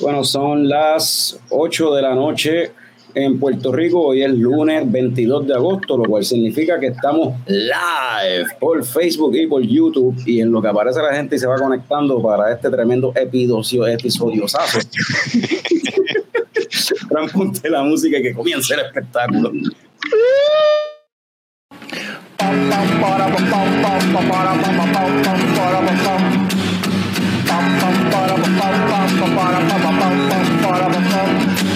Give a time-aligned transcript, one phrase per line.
[0.00, 2.72] Bueno, son las 8 de la noche
[3.14, 4.00] en Puerto Rico.
[4.00, 9.46] Hoy es lunes 22 de agosto, lo cual significa que estamos live por Facebook y
[9.46, 10.16] por YouTube.
[10.24, 13.86] Y en lo que aparece la gente y se va conectando para este tremendo episodio,
[17.24, 17.38] episodiosazo.
[17.38, 19.52] Transponte la música y que comience el espectáculo.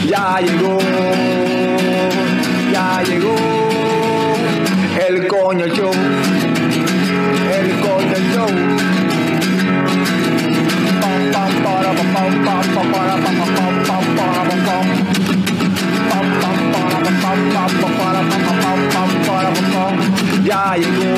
[0.08, 0.78] Ya llegó,
[20.44, 21.14] Ya llegó,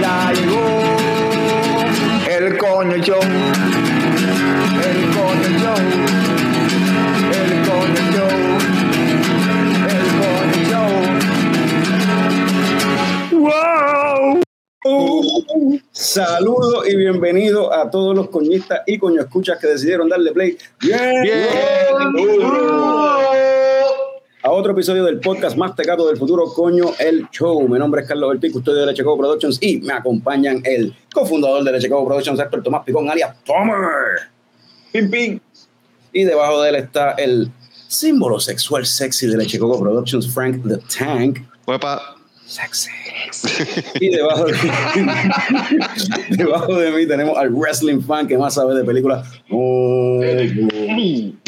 [0.00, 0.64] ya llegó
[2.30, 3.20] el coño show,
[4.80, 5.80] el coño show,
[7.32, 8.32] el coño show,
[9.90, 10.92] el coño show.
[13.40, 14.40] ¡Wow!
[15.92, 20.56] Saludos y bienvenidos a todos los coñistas y coño escuchas que decidieron darle play.
[20.80, 21.24] Bien.
[24.46, 27.66] A otro episodio del podcast más tecato del futuro, coño, el show.
[27.66, 31.64] Mi nombre es Carlos Ortiz, custodio de Leche Coco Productions y me acompañan el cofundador
[31.64, 34.28] de Leche Coco Productions, Héctor Tomás Picón, alias Tomer.
[34.92, 35.40] Pim, pim.
[36.12, 37.50] Y debajo de él está el
[37.88, 41.38] símbolo sexual sexy de Leche Coco Productions, Frank the Tank.
[41.66, 42.13] Huepa.
[42.54, 42.90] Sexy.
[44.00, 44.54] Y debajo de,
[46.36, 49.28] debajo de mí tenemos al wrestling fan que más sabe de películas.
[49.50, 50.20] Oh,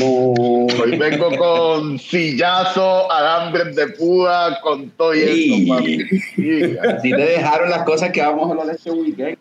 [0.02, 0.66] oh.
[0.82, 5.62] Hoy vengo con sillazo, alambres de púa, con todo y Sí.
[5.62, 6.04] eso, papi.
[6.34, 6.76] Sí.
[6.78, 9.38] Así te dejaron las cosas que vamos a hablar este weekend.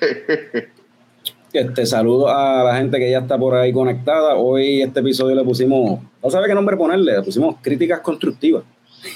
[1.52, 4.36] Este, saludo a la gente que ya está por ahí conectada.
[4.36, 8.62] Hoy este episodio le pusimos, no sabe qué nombre ponerle, le pusimos críticas constructivas.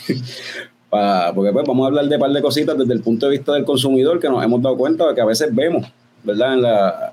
[1.34, 3.52] Porque pues vamos a hablar de un par de cositas desde el punto de vista
[3.52, 5.86] del consumidor que nos hemos dado cuenta de que a veces vemos,
[6.22, 6.54] ¿verdad?
[6.54, 7.12] En la,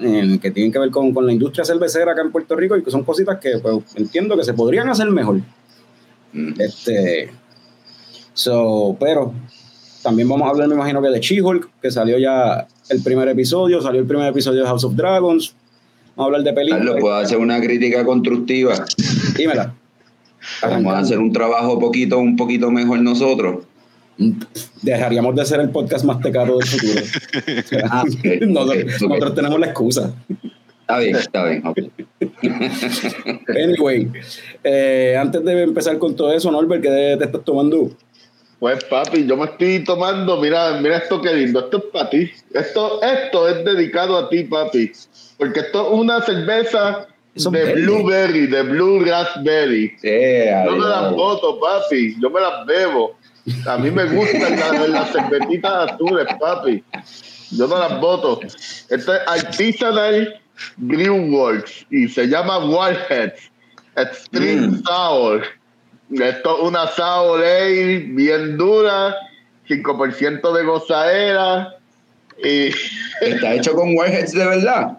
[0.00, 2.82] en- que tienen que ver con, con la industria cervecera acá en Puerto Rico y
[2.82, 5.40] que son cositas que pues, entiendo que se podrían hacer mejor.
[6.58, 7.30] Este,
[8.34, 9.32] so, pero
[10.02, 13.80] también vamos a hablar, me imagino que de She-Hulk, que salió ya el primer episodio,
[13.80, 15.54] salió el primer episodio de House of Dragons.
[16.14, 16.84] Vamos a hablar de películas.
[16.86, 18.84] Carlos, puedo hacer una crítica constructiva.
[19.36, 19.74] Dímela.
[20.62, 23.64] Vamos a hacer un trabajo poquito, un poquito mejor nosotros.
[24.82, 27.00] Dejaríamos de ser el podcast más tecado del futuro.
[27.90, 28.04] Ah,
[28.46, 30.14] nosotros, tenemos la excusa.
[30.80, 31.62] Está bien, está bien.
[33.48, 34.10] Anyway,
[34.62, 37.90] eh, antes de empezar con todo eso, Norbert, ¿qué te estás tomando?
[38.58, 42.30] Pues papi, yo me estoy tomando, mira, mira esto qué lindo, esto es para ti.
[42.54, 44.92] Esto, esto es dedicado a ti, papi.
[45.36, 47.06] Porque esto es una cerveza
[47.36, 49.94] Eso de blueberry, de blue raspberry.
[50.02, 52.16] Eh, Yo me las boto, papi.
[52.20, 53.14] Yo me las bebo.
[53.68, 56.82] A mí me gustan las, las cervecitas azules, papi.
[57.52, 58.40] Yo no las boto.
[58.88, 60.40] Esto es Artisanal
[60.78, 63.50] Brewworks y se llama Warheads
[63.96, 64.82] Extreme Mm.
[64.84, 65.42] Sour.
[66.12, 69.14] Esto es una sour ale bien dura,
[69.68, 71.76] 5% de gozadera.
[72.42, 72.70] Y
[73.20, 74.98] Está hecho con Warheads de verdad.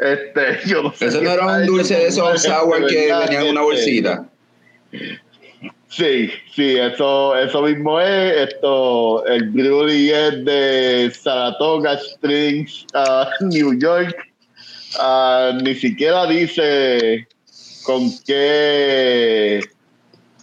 [0.00, 3.48] Este, yo no sé Eso no era un dulce de esos sour que venía en
[3.48, 4.28] una este, bolsita.
[5.88, 8.48] Sí, sí, eso, eso mismo es.
[8.50, 14.14] Esto, el brewery es de Saratoga Springs, ah, New York.
[14.98, 17.26] Ah, ni siquiera dice
[17.84, 19.60] con qué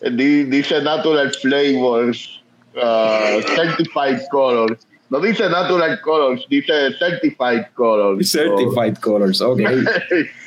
[0.01, 2.41] di- dice natural flavors,
[2.81, 4.87] ah, certified colors.
[5.13, 8.31] No dice natural colors, dice certified colors.
[8.31, 9.59] Certified Colors, ok.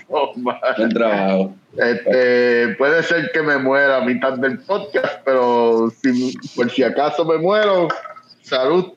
[0.08, 0.32] Oh.
[0.36, 1.54] Buen trabajo.
[1.76, 7.24] Este, puede ser que me muera a mitad del podcast, pero si, por si acaso
[7.24, 7.88] me muero,
[8.42, 8.92] salud.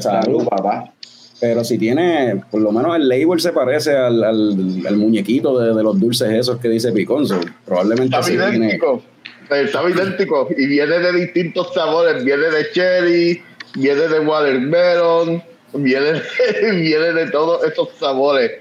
[0.00, 0.90] Salud, papá.
[1.38, 5.74] Pero si tiene, por lo menos el label se parece al, al, al muñequito de,
[5.74, 7.26] de los dulces esos que dice Picón.
[7.26, 8.56] so, probablemente tiene.
[8.56, 9.02] idéntico,
[9.50, 13.42] eh, sabe idéntico y viene de distintos sabores, viene de cherry,
[13.74, 15.42] viene de watermelon,
[15.74, 18.52] viene de, viene de todos esos sabores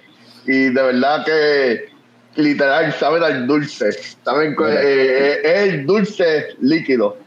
[0.45, 1.93] y de verdad que
[2.41, 3.91] literal saben al dulce,
[4.23, 7.17] saben que, eh, eh, es el dulce líquido.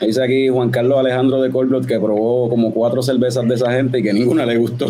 [0.00, 3.98] Dice aquí Juan Carlos Alejandro de Colblot que probó como cuatro cervezas de esa gente
[3.98, 4.86] y que ninguna le gustó.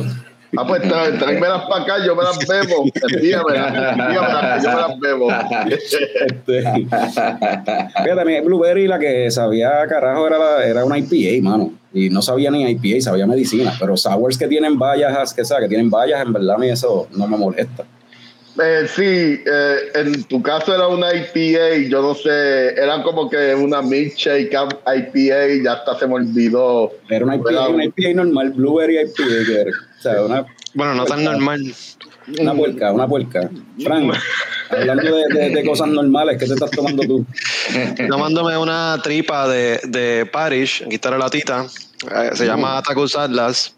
[0.57, 2.85] Ah, pues tra- tráemelas para acá, yo me las bebo.
[3.11, 5.29] Envíamelas, envíamelas, yo me las bebo.
[5.71, 6.63] Este,
[8.03, 11.73] fíjate, mi Blueberry la que sabía carajo era, la- era una IPA, mano.
[11.93, 13.73] Y no sabía ni IPA, sabía medicina.
[13.81, 17.09] Pero sours que tienen vallas, que, sea, que tienen vallas, en verdad a mí eso
[17.13, 17.85] no me molesta.
[18.63, 19.03] Eh, sí,
[19.45, 24.51] eh, en tu caso era una IPA, yo no sé, eran como que una milkshake
[24.51, 26.91] IPA, ya hasta se me olvidó.
[27.11, 29.71] Era una IPA, Era una IPA normal, Blueberry IPA.
[30.03, 30.23] Que era.
[30.23, 31.63] O sea, una, Bueno, no tan normal.
[32.41, 33.49] una puerca, una puerca.
[33.83, 34.15] Frank,
[34.71, 37.25] hablando de, de- de cosas normales, ¿qué te estás tomando tú?
[38.09, 41.67] Tomándome una tripa de, de Parish, aquí está la latita,
[42.15, 43.75] eh, se llama Tacos Atlas.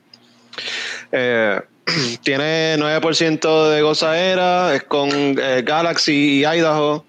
[1.12, 1.60] Eh,
[2.22, 7.04] tiene 9% de gozadera, es con eh, Galaxy y Idaho.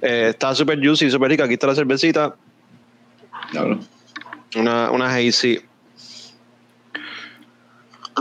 [0.00, 1.44] Eh, está súper juicy, súper rica.
[1.44, 2.34] Aquí está la cervecita,
[4.56, 5.60] una, una hazy.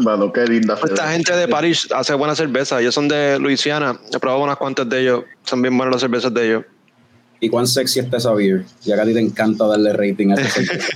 [0.01, 0.75] Mano, qué linda.
[0.75, 1.11] Esta cerveza.
[1.11, 2.79] gente de París hace buena cerveza.
[2.79, 3.99] Ellos son de Luisiana.
[4.13, 5.23] He probado unas cuantas de ellos.
[5.44, 6.63] Son bien buenas las cervezas de ellos.
[7.39, 8.65] ¿Y cuán sexy está esa beer?
[8.83, 10.88] Ya que a ti te encanta darle rating a esa cerveza.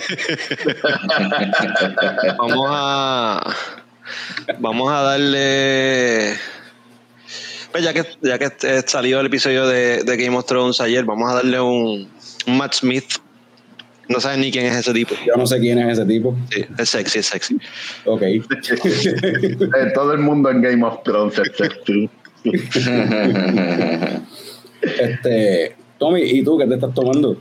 [2.37, 3.55] Vamos a.
[4.59, 6.35] Vamos a darle.
[7.71, 11.31] Pues ya que, ya que salió el episodio de, de Game of Thrones ayer, vamos
[11.31, 12.09] a darle un,
[12.47, 13.05] un Matt Smith.
[14.11, 15.15] No saben ni quién es ese tipo.
[15.25, 16.35] Yo no sé quién es ese tipo.
[16.51, 17.57] Sí, es sexy, es sexy.
[18.05, 18.21] Ok.
[19.81, 22.09] Eh, todo el mundo en Game of Thrones es sexy.
[24.81, 27.39] Este, Tommy, ¿y tú qué te estás tomando?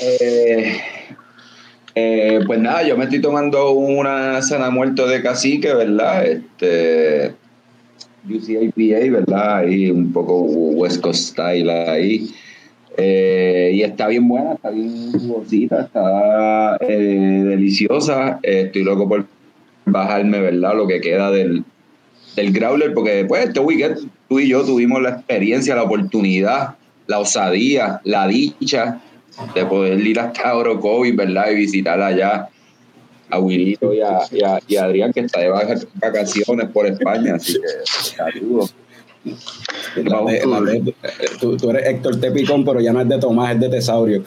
[0.00, 0.80] Eh,
[1.94, 6.26] eh, pues nada, yo me estoy tomando una sana muerto de cacique, ¿verdad?
[6.26, 7.34] Este
[8.28, 9.58] UCIPA, ¿verdad?
[9.58, 12.34] Ahí un poco West Coast Style ahí.
[12.96, 18.38] Eh, y está bien buena, está bien jugosita, está eh, deliciosa.
[18.42, 19.26] Estoy loco por
[19.86, 20.74] bajarme, ¿verdad?
[20.76, 21.64] Lo que queda del,
[22.36, 26.74] del Growler, porque después este weekend tú y yo tuvimos la experiencia, la oportunidad,
[27.06, 29.00] la osadía, la dicha
[29.54, 31.50] de poder ir hasta Orocovis, ¿verdad?
[31.50, 32.48] Y visitar allá
[33.30, 37.36] a Wilito y a, a- y a Adrián, que está de vaca- vacaciones por España.
[37.36, 38.74] Así que saludos.
[40.04, 40.94] La de- la de-
[41.40, 44.24] tú, tú eres Héctor Tepicón, pero ya no es de Tomás, es de Tesaurio.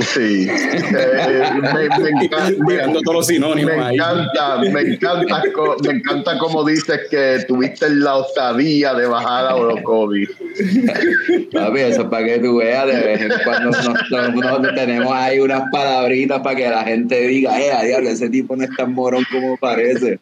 [0.00, 0.48] Sí.
[0.92, 3.94] Eh, me, me encanta, Mirando todos los sinónimos me ahí.
[3.96, 9.56] encanta, me encanta, co- me encanta como dices que tuviste la osadía de bajar a
[9.56, 10.28] Orocovis.
[11.52, 15.38] Papi, eso es para que tú veas, de vez en cuando nosotros, nosotros tenemos ahí
[15.38, 19.24] unas palabritas para que la gente diga, eh, diablo, ese tipo no es tan morón
[19.30, 20.18] como parece.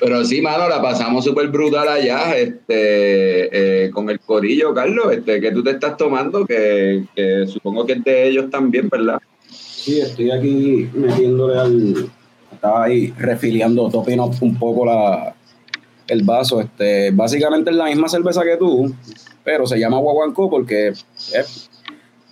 [0.00, 5.40] Pero sí, mano, la pasamos súper brutal allá, este, eh, con el corillo, Carlos, este,
[5.40, 7.04] que tú te estás tomando, que,
[7.48, 9.20] supongo que es de ellos también, ¿verdad?
[9.50, 12.10] Sí, estoy aquí metiéndole al.
[12.52, 15.34] Estaba ahí refiliando, topping up un poco la,
[16.06, 16.60] el vaso.
[16.60, 18.92] Este, básicamente es la misma cerveza que tú,
[19.44, 21.70] pero se llama Guaguancó porque es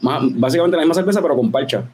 [0.01, 1.85] más, básicamente la misma cerveza, pero con parcha.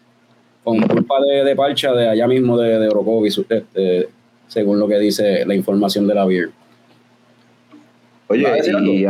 [0.65, 4.09] Con culpa de, de parcha de allá mismo de, de Orocovis, este,
[4.52, 6.50] según lo que dice la información de la beer.
[8.28, 9.06] Oye, ¿Vas a decir y,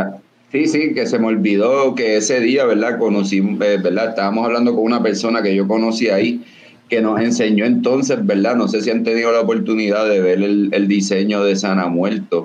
[0.53, 2.97] sí, sí, que se me olvidó que ese día, ¿verdad?
[2.99, 4.11] Conocí, eh, ¿verdad?
[4.11, 6.45] Estábamos hablando con una persona que yo conocí ahí,
[6.89, 8.55] que nos enseñó entonces, ¿verdad?
[8.55, 12.45] No sé si han tenido la oportunidad de ver el, el diseño de Sana Muerto.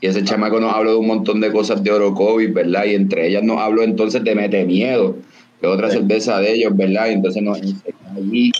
[0.00, 2.84] Y ese chamaco nos habló de un montón de cosas de Orocovis, ¿verdad?
[2.84, 5.16] Y entre ellas nos habló entonces de Mete Miedo,
[5.60, 7.08] que es otra cerveza de ellos, ¿verdad?
[7.08, 8.52] Y entonces nos enseñó allí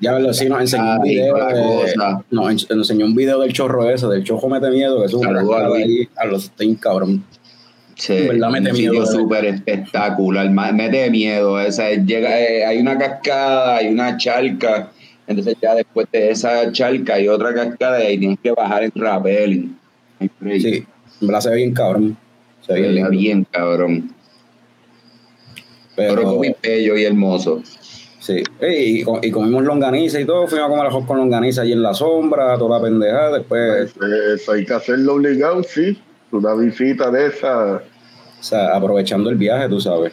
[0.00, 1.94] Ya lo sí nos enseñó un video, la de-
[2.30, 5.26] nos nos enseñó un video del chorro ese, del chojo mete miedo, que es un
[5.26, 5.84] a Luis.
[5.84, 7.24] ahí, a los Stein, cabrón.
[7.94, 11.54] Sí, verdad mete un sitio súper espectacular, mete miedo.
[11.54, 14.92] O sea, llega, eh, hay una cascada, hay una charca,
[15.26, 18.92] entonces ya después de esa charca hay otra cascada y ahí tienes que bajar en
[18.94, 19.78] rappelling.
[20.40, 20.84] Sí,
[21.20, 22.16] verdad se ve bien cabrón.
[22.66, 24.12] Se ve bien, cabrón.
[25.94, 27.62] Pero Pero, muy bello y hermoso.
[28.26, 28.42] Sí.
[28.60, 31.82] Y, co- y comimos longaniza y todo, fuimos a comer arroz con longaniza allí en
[31.82, 35.98] la sombra, toda la pendejada, después, Eh, Eso hay que hacerlo obligado, sí.
[36.32, 37.74] Una visita de esa.
[37.76, 40.12] o sea, aprovechando el viaje, tú sabes.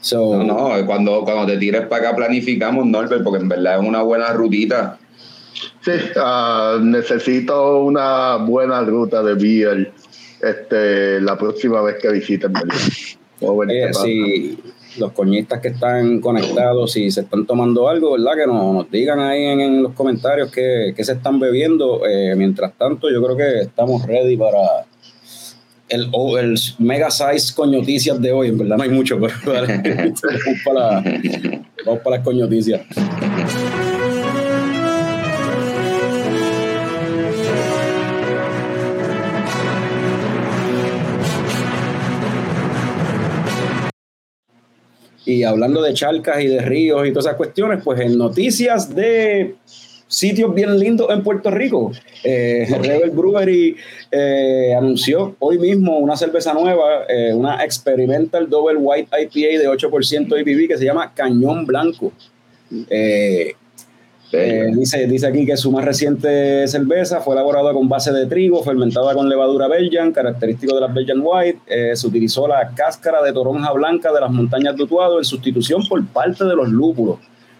[0.00, 0.44] So, No,
[0.78, 4.32] no, cuando, cuando te tires para acá planificamos, Norbert, porque en verdad es una buena
[4.32, 4.98] rutita.
[5.82, 9.92] Sí, ah, necesito una buena ruta de beer
[10.40, 12.52] este, la próxima vez que visiten.
[12.52, 12.74] ¿verdad?
[13.66, 14.58] Ver eh, si
[15.00, 18.32] los coñistas que están conectados, si se están tomando algo, ¿verdad?
[18.36, 22.06] Que nos, digan ahí en, los comentarios qué, qué se están bebiendo.
[22.06, 24.86] Eh, mientras tanto, yo creo que estamos ready para
[25.88, 28.48] el, el mega size coñoticias de hoy.
[28.48, 29.34] En verdad no hay mucho, pero
[30.64, 31.02] para,
[31.84, 32.82] vamos para las coñoticias.
[45.30, 49.54] Y hablando de charcas y de ríos y todas esas cuestiones, pues en noticias de
[50.08, 51.92] sitios bien lindos en Puerto Rico,
[52.24, 53.76] eh, Rebel Brewery
[54.10, 60.32] eh, anunció hoy mismo una cerveza nueva, eh, una Experimental Double White IPA de 8%
[60.32, 62.12] ABV que se llama Cañón Blanco.
[62.88, 63.54] Eh,
[64.32, 68.62] eh, dice, dice aquí que su más reciente cerveza fue elaborada con base de trigo,
[68.62, 71.60] fermentada con levadura Belgian, característico de las Belgian White.
[71.66, 75.82] Eh, se utilizó la cáscara de toronja blanca de las montañas de Utuado en sustitución
[75.88, 77.18] por parte de los lúpulos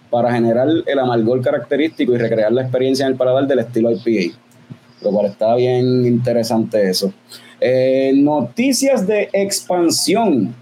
[0.09, 4.37] para generar el amargor característico y recrear la experiencia en el paladar del estilo IPA.
[5.01, 7.11] Lo cual está bien interesante eso.
[7.59, 10.55] Eh, noticias de expansión.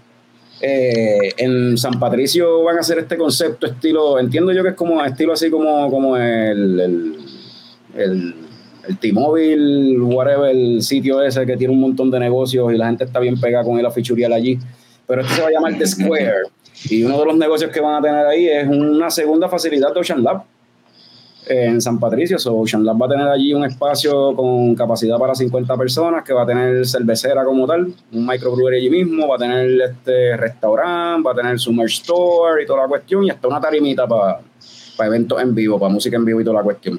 [0.62, 5.02] Eh, en San Patricio van a hacer este concepto estilo, entiendo yo que es como
[5.02, 7.16] estilo así como, como el, el,
[7.96, 8.34] el,
[8.86, 13.04] el T-Mobile, whatever, el sitio ese que tiene un montón de negocios y la gente
[13.04, 14.58] está bien pegada con el afichurial allí.
[15.06, 16.32] Pero este se va a llamar The Square.
[16.88, 20.00] Y uno de los negocios que van a tener ahí es una segunda facilidad de
[20.00, 20.44] Ocean Lab
[21.50, 22.38] en San Patricio.
[22.38, 26.32] So, Ocean Lab va a tener allí un espacio con capacidad para 50 personas, que
[26.32, 31.26] va a tener cervecera como tal, un microbrewery allí mismo, va a tener este restaurante,
[31.26, 34.40] va a tener su merch store y toda la cuestión, y hasta una tarimita para
[35.00, 36.98] eventos en vivo, para música en vivo y toda la cuestión.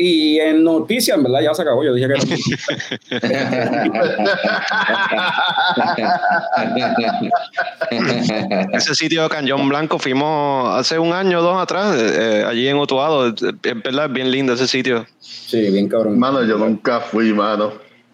[0.00, 1.82] Y en noticias, en verdad, ya se acabó.
[1.82, 2.14] Yo dije que
[8.76, 13.26] Ese sitio Cañón Blanco fuimos hace un año o dos atrás, eh, allí en Utuado.
[13.26, 13.34] Es
[13.82, 15.04] verdad, es bien lindo ese sitio.
[15.18, 16.16] Sí, bien cabrón.
[16.16, 17.72] Mano, yo nunca fui, mano.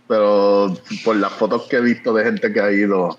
[0.09, 0.75] Pero
[1.05, 3.19] por las fotos que he visto de gente que ha ido.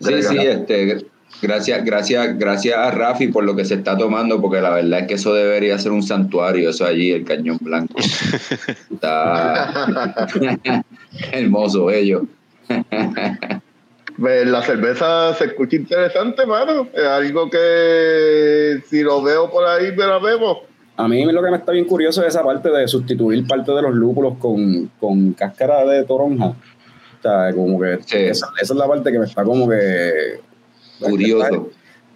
[0.00, 1.04] Sí, sí, este,
[1.42, 5.06] gracias, gracias, gracias a Rafi por lo que se está tomando, porque la verdad es
[5.06, 7.94] que eso debería ser un santuario, eso allí, el cañón blanco.
[8.92, 9.86] Está
[11.32, 12.22] hermoso, bello.
[14.18, 16.88] Pues, La cerveza se escucha interesante, mano.
[16.92, 20.64] Es algo que si lo veo por ahí me la bebo.
[20.96, 23.80] A mí lo que me está bien curioso es esa parte de sustituir parte de
[23.80, 26.48] los lúpulos con, con cáscara de toronja.
[26.48, 28.16] O sea, como que Sí.
[28.18, 30.40] esa, esa es la parte que me está como que...
[31.00, 31.70] Curioso.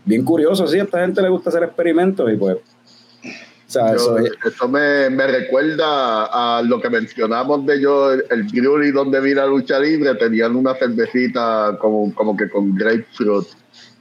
[0.05, 2.57] Bien curioso, sí, a esta gente le gusta hacer experimentos y pues...
[2.57, 8.13] O sea, Yo- eso es, eso me, me recuerda a lo que mencionamos de yo,
[8.13, 12.75] el, el brewery donde vi la lucha libre, tenían una cervecita como, como que con
[12.77, 13.47] grapefruit.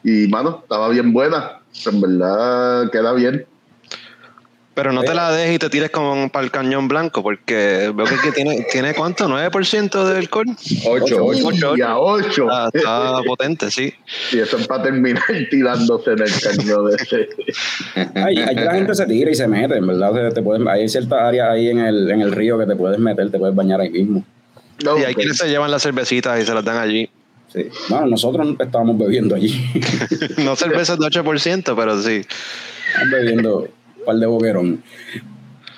[0.03, 1.61] Y, mano, estaba bien buena.
[1.85, 3.45] En verdad, queda bien.
[4.75, 8.05] Pero no te la dejes y te tires como para el Cañón Blanco, porque veo
[8.07, 9.27] que tiene, tiene ¿cuánto?
[9.27, 10.47] ¿9% de alcohol?
[10.87, 11.47] Ocho, ocho.
[11.47, 12.43] Ocho, Y a 8.
[12.43, 13.93] Está, está potente, sí.
[14.31, 17.29] Y eso es para terminar tirándose en el cañón ese.
[18.15, 20.11] ahí, ahí la gente se tira y se mete, en verdad.
[20.29, 22.97] Te, te puedes, hay ciertas áreas ahí en el, en el río que te puedes
[22.97, 24.25] meter, te puedes bañar ahí mismo.
[24.83, 25.17] No, Y hay ok.
[25.17, 27.07] quienes se llevan las cervecitas y se las dan allí.
[27.53, 27.67] Sí.
[27.89, 29.63] Bueno, nosotros estábamos bebiendo allí.
[30.43, 32.25] No cervezas de 8%, pero sí.
[32.87, 33.67] Estamos bebiendo
[34.03, 34.83] par de boquerón.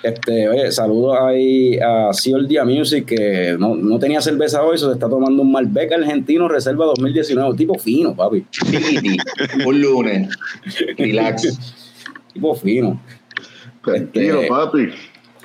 [0.02, 5.08] Este, oye, saludos ahí a Cioldia Music, que no, no tenía cerveza hoy, se está
[5.08, 9.16] tomando un Malbec argentino Reserva 2019, tipo fino, papi, Fini,
[9.66, 10.28] un lunes.
[10.96, 11.58] Relax.
[12.32, 13.00] tipo fino.
[13.84, 14.88] Tranquilo, Este- papi.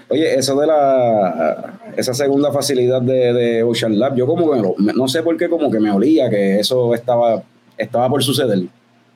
[0.09, 4.61] Oye, eso de la esa segunda facilidad de, de Ocean Lab, yo como que me
[4.61, 7.41] lo- me- no sé por qué como que me olía que eso estaba,
[7.77, 8.59] estaba por suceder.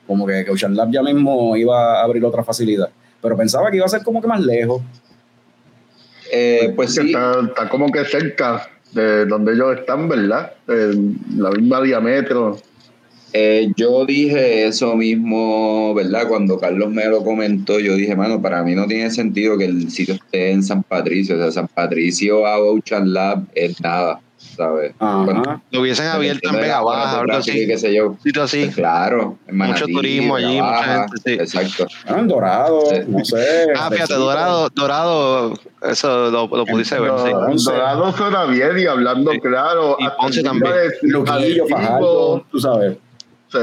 [0.06, 2.88] Como que, que Ocean Lab ya mismo iba a abrir otra facilidad.
[3.20, 4.82] Pero pensaba que iba a ser como que más lejos.
[6.32, 10.52] Eh, pues Que sí, está, está como que cerca de donde ellos están, ¿verdad?
[10.68, 12.58] En la misma diámetro.
[13.32, 16.26] Eh, yo dije eso mismo, ¿verdad?
[16.28, 19.90] Cuando Carlos me lo comentó, yo dije, mano, para mí no tiene sentido que el
[19.90, 21.36] sitio esté en San Patricio.
[21.36, 24.20] O sea, San Patricio a Ocean Lab es nada,
[24.56, 24.94] ¿sabes?
[24.98, 27.66] Bueno, Lo hubiesen abierto en Vega Baja, algo así.
[27.66, 28.16] qué sé yo.
[28.22, 28.64] Sitio así.
[28.64, 31.32] Pues claro, en Mucho Manatí, turismo Vega allí, mucha Baja, gente, sí.
[31.58, 31.86] Exacto.
[32.06, 32.96] Ah, en Dorado, Sí.
[33.08, 33.66] no sé.
[33.76, 34.14] Ah, fíjate.
[34.14, 37.30] Dorado, Dorado, eso lo, lo pudiste ver, sí.
[37.32, 37.70] Ponce.
[37.72, 39.40] Dorado suena bien y hablando Sí.
[39.40, 39.96] claro.
[39.98, 40.72] Y Ponce también.
[41.02, 42.96] Luquillo, Fajardo, tú sabes.
[43.52, 43.58] sí.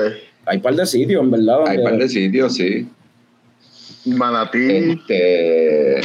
[0.46, 1.66] Hay un par de sitios, en verdad.
[1.68, 2.86] Hay par de sitios, sí.
[4.06, 4.92] Manatí.
[4.92, 6.02] Este,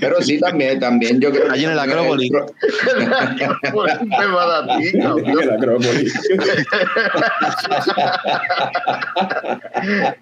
[0.00, 2.30] pero sí, también, también yo creo Allí en el Acrópolis.
[4.32, 6.14] Manatí, la Acrópolis.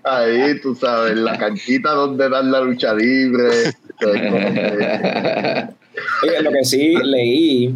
[0.04, 3.73] Ahí, tú sabes, la canchita donde dan la lucha libre.
[6.23, 7.75] Oye, lo que sí leí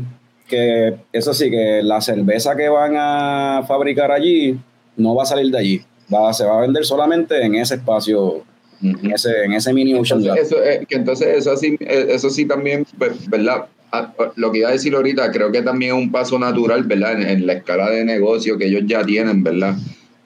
[0.49, 4.59] que eso sí, que la cerveza que van a fabricar allí
[4.97, 5.83] no va a salir de allí.
[6.13, 8.43] Va, se va a vender solamente en ese espacio,
[8.83, 10.21] en ese, en ese mini Ocean.
[10.21, 13.67] Entonces, eso, eh, que entonces eso sí, eh, eso sí también, pues, ¿verdad?
[13.91, 17.21] Ah, Lo que iba a decir ahorita, creo que también es un paso natural, ¿verdad?
[17.21, 19.77] En, en la escala de negocio que ellos ya tienen, ¿verdad?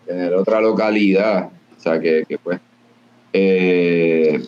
[0.06, 1.48] Tener otra localidad.
[1.78, 2.58] O sea, que, que pues...
[3.32, 4.42] eh,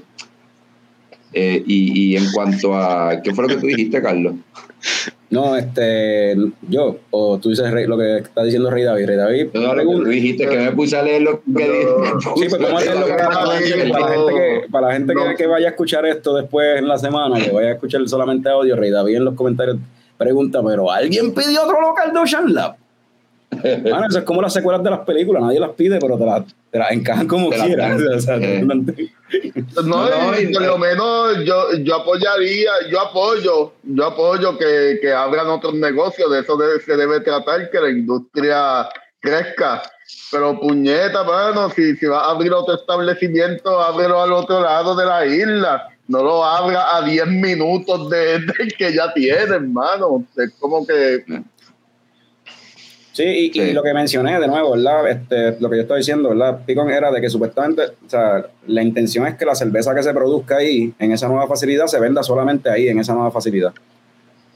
[1.33, 3.21] eh, y, y en cuanto a...
[3.23, 4.35] ¿Qué fue lo que tú dijiste, Carlos?
[5.31, 6.37] No, este,
[6.69, 9.07] yo, o tú dices Rey- lo que está diciendo Rey David.
[9.07, 11.45] Rey David, No, lo que dijiste que me puse a leer lo que
[11.85, 12.21] No.
[12.37, 14.93] Sí, pues vamos a hacerlo para, para la gente, para la gente que, para la
[14.93, 18.49] gente que vaya a escuchar esto después en la semana, que vaya a escuchar solamente
[18.49, 19.79] audio, Rey David en los comentarios
[20.17, 22.77] pregunta, pero ¿alguien pidió otro local de Ocean Lab?
[23.83, 26.43] Bueno, eso es como las secuelas de las películas, nadie las pide, pero te las,
[26.71, 27.49] te las encajan como.
[27.51, 28.63] O sea, Eh.
[28.63, 28.85] no-
[29.83, 35.49] No, y por lo menos yo, yo apoyaría, yo apoyo, yo apoyo que, que abran
[35.49, 38.89] otros negocios, de eso debe- se debe tratar, que la industria
[39.21, 39.83] crezca.
[40.31, 45.07] Pero puñeta, mano, si, si vas a abrir otro establecimiento, ábrelo al otro lado de
[45.07, 45.89] la isla.
[46.07, 50.23] No lo abra a 10 minutos de, del que ya tiene, hermano.
[50.37, 51.25] Es como que
[53.15, 55.09] Sí, y, lo que mencioné de nuevo, ¿verdad?
[55.09, 56.59] Este, lo que yo estaba diciendo, ¿verdad?
[56.67, 60.13] Picon era de que supuestamente, o sea, la intención es que la cerveza que se
[60.13, 63.73] produzca ahí, en esa nueva facilidad, se venda solamente ahí, en esa nueva facilidad.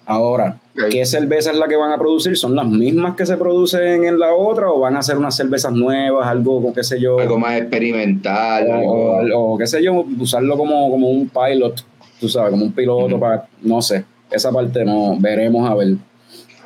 [0.06, 0.58] Ahora.
[0.90, 2.36] ¿qué cerveza es la que van a producir?
[2.36, 5.72] ¿Son las mismas que se producen en la otra o van a hacer unas cervezas
[5.72, 7.20] nuevas, algo, con qué sé yo?
[7.20, 9.54] algo más experimental, o, algo...
[9.54, 11.84] o qué sé yo, usarlo como, como un pilot,
[12.18, 15.94] tú sabes, como un piloto para, no sé, esa parte no, veremos a ver.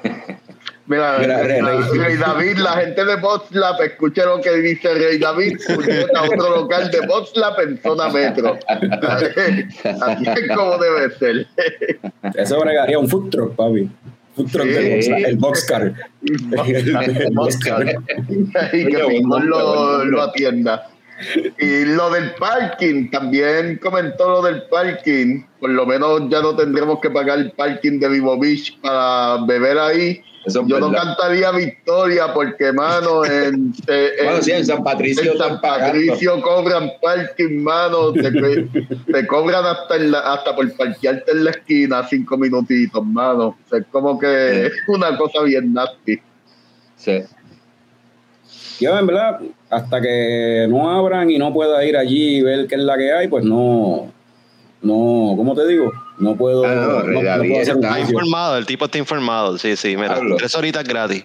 [0.86, 5.18] Mira, Mira, Rey, Rey- Rey David, la gente de Botslap, escuche lo que dice Rey
[5.18, 8.58] David, puñeta, otro local de Botslap en zona metro.
[8.68, 11.46] Así es como debe ser.
[12.34, 13.88] Eso bregaría un food truck, papi.
[14.34, 14.72] Food truck Sí.
[14.72, 15.92] del box- el boxcar.
[16.24, 17.86] El boxcar.
[18.72, 20.88] y que nombre, lo, lo atienda.
[21.60, 25.44] Y lo del parking, también comentó lo del parking.
[25.60, 29.78] Por lo menos ya no tendremos que pagar el parking de Vivo Beach para beber
[29.78, 30.20] ahí.
[30.44, 35.32] Eso Yo no cantaría victoria porque, mano, en, eh, Bueno, en- sí, en San Patricio
[35.32, 35.60] en San.
[35.60, 38.12] Patricio cobran parking, mano.
[38.12, 38.30] Te,
[39.12, 43.46] te cobran hasta, en la- hasta por parquearte en la esquina cinco minutitos, mano.
[43.48, 46.18] O sea, es como que es una cosa bien nasty.
[46.96, 47.20] Sí.
[48.80, 52.74] Yo, en verdad, hasta que no abran y no pueda ir allí y ver qué
[52.74, 54.12] es la que hay, pues no,
[54.82, 55.92] no, ¿cómo te digo?
[56.18, 58.98] No puedo, Ah, no, no, no David puedo hacer un está informado, el tipo está
[58.98, 59.58] informado.
[59.58, 60.36] Sí, sí, mira, Hablo.
[60.36, 61.24] tres horitas gratis.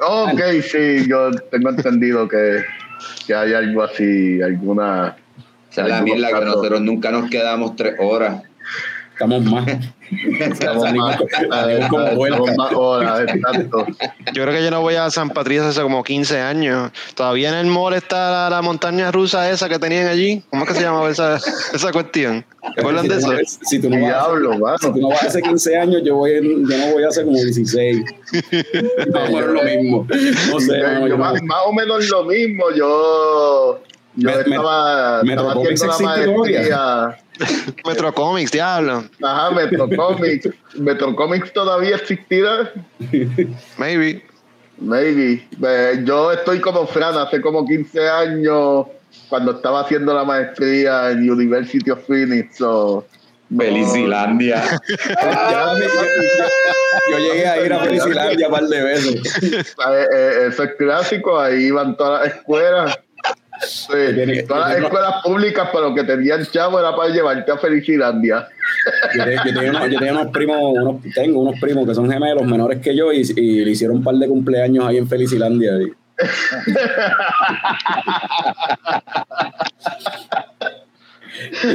[0.00, 2.62] Ok, sí, yo tengo entendido que,
[3.26, 5.16] que hay algo así, alguna.
[5.70, 8.42] Esa es la mierda que nosotros nunca nos quedamos tres horas.
[9.12, 9.66] Estamos más.
[14.32, 16.90] Yo creo que yo no voy a San Patricio hace como 15 años.
[17.14, 20.42] Todavía en el mall está la, la montaña rusa esa que tenían allí.
[20.50, 21.36] ¿Cómo es que se llamaba esa,
[21.72, 22.44] esa cuestión?
[22.74, 23.32] ¿Se acuerdan si de tú eso?
[23.32, 24.78] no- Si tú no vas, Diablo, si mano.
[24.94, 28.02] tú no vas hace 15 años, yo voy en- yo no voy hace como 16.
[29.12, 30.06] Más o menos lo mismo.
[30.50, 32.64] No sé, Yo- mano, yo yo más, no- más o menos lo mismo.
[32.76, 33.80] Yo,
[34.20, 37.18] yo Me- me- estaba, Metro estaba Comics haciendo la maestría.
[37.86, 39.04] Metro Comics, diablo.
[39.22, 40.48] Ajá, Metro Comics.
[40.74, 42.72] Metro Comics todavía existirá.
[43.78, 44.24] Maybe.
[44.78, 45.46] Maybe.
[45.64, 48.86] Eh, yo estoy como Fran hace como 15 años
[49.28, 52.56] cuando estaba haciendo la maestría en University of Phoenix.
[52.58, 53.06] So,
[53.50, 54.62] no- Felicilandia.
[54.98, 55.84] Ya me-
[57.10, 59.42] yo, llegué a ir a Felicilandia un par de veces.
[59.42, 59.64] Eh,
[60.14, 62.98] eh, eso es clásico, ahí iban todas las escuelas.
[63.60, 68.46] Sí, todas las escuelas públicas para lo que tenían chavo era para llevarte a Felicilandia.
[69.16, 72.10] Yo, te- yo tenía unos, yo tenía unos primos, unos, tengo unos primos que son
[72.10, 75.72] gemelos menores que yo y, y le hicieron un par de cumpleaños ahí en Felicilandia.
[75.82, 75.92] y-
[81.62, 81.66] Y,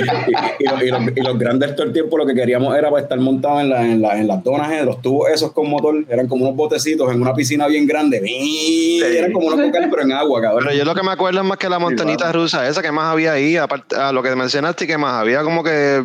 [0.00, 1.02] y- y- y los,
[1.34, 4.02] y grandes todo el tiempo lo que queríamos era pues, estar montados en, la, en,
[4.02, 7.20] la- en las donas, en los tubos esos con motor, eran como unos botecitos en
[7.22, 10.64] una piscina bien grande, y eran como unos cocales pero en agua, cabrón.
[10.66, 13.12] Pero yo lo que me acuerdo es más que la montañita rusa esa que más
[13.12, 16.02] había ahí, aparte a lo que mencionaste, que más había como que,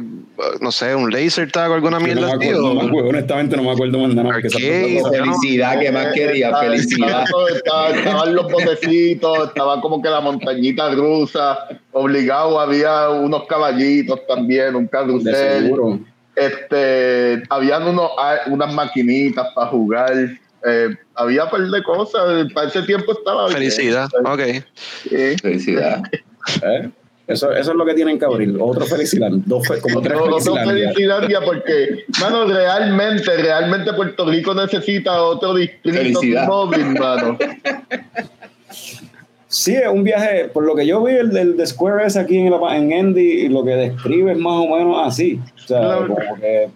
[0.60, 3.58] no sé, un laser tag o alguna mierda no me acuerdo, no me acuerdo, honestamente
[3.58, 4.42] no me acuerdo más nada.
[4.42, 7.24] cosas- Felicidad, que más quería, Estaba- felicidad.
[7.24, 11.60] estaba- estaba- estaban los botecitos, estaba como que la montañita rusa,
[11.92, 15.74] obligado, había unos caballitos también, un carrusel.
[16.36, 18.12] Este, habían unos,
[18.48, 20.14] unas maquinitas para jugar.
[20.66, 22.52] eh, había un par de cosas.
[22.54, 23.58] Para ese tiempo estaba bien.
[23.58, 24.42] Felicidad, ok.
[25.10, 25.36] Sí.
[25.42, 26.02] Felicidad.
[26.64, 26.90] ¿eh?
[27.28, 28.58] Eso, eso es lo que tienen que abrir.
[28.60, 29.44] Otro Felicilandia.
[29.46, 30.26] Dos, fe- como tres No,
[31.46, 36.48] porque, mano, realmente, realmente Puerto Rico necesita otro distrito Felicidad.
[36.48, 37.38] móvil, mano.
[39.54, 42.38] Sí, es un viaje, por lo que yo vi, el del de Square es aquí
[42.38, 45.42] en, la, en Andy, y lo que describe es más o menos así.
[45.56, 46.08] O sea, Claro.
[46.16, 46.70] como que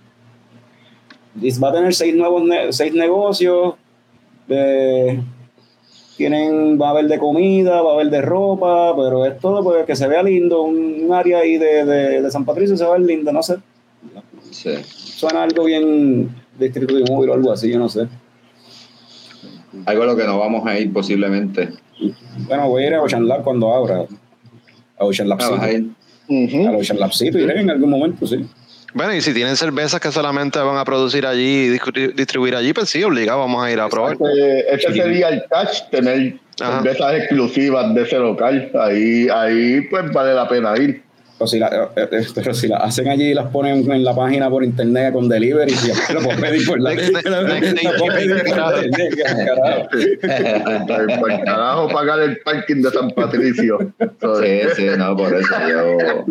[1.35, 3.75] dice, va a tener seis nuevos ne- seis negocios,
[4.47, 5.21] de-
[6.17, 9.85] tienen, va a haber de comida, va a haber de ropa, pero es todo pues,
[9.85, 12.95] que se vea lindo, un, un área ahí de, de, de San Patricio se va
[12.95, 13.55] a ver lindo, no sé.
[14.51, 14.71] Sí.
[14.85, 18.07] Suena algo bien distrito de móvil o algo así, yo no sé.
[19.85, 21.69] Algo a lo que no vamos a ir posiblemente.
[22.47, 24.05] Bueno, voy a ir a Ocean Lab cuando abra.
[24.97, 25.85] A Ocean Lab Ah, ir.
[26.27, 26.67] Ujú.
[26.67, 28.45] A Ocean Lab City iré en algún momento, sí.
[28.93, 31.69] Bueno, y si tienen cervezas que solamente van a producir allí y
[32.13, 34.15] distribuir allí, pues sí, obligado, vamos a ir a probar.
[34.37, 36.81] Eh, ese sería el catch, tener Ajá.
[36.81, 38.71] cervezas exclusivas de ese local.
[38.79, 41.03] Ahí, ahí pues vale la pena ir.
[41.37, 44.15] Pero si, la, eh, eh, pero si las hacen allí y las ponen en la
[44.15, 47.01] página por internet con delivery, si lo puedo pedir por la la
[51.19, 51.89] por carajo.
[51.89, 53.93] Eh, pagar el parking de San Patricio.
[53.99, 56.25] Sí, sí, no, por eso yo.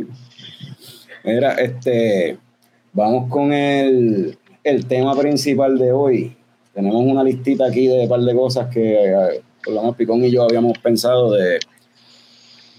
[1.24, 2.38] Mira, este,
[2.94, 6.34] vamos con el, el tema principal de hoy.
[6.72, 10.24] Tenemos una listita aquí de un par de cosas que eh, por lo menos Picón
[10.24, 11.58] y yo habíamos pensado de,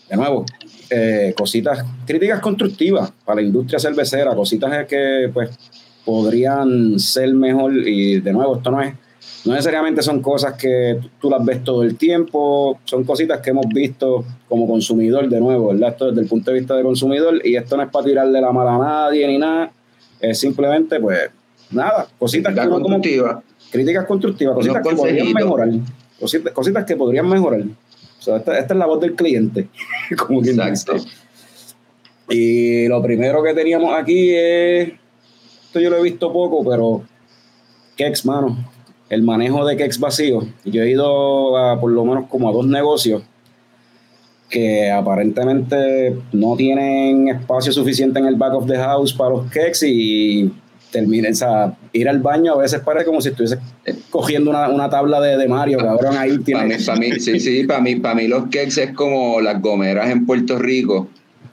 [0.09, 0.45] de nuevo,
[0.89, 5.50] eh, cositas, críticas constructivas para la industria cervecera, cositas que pues
[6.06, 8.93] podrían ser mejor y de nuevo, esto no es,
[9.45, 13.67] no necesariamente son cosas que tú las ves todo el tiempo, son cositas que hemos
[13.67, 15.89] visto como consumidor de nuevo, ¿verdad?
[15.89, 18.52] Esto desde el punto de vista de consumidor y esto no es para tirarle la
[18.52, 19.71] mala a nadie ni nada,
[20.19, 21.30] es simplemente pues
[21.71, 23.41] nada, cositas que como constructiva.
[23.71, 25.69] críticas constructivas, cositas que podrían mejorar,
[26.19, 27.63] cositas, cositas que podrían mejorar.
[28.25, 29.67] O sea, esta, esta es la voz del cliente,
[30.17, 30.93] como quien Exacto.
[30.93, 31.07] dice.
[32.29, 34.93] Y lo primero que teníamos aquí es,
[35.65, 37.03] esto yo lo he visto poco, pero
[37.95, 38.57] Kex, mano,
[39.09, 40.41] el manejo de Kex vacío.
[40.63, 43.21] Yo he ido a por lo menos como a dos negocios
[44.49, 49.83] que aparentemente no tienen espacio suficiente en el back of the house para los Kex
[49.83, 50.51] y
[50.99, 53.58] terminen, o sea, ir al baño a veces parece como si estuviese
[54.10, 56.86] cogiendo una, una tabla de, de Mario, cabrón, ahí Para mí, tiene...
[56.86, 60.25] pa' mí- sí, sí, para mí, para mí los cakes es como las gomeras en
[60.25, 61.08] Puerto Rico.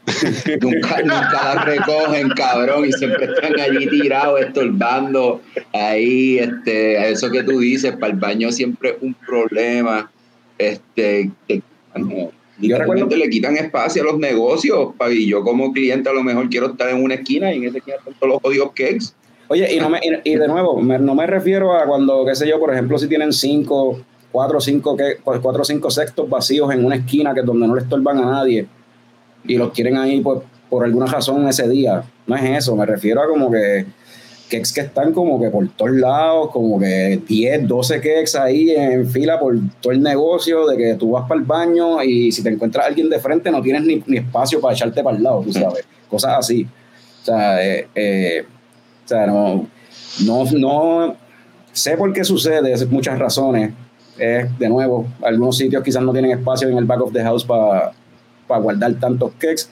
[0.60, 5.40] nunca, nunca las recogen, cabrón, y siempre están allí tirados, estorbando.
[5.72, 10.10] Ahí, este, eso que tú dices, para el baño siempre es un problema.
[10.58, 11.62] Este, que,
[11.94, 14.88] bueno, Yo recuerdo- le quitan espacio a los negocios.
[15.10, 17.78] Y yo como cliente a lo mejor quiero estar en una esquina y en esa
[17.78, 19.06] esquina están todos los jodidos cakes.
[19.52, 22.58] Oye, y, no me, y, de nuevo, no me refiero a cuando, qué sé yo,
[22.58, 26.96] por ejemplo, si tienen cinco, cuatro cinco, que- cuatro o cinco sextos vacíos en una
[26.96, 28.66] esquina que es donde no le estorban a nadie
[29.44, 32.02] y los quieren ahí pues, por alguna razón ese día.
[32.26, 33.84] No es eso, me refiero a como que
[34.50, 39.06] cakes que están como que por todos lados, como que 10, 12 cakes ahí en
[39.06, 42.48] fila por todo el negocio, de que tú vas para el baño y si te
[42.48, 45.84] encuentras alguien de frente no tienes ni, espacio para echarte para el lado, tú sabes,
[46.08, 46.66] cosas así.
[47.20, 48.46] O sea, eh, eh,
[49.26, 49.66] no,
[50.24, 51.16] no, no
[51.72, 53.72] sé por qué sucede, es muchas razones.
[54.18, 57.44] Es, de nuevo, algunos sitios quizás no tienen espacio en el back of the house
[57.44, 57.92] para
[58.46, 59.68] guardar tantos cakes.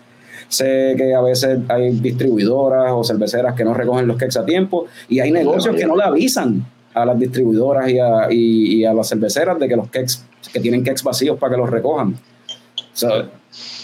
[0.49, 4.87] Sé que a veces hay distribuidoras o cerveceras que no recogen los cakes a tiempo
[5.09, 9.09] y hay negocios que no le avisan a las distribuidoras y a, y a las
[9.09, 10.15] cerveceras de que los cakes,
[10.53, 12.17] que tienen cakes vacíos para que los recojan.
[12.93, 13.29] So,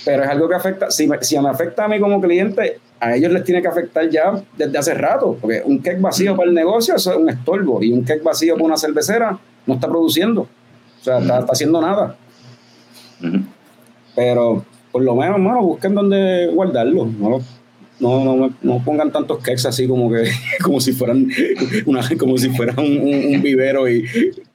[0.04, 3.14] pero es algo que afecta, si me, si me afecta a mí como cliente, a
[3.16, 6.54] ellos les tiene que afectar ya desde hace rato, porque un cake vacío para el
[6.54, 10.42] negocio eso es un estorbo y un cake vacío para una cervecera no está produciendo,
[10.42, 12.16] o sea, está, está haciendo nada.
[14.14, 17.06] Pero por lo menos, mano, busquen dónde guardarlo.
[17.06, 17.40] No,
[17.98, 20.24] no, no, no pongan tantos cakes así como que
[20.62, 21.28] como si fueran
[21.86, 24.04] una, como si fueran un, un- un vivero y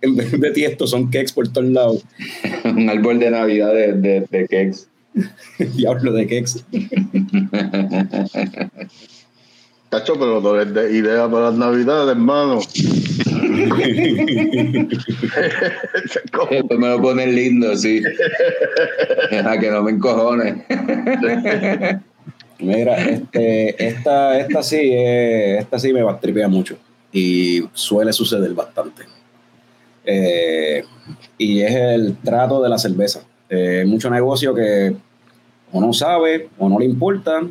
[0.01, 2.05] en vez de tiesto son cakes por todos lados.
[2.65, 4.87] Un árbol de Navidad de, de, de cakes.
[5.75, 6.63] Diablo de cakes.
[9.89, 12.59] Tacho, pero no les dé idea para las navidades, hermano.
[16.31, 18.01] Después me lo ponen lindo, sí.
[19.45, 20.63] A que no me encojones.
[22.59, 26.77] Mira, este, esta, esta sí, eh, esta sí me bastripea mucho
[27.11, 29.03] y suele suceder bastante.
[30.05, 30.83] Eh,
[31.37, 33.21] y es el trato de la cerveza.
[33.53, 34.95] Eh, mucho negocio que
[35.73, 37.41] o no sabe o no le importa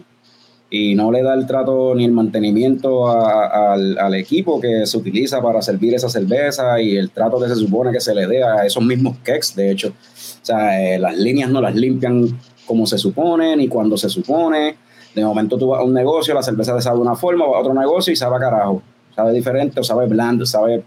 [0.71, 5.43] y no le da el trato ni el mantenimiento al, al equipo que se utiliza
[5.43, 8.65] para servir esa cerveza y el trato que se supone que se le dé a
[8.65, 9.89] esos mismos kegs, de hecho.
[9.89, 14.77] O sea, eh, las líneas no las limpian como se supone, ni cuando se supone.
[15.15, 17.61] De momento tú vas a un negocio, la cerveza sabe de una forma, vas a
[17.61, 18.83] otro negocio y sabe a carajo.
[19.15, 20.83] Sabe diferente o sabe blando, sabe...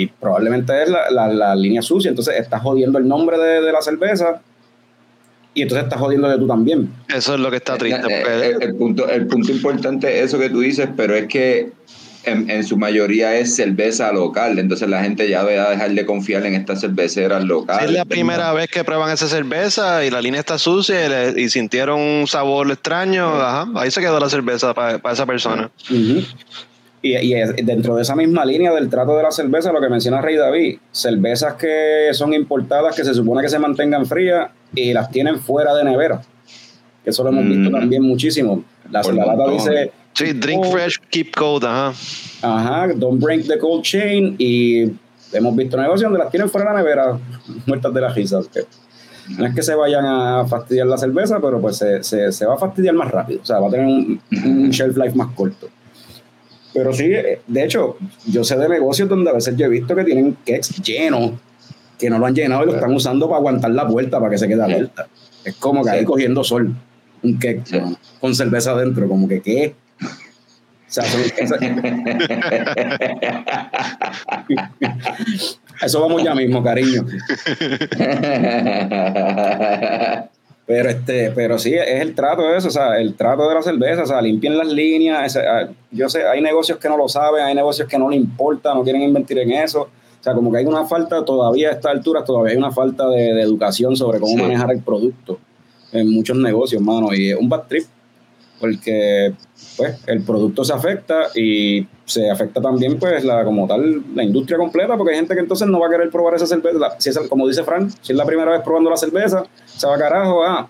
[0.00, 3.72] Y probablemente es la, la, la línea sucia, entonces estás jodiendo el nombre de, de
[3.72, 4.40] la cerveza
[5.52, 6.90] y entonces estás jodiendo de tú también.
[7.14, 8.06] Eso es lo que está triste.
[8.08, 11.72] Eh, eh, el, punto, el punto importante es eso que tú dices, pero es que
[12.22, 16.04] en, en su mayoría es cerveza local, entonces la gente ya va a dejar de
[16.06, 17.82] confiar en estas cerveceras locales.
[17.88, 21.08] Si es la primera vez que prueban esa cerveza y la línea está sucia y,
[21.08, 25.70] le- y sintieron un sabor extraño, ajá, ahí se quedó la cerveza para esa persona.
[27.02, 30.20] Y, y dentro de esa misma línea del trato de la cerveza, lo que menciona
[30.20, 35.10] Rey David, cervezas que son importadas, que se supone que se mantengan frías y las
[35.10, 36.20] tienen fuera de nevera.
[37.02, 37.72] Que eso lo hemos visto Mm.
[37.72, 38.62] también muchísimo.
[38.90, 40.72] La, la lata dice, Sí, drink Oh.
[40.72, 41.92] fresh, keep cold, ajá.
[42.42, 44.90] ajá, don't break the cold chain y
[45.32, 47.18] hemos visto negocios donde las tienen fuera de la nevera,
[47.66, 48.40] muertas de la risa.
[48.52, 48.60] que
[49.38, 52.54] No es que se vayan a fastidiar la cerveza, pero pues se, se- se va
[52.54, 53.40] a fastidiar más rápido.
[53.40, 55.68] O sea, va a tener un, un shelf life más corto.
[56.72, 59.94] Pero sí, eh, de hecho, yo sé de negocios donde a veces yo he visto
[59.96, 61.32] que tienen cakes llenos,
[61.98, 64.38] que no lo han llenado y lo están usando para aguantar la puerta para que
[64.38, 65.08] se quede abierta.
[65.44, 66.74] Es como que ahí cogiendo sol,
[67.22, 67.78] un cake Sí.
[68.20, 69.74] con cerveza adentro, como que qué.
[70.02, 71.04] O sea,
[75.82, 77.06] eso vamos ya mismo, cariño.
[80.72, 83.60] Pero este, pero sí, es el trato de eso, o sea, el trato de la
[83.60, 85.36] cerveza, o sea, limpien las líneas,
[85.90, 88.84] yo sé, hay negocios que no lo saben, hay negocios que no le importa, no
[88.84, 92.22] quieren invertir en eso, o sea, como que hay una falta, todavía a esta altura,
[92.22, 94.42] todavía hay una falta de, de educación sobre cómo Sí.
[94.42, 95.40] manejar el producto
[95.90, 97.86] en muchos negocios, mano, y es un bad trip,
[98.60, 99.32] porque
[99.76, 104.58] pues el producto se afecta y se afecta también pues la como tal la industria
[104.58, 107.18] completa porque hay gente que entonces no va a querer probar esa cerveza si es,
[107.28, 110.68] como dice Frank si es la primera vez probando la cerveza se va carajo ah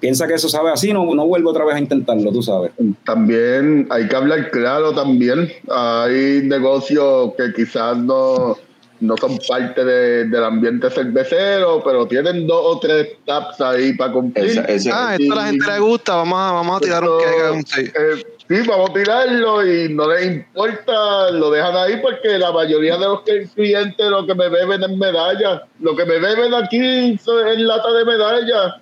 [0.00, 2.72] piensa que eso sabe así no, no vuelve otra vez a intentarlo tú sabes
[3.04, 5.48] También hay que hablar claro también.
[5.70, 8.56] Hay negocios que quizás no,
[9.02, 14.12] no son parte de- del ambiente cervecero, pero tienen dos o tres taps ahí para
[14.12, 14.46] cumplir.
[14.46, 17.66] Esa- esa- Ah, esto a la gente le gusta, vamos a, vamos a tirar un.
[17.66, 17.80] Sí.
[17.82, 22.96] Eh, sí, vamos a tirarlo y no les importa, lo dejan ahí porque la mayoría
[22.96, 25.62] de los que- clientes lo que me beben es medallas.
[25.80, 28.74] Lo que me beben aquí son- es lata de medallas.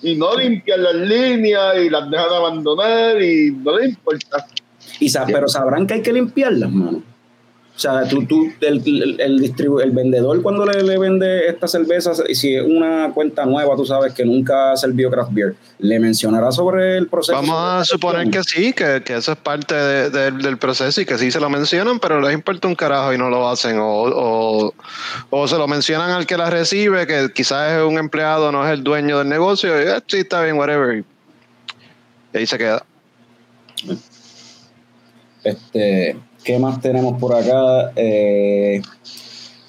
[0.00, 4.46] y no limpian las líneas y las dejan abandonar y no les importa.
[5.00, 7.02] y pero sabrán que hay que limpiarlas mano
[7.78, 11.70] o sea, tú, tú el, el, el distribu- el vendedor cuando le, le vende estas
[11.70, 15.54] cervezas, y si es una cuenta nueva, tú sabes que nunca ha servido craft beer,
[15.78, 17.34] le mencionará sobre el proceso.
[17.40, 21.06] Vamos a suponer que sí, que, que eso es parte de- de- del proceso y
[21.06, 23.78] que sí se lo mencionan, pero les importa un carajo y no lo hacen.
[23.78, 24.74] O, o,
[25.30, 28.72] o se lo mencionan al que la recibe, que quizás es un empleado, no es
[28.72, 31.04] el dueño del negocio, y "Ah, sí, está bien, whatever.
[32.34, 32.84] Y ahí se queda.
[35.44, 36.16] Este,
[36.48, 37.92] ¿Qué más tenemos por acá?
[37.94, 38.80] Eh,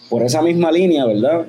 [0.09, 1.45] por esa misma línea, ¿verdad?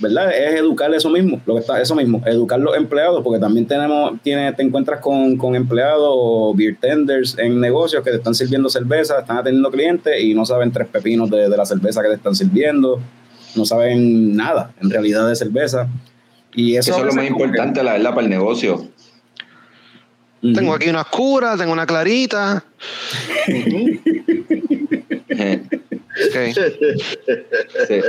[0.00, 0.34] ¿Verdad?
[0.34, 4.12] Es educar eso mismo, lo que está, eso mismo, educar los empleados, porque también tenemos,
[4.22, 8.70] tiene, te encuentras con, con empleados o beer tenders en negocios que te están sirviendo
[8.70, 12.14] cerveza, están atendiendo clientes y no saben tres pepinos de, de la cerveza que te
[12.14, 13.00] están sirviendo,
[13.54, 15.86] no saben nada en realidad de cerveza.
[16.54, 18.88] Y eso, es lo más que- importante, la verdad, para el negocio.
[20.52, 22.64] Tengo aquí una oscura, tengo una clarita.
[27.86, 28.00] Sí.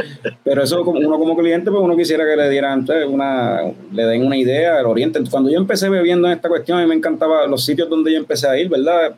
[0.43, 4.26] Pero eso, como uno como cliente, pues uno quisiera que le dieran una, le den
[4.26, 5.19] una idea, el oriente.
[5.30, 8.17] Cuando yo empecé bebiendo en esta cuestión, a mí me encantaba los sitios donde yo
[8.17, 9.15] empecé a ir, ¿verdad?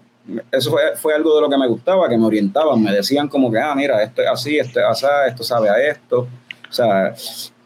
[0.52, 3.52] Eso fue, fue algo de lo que me gustaba, que me orientaban, me decían como
[3.52, 6.28] que, ah, mira, esto es así, esto es así, esto sabe a esto.
[6.70, 7.14] O sea,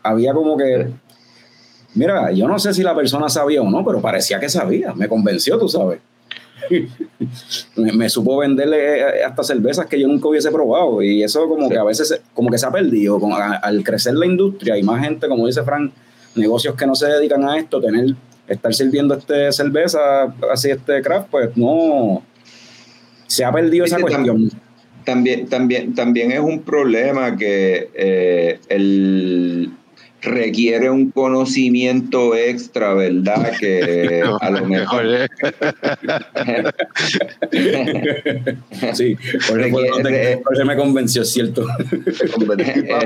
[0.04, 0.88] había como que,
[1.96, 5.08] mira, yo no sé si la persona sabía o no, pero parecía que sabía, me
[5.08, 6.00] convenció, tú sabes.
[7.76, 11.64] me, me supo venderle eh, hasta cervezas que yo nunca hubiese probado y eso como
[11.68, 11.74] Sí.
[11.74, 14.84] que a veces como que se ha perdido como a- al crecer la industria y
[14.84, 15.92] más gente como dice Frank
[16.36, 18.16] negocios que no se dedican a esto tener
[18.48, 22.22] estar sirviendo este cerveza así este craft pues no
[23.28, 24.50] se ha perdido esa cuestión
[25.04, 29.72] También, también, también es un problema que eh, el,
[30.22, 33.52] requiere un conocimiento extra, ¿verdad?
[33.60, 35.06] Que a lo mejor...
[35.06, 35.28] Oye,
[38.94, 41.66] sí por eso, donde- por eso me convenció cierto.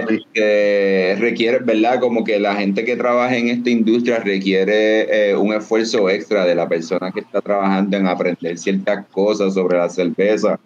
[0.10, 1.99] Este, requiere, ¿verdad?
[1.99, 6.56] Como que la gente que trabaja en esta industria requiere eh, un esfuerzo extra de
[6.56, 10.60] la persona que está trabajando en aprender ciertas cosas sobre la cerveza,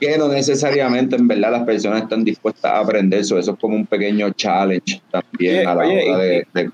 [0.00, 3.38] que no necesariamente en verdad las personas están dispuestas a aprender eso.
[3.38, 6.70] Eso es como un pequeño challenge también a la oye, hora y- de, de-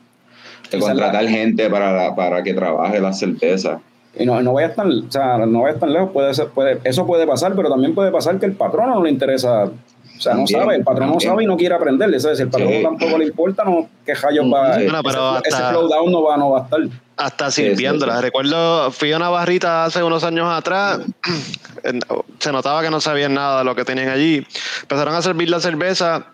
[0.71, 3.81] de contratar gente para, la- para que trabaje la cerveza.
[4.19, 7.07] Y no, no vayas tan, o sea, no vayas tan lejos, puede ser, puede, eso
[7.07, 9.71] puede pasar, pero también puede pasar que el patrono no le interesa,
[10.17, 12.43] o sea, no sabe, el patrón no sabe y no quiere aprender, eso es, si
[12.45, 12.83] el patrón Sí.
[12.83, 14.75] tampoco le importa, no, que rayos va.
[14.77, 16.81] Bueno, pero ese, ese hasta- flow down no va, no va a estar.
[17.19, 18.17] Hasta Sí, sí, sirviéndola.
[18.17, 18.23] sí.
[18.23, 21.01] Recuerdo, fui a una barrita hace unos años atrás.
[22.39, 24.47] Se notaba que no sabían nada de lo que tenían allí.
[24.83, 26.27] Empezaron a servir la cerveza.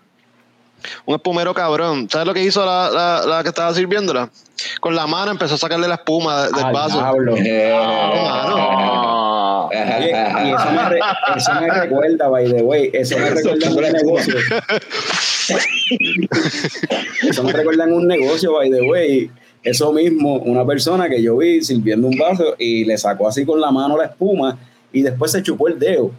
[1.05, 2.09] Un espumero cabrón.
[2.09, 4.29] ¿Sabes lo que hizo la, la- la que estaba sirviéndola?
[4.81, 6.97] Con la mano empezó a sacarle la espuma de- del Al vaso.
[6.97, 7.35] diablo.
[7.37, 7.71] Eh,
[9.67, 10.09] Oye,
[10.45, 10.99] y eso me, re-
[11.35, 14.35] eso me recuerda, by the way, eso me recuerda en un negocio.
[17.27, 19.29] Eso me recuerda en un negocio, by the way.
[19.63, 23.61] Eso mismo, una persona que yo vi sirviendo un vaso y le sacó así con
[23.61, 24.57] la mano la espuma
[24.91, 26.11] y después se chupó el dedo.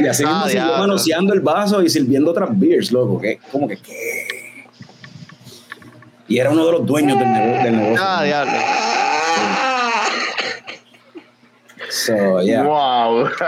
[0.00, 3.20] Y así Ah, mismo siguió manoseando el vaso y sirviendo otras beers, loco.
[3.20, 3.38] ¿Qué?
[3.52, 4.26] Como que, ¿qué?
[6.28, 8.00] Y era uno de los dueños del, nego- del negocio.
[8.06, 8.52] Ah, diablo.
[11.90, 12.62] So, yeah.
[12.62, 13.28] Wow.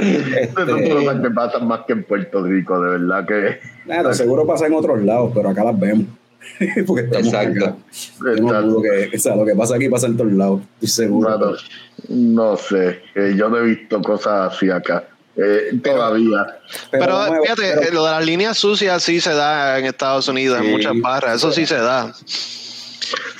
[0.00, 3.60] Este, Estas son cosas que pasan más que en Puerto Rico, de verdad que.
[3.86, 6.06] Nada, seguro pasa en otros lados, pero acá las vemos.
[6.86, 7.64] Porque estamos Exacto.
[7.66, 7.76] acá.
[8.40, 11.38] No dudo que, o sea, lo que pasa aquí pasa en todos lados, estoy seguro.
[11.38, 11.56] Bueno,
[12.08, 15.04] no sé, eh, yo no he visto cosas así acá.
[15.36, 16.58] Eh, todavía.
[16.90, 20.60] Pero, fíjate, pero- eh, lo de las líneas sucias sí se da en Estados Unidos,
[20.60, 21.36] en muchas barras.
[21.36, 22.12] Eso sí se da.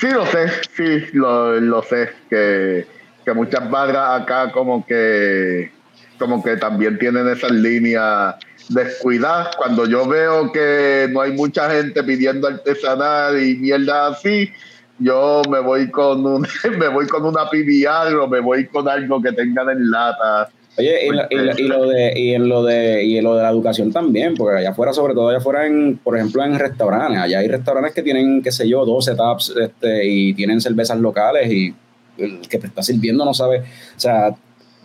[0.00, 2.86] Sí, lo sé, sí, lo, lo sé, que,
[3.24, 5.70] que muchas barras acá como que
[6.18, 8.34] como que también tienen esas líneas
[8.68, 9.56] descuidadas.
[9.56, 14.50] Cuando yo veo que no hay mucha gente pidiendo artesanal y mierda así,
[14.98, 16.46] yo me voy con un,
[16.78, 20.50] me voy con una PBR o me voy con algo que tengan en lata.
[20.78, 23.36] Oye, y, lo- y lo- y lo de, y en lo de, y en lo
[23.36, 26.58] de la educación también, porque allá afuera, sobre todo allá afuera, en, por ejemplo, en
[26.58, 30.98] restaurantes, allá hay restaurantes que tienen, qué sé yo, 12 taps este, y tienen cervezas
[30.98, 31.74] locales y
[32.18, 34.34] el que te está sirviendo no sabe, o sea,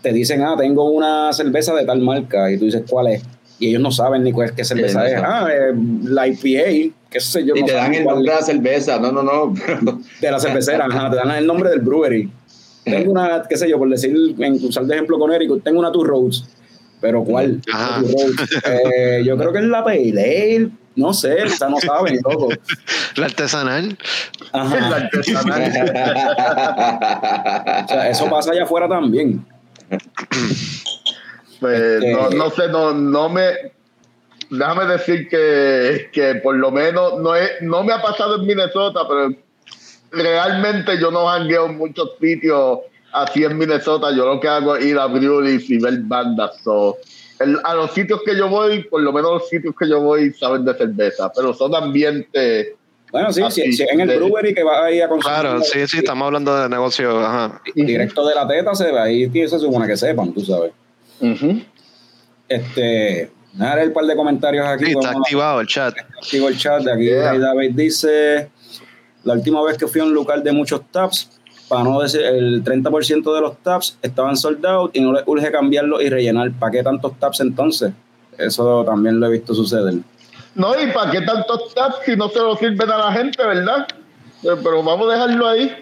[0.02, 3.24] te dicen, ah, tengo una cerveza de tal marca y tú dices, ¿cuál es?
[3.58, 5.14] Y ellos no saben ni cuál, qué cerveza no es.
[5.24, 7.56] Ah, eh, la IPA, qué sé yo.
[7.56, 9.00] Y no te dan el nombre de la cerveza.
[9.00, 9.54] No, no, no.
[10.22, 12.30] de la cervecera, ajá, te dan el nombre del brewery.
[12.86, 15.92] Tengo una, qué sé yo, por decir, en usar de ejemplo con Eric, tengo una
[15.92, 16.46] Two Roads,
[17.02, 17.60] pero ¿cuál?
[18.66, 22.50] Eh, yo creo que es la Pale Ale, no sé, o sea, no saben, loco.
[23.18, 23.98] La artesanal.
[24.54, 24.96] La Ajá.
[24.96, 25.72] artesanal.
[27.86, 29.46] O sea, eso pasa allá afuera también.
[31.60, 33.44] Pues Este- no, no sé, no, no me.
[34.50, 39.00] Déjame decir que, que por lo menos no, es, no me ha pasado en Minnesota,
[39.08, 39.34] pero
[40.12, 42.80] realmente yo no jangueo en muchos sitios
[43.12, 44.12] así en Minnesota.
[44.16, 46.58] Yo lo que hago es ir a breweries y ver bandas.
[46.64, 46.98] So,
[47.40, 50.32] el- a los sitios que yo voy, por lo menos los sitios que yo voy
[50.34, 52.70] saben de cerveza, pero son ambientes.
[53.12, 55.40] Bueno, sí, Así, si, si en el de- brewery que vas ahí a consumir.
[55.40, 57.20] Claro, sí, sí, estamos hablando de negocio.
[57.20, 57.62] Ajá.
[57.74, 60.72] Directo de la teta se ve ahí, tío, se supone que sepan, tú sabes.
[62.48, 64.86] Este, nada, el par de comentarios aquí.
[64.86, 65.96] Sí, está activado el chat.
[66.22, 67.04] Activo el chat de aquí.
[67.06, 67.38] Yeah.
[67.40, 68.50] David dice:
[69.26, 71.30] La última vez que fui a un local de muchos taps,
[71.68, 75.52] para no decir el 30% de los taps estaban sold out y no les urge
[75.52, 76.52] cambiarlo y rellenar.
[76.52, 77.92] ¿Para qué tantos taps entonces?
[78.38, 79.96] Eso también lo he visto suceder.
[80.54, 83.88] No, y para qué tantos taps si no se lo sirven a la gente, ¿verdad?
[84.44, 85.76] Eh, Pero vamos a dejarlo ahí.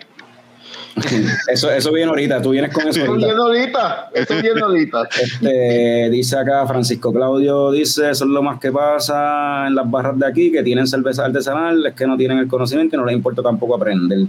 [1.48, 4.10] Eso, eso viene ahorita, tú vienes con eso Eso viene ahorita.
[4.14, 5.10] Eso viene ahorita.
[5.22, 10.20] Este, dice acá Francisco Claudio, dice, eso es lo más que pasa en las barras
[10.20, 13.16] de aquí, que tienen cerveza artesanal, es que no tienen el conocimiento y no les
[13.16, 14.28] importa tampoco aprender.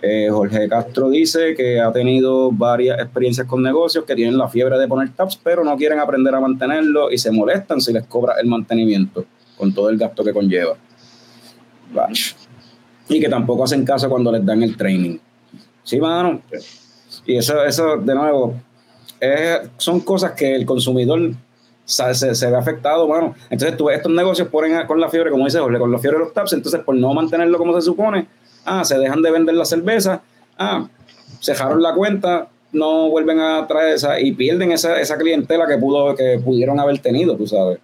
[0.00, 4.78] Eh, Jorge Castro dice que ha tenido varias experiencias con negocios que tienen la fiebre
[4.78, 8.34] de poner taps, pero no quieren aprender a mantenerlo y se molestan si les cobra
[8.40, 9.24] el mantenimiento,
[9.56, 10.76] con todo el gasto que conlleva.
[13.08, 15.18] Y que tampoco hacen caso cuando les dan el training.
[15.88, 16.42] Sí, mano.
[17.24, 18.54] Y eso, eso de nuevo,
[19.78, 21.32] son cosas que el consumidor
[21.86, 23.34] se, se ve afectado, mano.
[23.48, 26.24] Entonces, tú estos negocios ponen con la fiebre, como dice Jorge, con la fiebre de
[26.26, 28.26] los taps, entonces por no mantenerlo como se supone,
[28.66, 30.20] ah, se dejan de vender la cerveza,
[30.58, 30.86] ah,
[31.40, 36.14] cerraron la cuenta, no vuelven a traer esa y pierden esa, esa clientela que pudo
[36.14, 37.78] que pudieron haber tenido, tú sabes.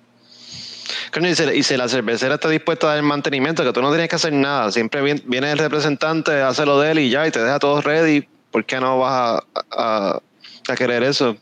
[1.14, 3.80] Coño, Y si, y si la cervecera está dispuesta a dar el mantenimiento, que tú
[3.80, 7.08] no tienes que hacer nada, siempre vien- viene el representante, hace lo de él y
[7.10, 10.20] ya, y te deja todo ready, ¿por qué no vas a, a-
[10.68, 11.36] a querer eso?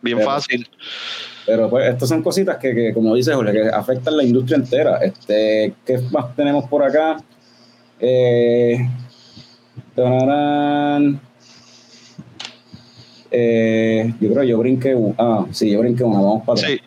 [0.00, 0.68] Bien Pero- fácil.
[1.46, 4.96] Pero pues estas son cositas que, que, como dice Jorge, que afectan la industria entera.
[4.98, 7.16] Este, ¿Qué más tenemos por acá?
[7.98, 8.78] Eh,
[9.96, 11.20] tararán.
[13.30, 16.18] Eh, yo creo que yo brinqué Ah, sí, yo brinqué una.
[16.20, 16.72] Vamos para atrás.
[16.72, 16.80] Sí,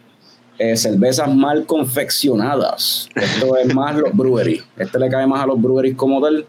[0.58, 3.10] eh, cervezas mal confeccionadas.
[3.16, 4.64] Esto es más los breweries.
[4.78, 6.45] Este le cae más a los breweries como tal.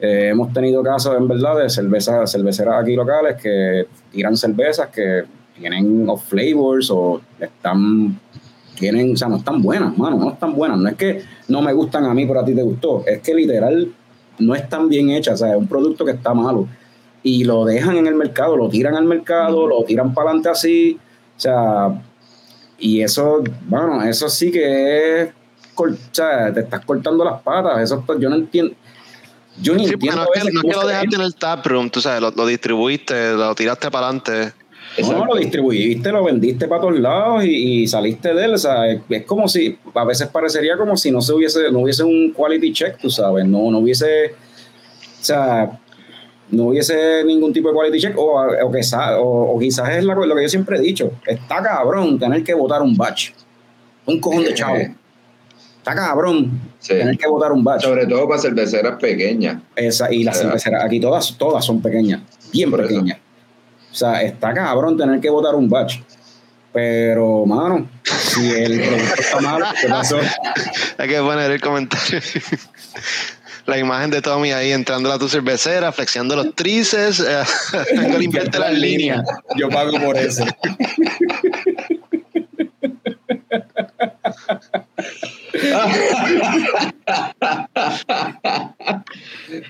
[0.00, 5.24] Eh, hemos tenido casos, en verdad, de cervezas, cerveceras aquí locales que tiran cervezas que
[5.58, 8.18] tienen off flavors o están,
[8.76, 10.78] tienen, o sea, no están buenas, mano, no están buenas.
[10.78, 13.04] No es que no me gustan a mí, pero a ti te gustó.
[13.06, 13.92] Es que literal
[14.38, 16.68] no están bien hechas, o sea, es un producto que está malo.
[17.22, 20.98] Y lo dejan en el mercado, lo tiran al mercado, lo tiran para adelante así.
[21.36, 22.02] O sea,
[22.78, 25.28] y eso, bueno, eso sí que es,
[25.74, 27.82] o sea, te estás cortando las patas.
[27.82, 28.74] Eso yo no entiendo.
[29.60, 32.00] Yo ni Sí, entiendo no es que, no que lo dejaste en el taproom, tú
[32.00, 34.52] sabes, lo, lo distribuiste, lo tiraste para adelante.
[35.02, 38.54] No, lo distribuiste, lo vendiste para todos lados y, y saliste de él.
[38.54, 41.80] O sea, es, es como si, a veces parecería como si no se hubiese, no
[41.80, 44.34] hubiese un quality check, tú sabes, no, no hubiese,
[45.20, 45.78] o sea,
[46.50, 49.22] no hubiese ningún tipo de quality check, o, o, quizás, o,
[49.54, 52.82] o quizás es la- lo que yo siempre he dicho, está cabrón tener que votar
[52.82, 53.30] un batch,
[54.06, 54.76] un cojón de chavo.
[54.76, 56.94] Está cabrón Sí.
[56.94, 57.82] tener que votar un batch.
[57.82, 59.60] Sobre todo para cerveceras pequeñas.
[59.74, 62.20] Esa, y las cerveceras, aquí todas, todas son pequeñas,
[62.52, 62.88] bien Por eso.
[62.88, 63.18] pequeñas.
[63.90, 66.00] O sea, está cabrón tener que botar un batch.
[66.72, 70.18] Pero, mano, si el producto está malo, ¿qué pasó?
[70.98, 72.20] Hay que poner el comentario.
[73.68, 77.42] La imagen de Tommy ahí entrando a tu cervecera, flexiando los trices, eh,
[77.94, 79.22] tengo que limpiarte las líneas.
[79.56, 80.42] Yo pago por eso.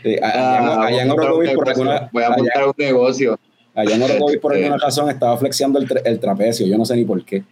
[0.03, 2.27] Sí, allá, en- allá en voy a montar un Orocovis, por negocio, alguna, voy a
[2.27, 3.39] allá- montar un negocio.
[3.75, 4.65] allá en Orocovis, por Este.
[4.67, 6.67] alguna razón, estaba flexiando el, tra- el trapecio.
[6.67, 7.43] Yo no sé ni por qué.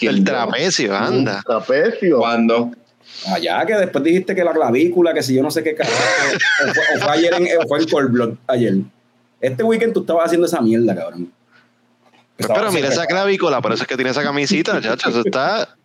[0.00, 1.42] El trapecio, anda.
[1.46, 2.18] Trapecio.
[2.18, 2.70] ¿Cuándo?
[3.34, 5.94] Allá que después dijiste que la clavícula, que si yo no sé qué carajo.
[6.68, 8.74] o, fue, o fue ayer en, o fue en Cold Blood, ayer.
[9.40, 11.32] Este weekend tú estabas haciendo esa mierda, cabrón.
[12.38, 15.10] Estabas Pero mira esa clavícula, por eso es que tiene esa camisita, chacho.
[15.10, 15.76] Eso está.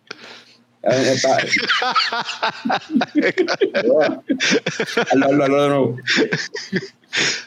[0.84, 1.38] Está-
[5.12, 5.98] Hazlo, hazlo, hazlo de nuevo.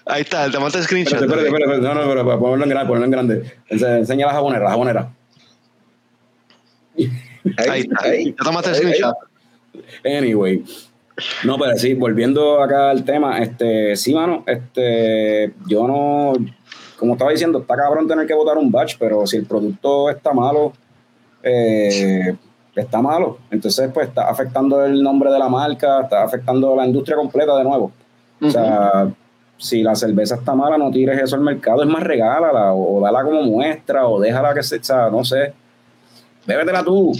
[0.07, 1.21] Ahí está, te el screenshot.
[1.23, 1.81] Espérate, espérate, espérate.
[1.83, 3.59] No, no, pero ponerlo en grande, ponerlo en grande.
[3.71, 5.11] Ense- Enseña la jabonera, la jabonera.
[7.57, 8.15] Ahí está.
[8.17, 9.15] Ya tomaste el ahí, screenshot.
[10.05, 10.65] Anyway.
[11.45, 16.33] No, pero sí, volviendo acá al tema, este, sí, mano, este, yo no,
[16.99, 20.33] como estaba diciendo, está cabrón tener que votar un batch, pero si el producto está
[20.33, 20.73] malo,
[21.43, 22.35] eh,
[22.75, 23.39] está malo.
[23.51, 27.65] Entonces, pues está afectando el nombre de la marca, está afectando la industria completa de
[27.65, 27.93] nuevo.
[28.43, 29.13] O sea,
[29.59, 33.01] si la cerveza está mala, no tires eso al mercado, es más regálala o, o
[33.03, 35.53] dala como muestra o déjala que se, o sea, no sé.
[36.47, 37.13] Bébetela tú.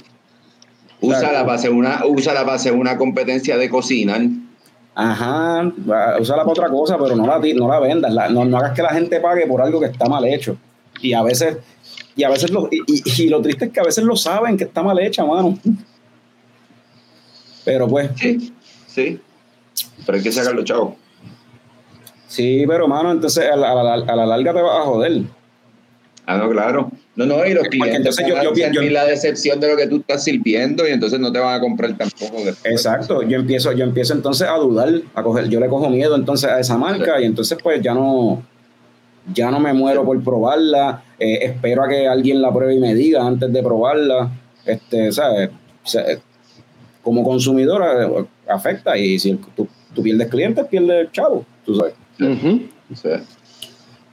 [1.01, 4.19] Úsala para hacer una, úsala para hacer una competencia de cocina.
[4.95, 5.73] Ajá,
[6.21, 8.83] úsala para otra cosa, pero no la, no la vendas, la- no, no hagas que
[8.83, 10.57] la gente pague por algo que está mal hecho.
[11.01, 11.57] Y a veces,
[12.17, 14.57] y a veces lo, y, y- y lo triste es que a veces lo saben
[14.59, 15.59] que está mal hecha, mano.
[17.65, 18.53] Pero pues, Sí,
[18.87, 19.21] sí.
[20.05, 20.97] Pero hay que sacarlo, chavo.
[22.27, 25.23] sí, pero mano, entonces a la, a la- a la larga te vas a joder.
[26.33, 26.91] Ah, no, claro.
[27.17, 29.59] No, no, y los Porque clientes entonces van yo- a yo- sentir yo- la decepción
[29.61, 32.37] de lo que tú estás sirviendo y entonces no te van a comprar tampoco.
[32.45, 32.65] después.
[32.65, 36.49] Exacto, yo empiezo, yo empiezo entonces a dudar, a coger, yo le cojo miedo entonces
[36.51, 38.43] a esa marca y entonces pues ya no,
[39.35, 42.95] ya no me muero por probarla, eh, espero a que alguien la pruebe y me
[42.95, 44.31] diga antes de probarla,
[44.65, 45.51] este, ¿sabes?
[45.85, 46.05] O sea,
[47.03, 51.95] como consumidora eh, afecta y si el- tú, tú pierdes clientes, pierdes chavo, tú sabes.
[52.95, 53.21] Sea,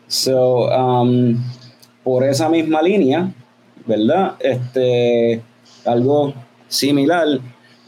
[0.09, 1.35] So, um,
[2.07, 3.29] por esa misma línea,
[3.85, 4.35] ¿verdad?
[4.39, 5.41] Este,
[5.83, 6.33] algo
[6.69, 7.27] similar,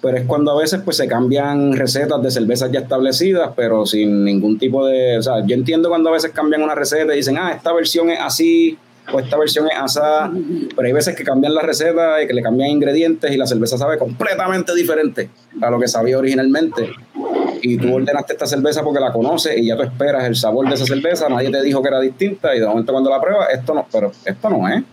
[0.02, 4.26] pero es cuando a veces pues se cambian recetas de cervezas ya establecidas, pero sin
[4.26, 7.38] ningún tipo de, o sea, yo entiendo cuando a veces cambian una receta y dicen,
[7.38, 8.78] ah, esta versión es así
[9.10, 10.30] o esta versión es asá,
[10.76, 13.78] pero hay veces que cambian la receta y que le cambian ingredientes y la cerveza
[13.78, 15.30] sabe completamente diferente
[15.62, 16.90] a lo que sabía originalmente
[17.62, 20.76] y tú ordenaste esta cerveza porque la conoces y ya tú esperas el sabor de
[20.76, 23.74] esa cerveza, nadie te dijo que era distinta y de momento cuando la pruebas, esto
[23.74, 24.84] no, pero esto no es.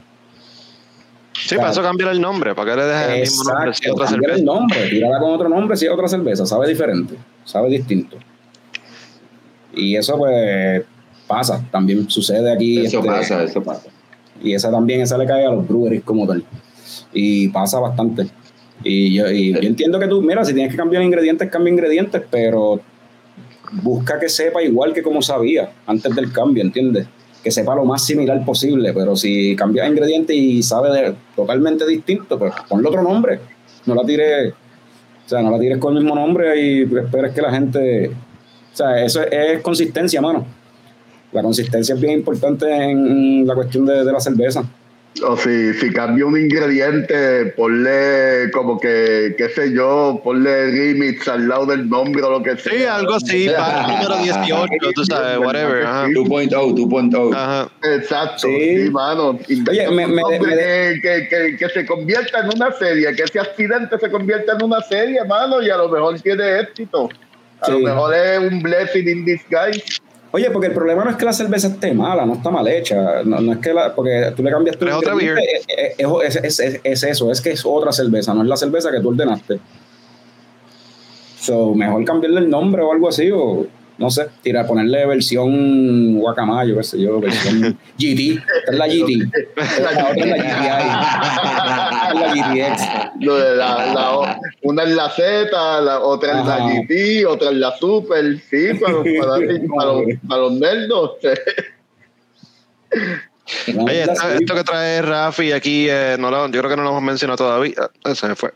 [1.33, 4.07] Sí, para eso cambiar el nombre, para que le dejes el mismo nombre si otra
[4.07, 4.45] cambia el cerveza.
[4.45, 7.14] nombre, tírala con otro nombre si es otra cerveza, sabe diferente,
[7.45, 8.17] sabe distinto.
[9.75, 10.83] Y eso pues
[11.27, 12.87] pasa, también sucede aquí.
[12.87, 13.89] eso este, pasa, eso pasa.
[14.43, 16.45] y esa también, esa le cae a los breweries como tal.
[17.12, 18.29] Y pasa bastante.
[18.83, 22.22] Y yo, y yo entiendo que tú, mira, si tienes que cambiar ingredientes, cambia ingredientes,
[22.31, 22.81] pero
[23.72, 27.07] busca que sepa igual que como sabía antes del cambio, ¿entiendes?
[27.43, 32.39] Que sepa lo más similar posible, pero si cambias ingredientes y sabe de, totalmente distinto,
[32.39, 33.41] pues ponle otro nombre.
[33.87, 37.43] No la tires, o sea, no la tires con el mismo nombre y esperes que
[37.43, 40.47] la gente, o sea, eso es, es consistencia, mano.
[41.33, 44.64] La consistencia es bien importante en la cuestión de, de la cerveza.
[45.25, 51.49] O si, si cambia un ingrediente, ponle como que, qué sé yo, ponle remix al
[51.49, 52.73] lado del nombre o lo que sea.
[52.73, 55.87] Sí, algo así, para el número 18, tú sabes, whatever.
[55.87, 56.07] Ajá.
[56.09, 57.35] 2.0, 2.0.
[57.35, 57.69] Ajá.
[57.83, 58.85] Exacto, Sí.
[58.85, 59.39] sí, mano.
[59.71, 63.99] Oye, me- me- me- que, que, que se convierta en una serie, que ese accidente
[63.99, 67.09] se convierta en una serie, mano, y a lo mejor tiene éxito.
[67.62, 67.85] A lo Sí.
[67.85, 69.83] mejor es un blessing in disguise.
[70.33, 73.22] Oye, porque el problema no es que la cerveza esté mala, no está mal hecha.
[73.24, 75.14] No, no es que la, porque tú le cambias tu es otra
[76.22, 78.91] es, es- es- es- es eso, es que es otra cerveza, no es la cerveza
[78.91, 79.59] que tú ordenaste.
[81.41, 83.66] So, mejor cambiarle el nombre o algo así, o
[83.99, 88.42] no sé, tirar, ponerle versión guacamayo, qué sé yo, versión GT.
[88.59, 89.30] Esta es la GT.
[89.80, 90.76] La otra es la GTI.
[91.97, 92.80] Esta es la GTX.
[93.57, 96.59] La- la una es la Z, la otra es la.
[96.59, 101.12] GT, otra es la Super, sí, para, para, para los, para los nerdos.
[103.74, 106.76] No, Oye, es la esto, que trae Rafi aquí, eh, no lo, yo creo que
[106.76, 107.74] no lo hemos mencionado todavía.
[108.05, 108.53] Ah, se me fue.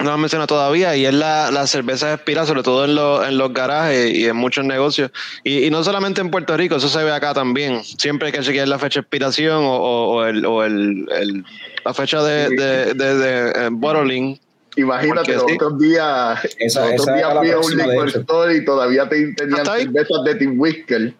[0.00, 3.28] No lo hemos mencionado todavía y es la, la cerveza expira, sobre todo en, los
[3.28, 5.12] en los garajes y en muchos negocios.
[5.44, 7.84] Y, y no solamente en Puerto Rico, eso se ve acá también.
[7.84, 11.44] Siempre hay que chequear la fecha de expiración o, o- o el, o el, el-
[11.84, 14.40] la fecha de, de, de, de, eh, bottling.
[14.76, 15.52] Imagínate, los sí.
[15.54, 19.32] otros días, Esa- los otros días fui a un de liquor store y todavía te-
[19.34, 21.14] tenían cervezas de Tim Whisker.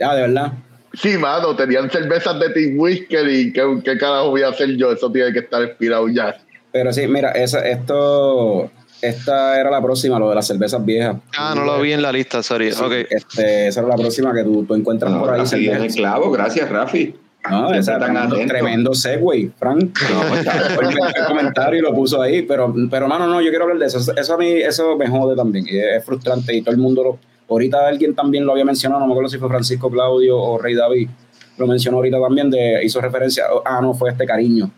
[0.00, 0.52] Ya, de verdad.
[0.94, 4.90] Sí, mano, tenían cervezas de Tim Whisker y ¿qué, qué carajo voy a hacer yo?
[4.92, 6.36] Eso tiene que estar expirado ya.
[6.72, 8.70] Pero sí, mira, esa, esto,
[9.02, 11.16] esta era la próxima, lo de las cervezas viejas.
[11.36, 12.72] Ah, no lo vi en la lista, sorry.
[12.72, 12.92] Sí, Ok.
[13.10, 15.40] este, esa era la próxima que tú, tú encuentras No, por ahí.
[15.40, 15.96] Rafi dio en el cervezas.
[15.96, 17.14] clavo, gracias, Rafi.
[17.50, 19.98] No, esa, tan tremendo, tremendo segue, Frank.
[20.12, 20.30] No,
[20.86, 23.86] metió el comentario y lo puso ahí, pero, pero mano, no, yo quiero hablar de
[23.86, 23.98] eso.
[24.16, 25.66] Eso a mí, eso me jode también.
[25.68, 27.18] y es frustrante y todo el mundo lo.
[27.50, 30.74] Ahorita alguien también lo había mencionado, no me acuerdo si fue Francisco Claudio o Rey
[30.74, 31.10] David.
[31.58, 33.44] Lo mencionó ahorita también, de, hizo referencia.
[33.64, 34.70] Ah, no, fue este cariño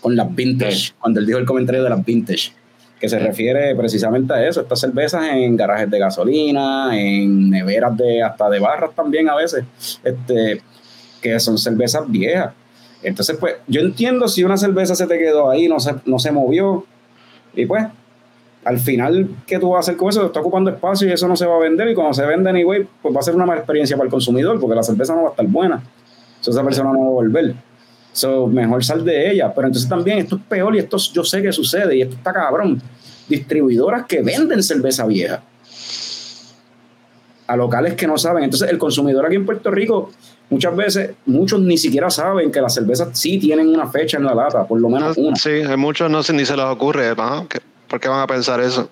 [0.00, 2.52] con las vintage, cuando él dijo el comentario de las vintage,
[2.98, 4.60] que se refiere precisamente a eso.
[4.60, 9.64] Estas cervezas en garajes de gasolina, en neveras de hasta de barras también a veces,
[10.04, 10.62] este,
[11.20, 12.52] que son cervezas viejas.
[13.02, 16.30] Entonces, pues, yo entiendo si una cerveza se te quedó ahí, no se, no se
[16.30, 16.84] movió,
[17.54, 17.86] y pues,
[18.64, 20.26] al final, ¿qué tú vas a hacer con eso?
[20.26, 22.86] Está ocupando espacio y eso no se va a vender, y cuando se vende anyway,
[23.00, 25.28] pues va a ser una mala experiencia para el consumidor, porque la cerveza no va
[25.28, 25.82] a estar buena.
[26.40, 27.54] So, esa persona no va a volver.
[28.12, 29.52] So, mejor sal de ella.
[29.54, 32.32] Pero entonces también esto es peor y esto yo sé que sucede y esto está
[32.32, 32.80] cabrón.
[33.28, 35.42] Distribuidoras que venden cerveza vieja
[37.46, 38.44] a locales que no saben.
[38.44, 40.10] Entonces el consumidor aquí en Puerto Rico
[40.50, 44.34] muchas veces, muchos ni siquiera saben que las cervezas sí tienen una fecha en la
[44.34, 45.36] lata, por lo menos una.
[45.36, 47.12] Sí, a muchos no se ni se les ocurre.
[47.48, 48.88] ¿qué- ¿Por qué van a pensar eso?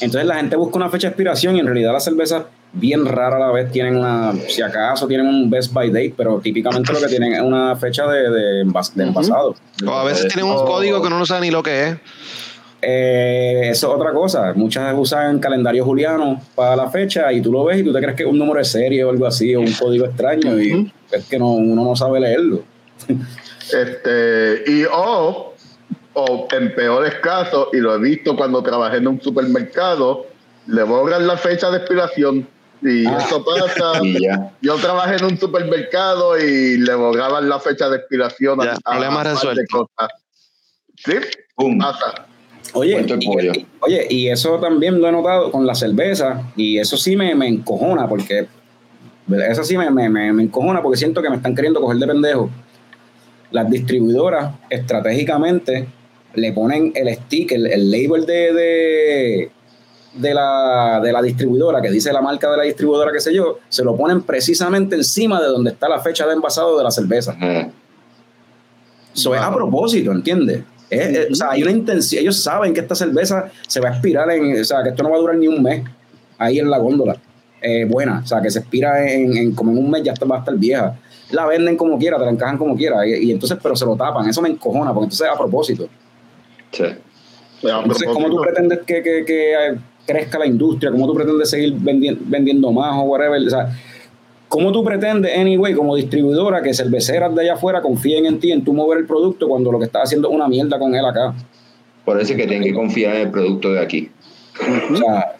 [0.00, 2.44] Entonces la gente busca una fecha de expiración y en realidad las cervezas
[2.74, 6.40] bien rara a la vez tienen una, si acaso tienen un best by date, pero
[6.40, 9.54] típicamente lo que tienen es una fecha de, de, envas- de envasado.
[9.86, 10.64] O a veces tienen un Oh.
[10.64, 11.96] código que uno no sabe ni lo que es.
[12.86, 14.52] Eh, eso es otra cosa.
[14.54, 18.14] Muchas usan calendario juliano para la fecha y tú lo ves y tú te crees
[18.14, 21.24] que es un número de serie o algo así o un código extraño y es
[21.24, 22.62] que no, uno no sabe leerlo.
[23.72, 25.54] Este, y o,
[26.14, 30.26] o en peores casos, y lo he visto cuando trabajé en un supermercado,
[30.66, 32.46] le borran la fecha de expiración.
[32.84, 33.18] Y Ah.
[33.26, 33.92] eso pasa.
[34.04, 34.52] Y ya.
[34.60, 39.26] Yo trabajé en un supermercado y le borraban la fecha de expiración Ya, problema par
[39.28, 39.62] de resuelto.
[39.96, 40.10] cosas.
[40.96, 41.14] Sí,
[41.56, 41.78] Pum.
[41.78, 42.26] pasa.
[42.74, 43.52] Oye, Cuento el y, pollo.
[43.80, 47.46] oye, y eso también lo he notado con la cerveza y eso sí me, me
[47.48, 48.46] encojona porque
[49.48, 52.06] eso sí me, me, me- me encojona porque siento que me están queriendo coger de
[52.06, 52.50] pendejo.
[53.50, 55.86] Las distribuidoras estratégicamente
[56.34, 59.50] le ponen el sticker, el label de, de,
[60.14, 63.58] de la, de la distribuidora que dice la marca de la distribuidora, qué sé yo,
[63.68, 67.36] se lo ponen precisamente encima de donde está la fecha de envasado de la cerveza.
[69.14, 70.62] Eso es a propósito, ¿entiendes?
[70.90, 73.92] Es- es- o sea, hay una intención, ellos saben que esta cerveza se va a
[73.92, 75.84] expirar en, o sea, que esto no va a durar ni un mes
[76.38, 77.16] ahí en la góndola.
[77.62, 80.36] Eh, buena, o sea, que se expira en, en- como en un mes ya va
[80.36, 80.96] a estar vieja.
[81.30, 83.96] La venden como quiera, te la encajan como quiera, y, y entonces, pero se lo
[83.96, 85.88] tapan, eso me encojona, porque entonces es a propósito.
[86.70, 86.84] Sí.
[87.62, 90.90] Entonces, ¿cómo tú pretendes que, que- que, eh, crezca la industria?
[90.90, 93.40] ¿Cómo tú pretendes seguir vendi- vendiendo más o whatever?
[93.46, 93.68] O sea,
[94.48, 98.62] ¿cómo tú pretendes, anyway, como distribuidora, que cerveceras de allá afuera confíen en ti, en
[98.64, 101.34] tu mover el producto, cuando lo que estás haciendo es una mierda con él acá?
[102.04, 104.10] Por eso es que tienen que confiar en el producto de aquí.
[104.92, 105.36] O sea,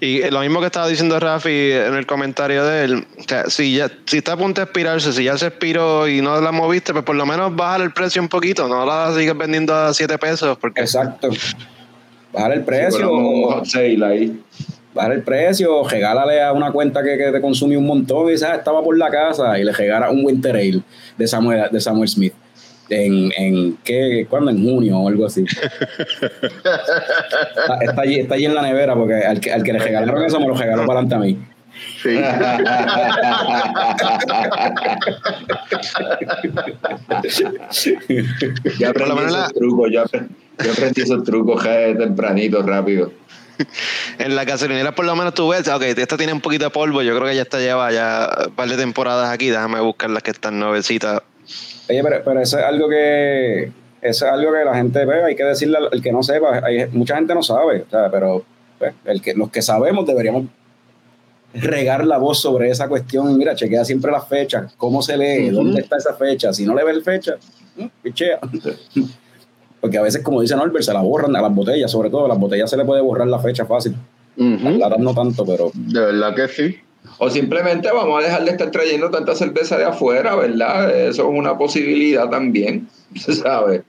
[0.00, 3.76] Y lo mismo que estaba diciendo Rafi en el comentario de él, o sea, si
[3.76, 6.92] ya si está a punto de expirarse, si ya se expiró y no la moviste,
[6.92, 10.18] pues por lo menos bajar el precio un poquito, no la sigues vendiendo a 7
[10.18, 11.28] pesos, porque exacto.
[12.32, 13.08] Bajar el Sí, precio.
[13.08, 14.40] ponemos un o- hot sale ahí.
[14.94, 18.48] bajar el precio, regálale a una cuenta que, que te consume un montón y dices,
[18.50, 20.80] ah, estaba por la casa y le regala un Winter Ale
[21.16, 22.34] de Samuel, de Samuel Smith.
[22.92, 24.26] En, en ¿qué?
[24.28, 24.50] ¿Cuándo?
[24.50, 25.44] En junio o algo así.
[26.62, 30.24] está, está allí, está allí en la nevera porque al que, al que le regalaron
[30.24, 31.38] eso me lo regaló para adelante a mí.
[32.02, 32.16] Sí.
[38.78, 40.04] Yo aprendí esos trucos, yo,
[40.64, 43.12] yo aprendí esos trucos tempranito, rápido.
[44.18, 47.02] En la gasolinera por lo menos tú ves, ok, esta tiene un poquito de polvo,
[47.02, 50.22] yo creo que ya está lleva ya un par de temporadas aquí, déjame buscar las
[50.22, 51.22] que están nuevecitas.
[51.88, 55.36] Oye, pero, pero eso es algo que eso es algo que la gente ve, hay
[55.36, 58.44] que decirle al que no sepa, hay, mucha gente no sabe, o sea, pero
[58.78, 60.46] pues, el que, los que sabemos deberíamos
[61.54, 63.36] regar la voz sobre esa cuestión.
[63.36, 65.56] Mira, chequea siempre las fechas, cómo se lee, Ujú.
[65.56, 66.52] dónde está esa fecha.
[66.52, 67.34] Si no le ves fecha,
[67.76, 68.38] mm, pichea.
[69.80, 72.28] Porque a veces, como dice Norbert, se la borran a las botellas, sobre todo a
[72.28, 73.94] las botellas se le puede borrar la fecha fácil.
[74.36, 74.78] Las Ujú.
[74.78, 76.76] latas no tanto, pero De verdad que sí.
[77.24, 80.90] O simplemente vamos a dejar de estar trayendo tanta cerveza de afuera, ¿verdad?
[80.90, 83.84] Eso es una posibilidad también, se sabe.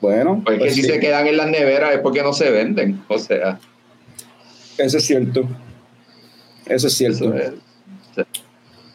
[0.00, 3.02] bueno, Porque pues si sí, se quedan en las neveras es porque no se venden.
[3.08, 3.58] O sea,
[4.78, 5.46] eso es cierto.
[6.64, 7.34] Eso es cierto.
[7.34, 7.52] eso
[8.16, 8.26] es.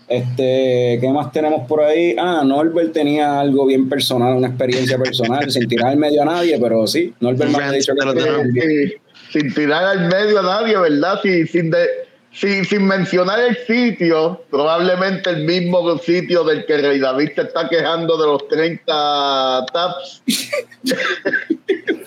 [0.07, 2.15] Este, ¿qué más tenemos por ahí?
[2.17, 6.57] Ah, Norbert tenía algo bien personal, una experiencia personal, sin tirar al medio a nadie,
[6.59, 8.99] pero sí, Norbert me ha dicho que
[9.31, 11.19] sin tirar al medio a nadie, ¿verdad?
[11.21, 12.06] Sí, sin, de,
[12.37, 17.67] sí, sin mencionar el sitio, probablemente el mismo sitio del que Rey David se está
[17.67, 20.21] quejando de los 30 taps.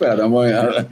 [0.01, 0.89] Vamos a ver.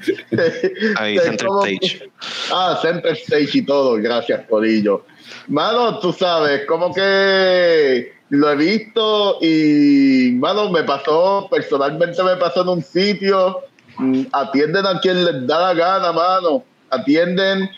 [0.96, 2.10] Ahí, Center Stage.
[2.52, 5.04] Ah, Center Stage y todo, gracias, Corillo.
[5.46, 12.62] Mano, tú sabes, como que lo he visto y, mano, me pasó, personalmente me pasó
[12.62, 13.60] en un sitio,
[13.96, 17.70] mm, atienden a quien les da la gana, mano, atienden,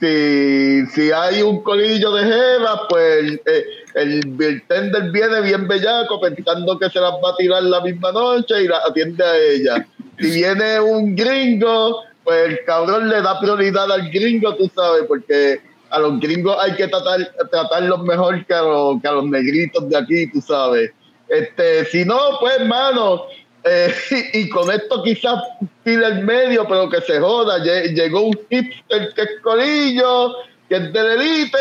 [0.00, 6.78] si, si hay un colillo de jeva, pues eh, el bartender viene bien bellaco pensando
[6.78, 9.86] que se las va a tirar la misma noche y la atiende a ella.
[10.18, 15.60] Si viene un gringo, pues el cabrón le da prioridad al gringo, tú sabes, porque
[15.90, 19.88] a los gringos hay que tratar, tratarlos mejor que a, los, que a los negritos
[19.88, 20.92] de aquí, tú sabes.
[21.28, 23.26] Este, si no, pues, mano,
[23.68, 23.94] eh,
[24.32, 25.42] y, con esto quizás
[25.84, 27.58] tira el medio, pero que se joda.
[27.58, 30.34] Lle- Llegó un hipster que es colillo,
[30.68, 31.56] que es de la elite,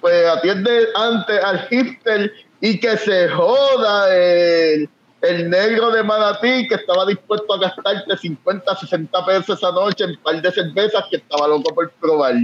[0.00, 4.88] pues atiende antes al hipster y que se joda el,
[5.22, 10.10] el negro de Manatí que estaba dispuesto a gastarte 50, 60 pesos esa noche en
[10.10, 12.34] un par de cervezas que estaba loco por probar.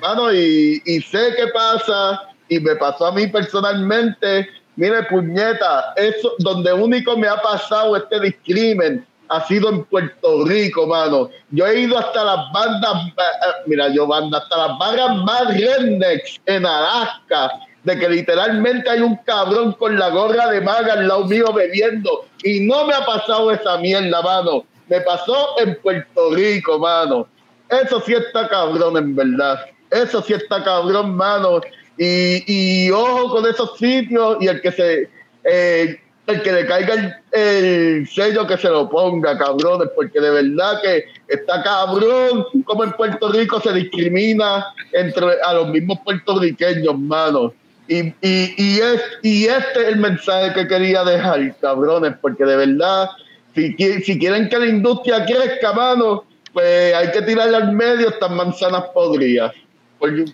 [0.00, 4.48] Mano, y, y sé qué pasa, y me pasó a mí personalmente.
[4.76, 10.86] Mire, puñeta, eso donde único me ha pasado este discrimen ha sido en Puerto Rico,
[10.86, 11.30] mano.
[11.50, 16.40] Yo he ido hasta las bandas, eh, mira, yo banda, hasta las barras más rednecks
[16.46, 17.50] en Alaska,
[17.84, 22.26] de que literalmente hay un cabrón con la gorra de maga al lado mío bebiendo,
[22.42, 24.64] y no me ha pasado esa mierda, mano.
[24.88, 27.26] Me pasó en Puerto Rico, mano.
[27.68, 29.58] Eso sí está cabrón, en verdad.
[29.90, 31.60] Eso sí está cabrón, mano.
[31.98, 35.08] Y, y ojo con esos sitios y el que se
[35.44, 40.30] eh, el que le caiga el, el sello que se lo ponga, cabrones, porque de
[40.30, 46.98] verdad que está cabrón como en Puerto Rico se discrimina entre a los mismos puertorriqueños,
[46.98, 47.52] mano.
[47.88, 52.56] Y, y, y, es, y este es el mensaje que quería dejar, cabrones, porque de
[52.56, 53.10] verdad,
[53.54, 58.32] si, si quieren que la industria crezca, mano, pues hay que tirarle al medio estas
[58.32, 59.54] manzanas podridas,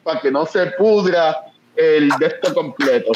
[0.02, 1.36] para que no se pudra
[1.76, 3.12] el de esto completo.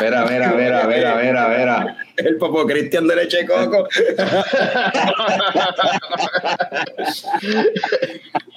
[0.00, 1.96] Mira, mira, mira, mira, mira, mira.
[2.16, 3.88] El papo Cristian de leche de coco.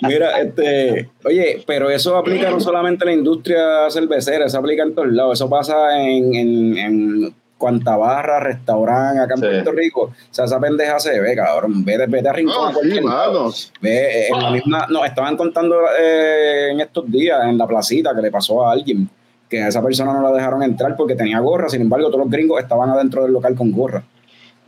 [0.01, 4.93] Mira, este, oye, pero eso aplica no solamente a la industria cervecera, eso aplica en
[4.93, 5.39] todos lados.
[5.39, 9.45] Eso pasa en, en, en cuanta barra, restaurante acá en Sí.
[9.47, 10.01] Puerto Rico.
[10.03, 11.83] O sea, esa pendeja se ve, cabrón.
[11.83, 12.55] Vete, vete a Rincón.
[12.73, 13.43] No, a sí, lado.
[13.43, 13.53] mano.
[13.81, 18.13] Ve, eh, en la misma, no, estaban contando eh, en estos días en la placita
[18.15, 19.09] que le pasó a alguien
[19.49, 22.29] que a esa persona no la dejaron entrar porque tenía gorra, sin embargo todos los
[22.29, 24.03] gringos estaban adentro del local con gorra.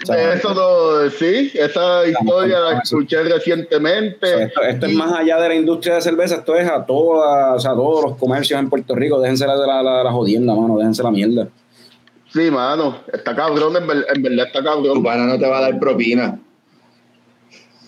[0.01, 4.43] O sea, Eso no, sí, esa historia la escuché recientemente.
[4.43, 7.59] esto, esto es más allá de la industria de cerveza, esto es a toda, o
[7.59, 11.03] sea, todos los comercios en Puerto Rico, déjense la, la, la, la jodienda, mano, déjense
[11.03, 11.49] la mierda.
[12.31, 15.03] Sí, mano, está cabrón, en, ver- en verdad está Tu cabrón.
[15.03, 16.39] pana no te va a dar propina.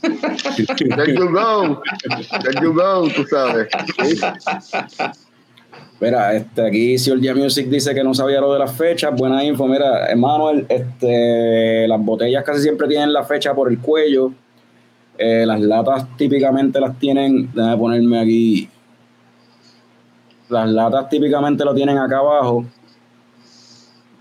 [0.02, 1.82] There you go,
[2.42, 3.68] there you go, tú sabes.
[4.04, 4.20] Sí.
[6.00, 9.14] Mira, este, aquí Georgia Music dice que no sabía lo de las fechas.
[9.16, 9.68] Buena info.
[9.68, 14.32] Mira, Emanuel, este, las botellas casi siempre tienen la fecha por el cuello.
[15.20, 17.52] Eh, las latas típicamente las tienen.
[17.54, 18.70] Déjame ponerme aquí
[20.50, 22.66] las latas típicamente lo tienen acá abajo.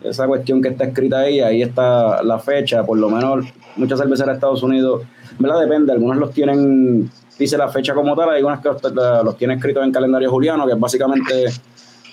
[0.03, 3.47] Esa cuestión que está escrita ahí, ahí está la fecha, por lo menos
[3.77, 5.03] muchas cerveceras de Estados Unidos,
[5.39, 5.61] ¿verdad?
[5.61, 9.59] Depende, algunos los tienen, dice la fecha como tal, hay algunas que los, los tienen
[9.59, 11.47] escritos en calendario juliano, que básicamente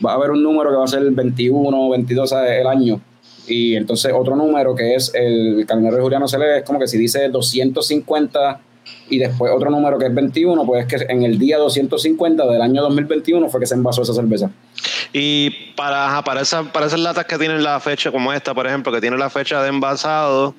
[0.05, 2.99] va a haber un número que va a ser el 21 o 22 el año.
[3.47, 6.97] Y entonces otro número que es el calendario juliano se lee, es como que si
[6.97, 8.59] dice 250
[9.09, 12.61] y después otro número que es 21, pues es que en el día 250 del
[12.61, 14.49] año 2021 fue que se envasó esa cerveza.
[15.13, 18.91] Y para, para, esa- para esas latas que tienen la fecha como esta, por ejemplo,
[18.91, 20.55] que tiene la fecha de envasado,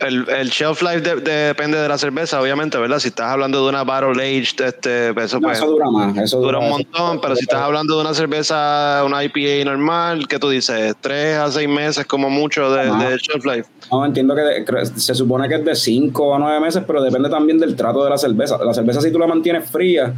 [0.00, 2.98] el, el shelf life de- de- depende de la cerveza, obviamente, ¿verdad?
[2.98, 6.40] Si estás hablando de una barrel aged, este, eso, No, pues, eso dura más, eso
[6.40, 10.38] dura un eso- montón, pero si estás hablando de una cerveza, una IPA normal, ¿qué
[10.38, 10.94] tú dices?
[11.00, 13.68] Tres a seis meses como mucho de, shelf life.
[13.90, 17.28] No, entiendo que de- se supone que es de 5 a 9 meses, pero depende
[17.28, 18.58] también del trato de la cerveza.
[18.64, 20.12] La cerveza, si tú la mantienes fría,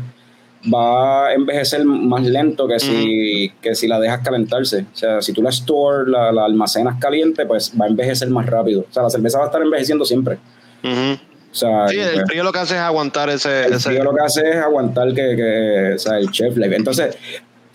[0.72, 4.86] va a envejecer más lento que si, que si la dejas calentarse.
[4.92, 8.46] O sea, si tú la store, la, la almacenas caliente, pues va a envejecer más
[8.46, 8.80] rápido.
[8.88, 10.38] O sea, la cerveza va a estar envejeciendo siempre.
[10.82, 13.66] O sea, Sí, el pues, frío lo que hace es aguantar ese...
[13.66, 16.74] el ese- frío lo que hace es aguantar que, que o sea, el chef life.
[16.76, 17.16] Entonces,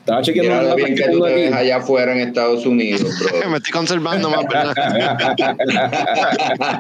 [0.04, 3.40] estaba chequeando Mira lo bien que tú te ves allá afuera en Estados Unidos, bro.
[3.52, 4.74] Me estoy conservando más, ¿verdad?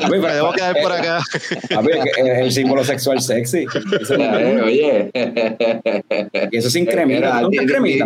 [0.00, 1.20] Papi, Me debo quedar por acá.
[1.32, 3.66] es que es el símbolo sexual sexy.
[4.00, 5.10] Eso, Eh, Oye,
[6.50, 7.40] y eso sin cremita.
[7.42, 7.58] ¿Tú di-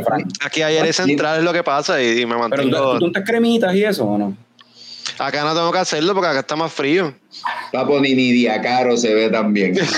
[0.04, 0.28] Frank?
[0.44, 2.98] Aquí ayer es central es lo que pasa y, y me Pero tú, mantengo...
[2.98, 4.36] tú untas cremitas y eso, ¿o no?
[5.18, 7.14] Acá no tengo que hacerlo porque acá está más frío.
[7.72, 9.74] papo, ni ni Diacaro se ve tan bien.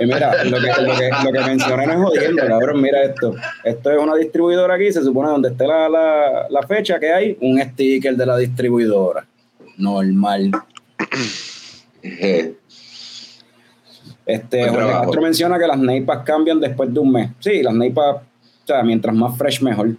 [0.00, 2.80] Y mira, lo que, lo, que, lo que mencioné no es jodiendo, cabrón.
[2.80, 3.34] Mira esto.
[3.62, 4.92] Esto es una distribuidora aquí.
[4.92, 9.26] Se supone donde esté la, la, la fecha que hay, un sticker de la distribuidora.
[9.76, 10.50] Normal.
[14.26, 14.90] Este, Jorge.
[14.90, 17.30] Castro menciona que las neipas cambian después de un mes.
[17.40, 18.16] Sí, las neipas,
[18.64, 19.96] o sea, mientras más fresh, mejor.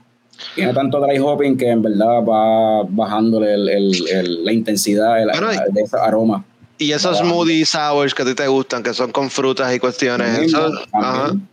[0.53, 5.29] Tiene tanto dry hopping que en verdad va bajándole el, el- el- la intensidad el-
[5.29, 6.43] Bueno, y- de ese aroma.
[6.77, 7.23] Y esos Ah.
[7.23, 10.35] smoothie sours que a ti te gustan, que son con frutas y cuestiones.
[10.35, 11.25] Lo mismo, eso- ajá.
[11.27, 11.47] también.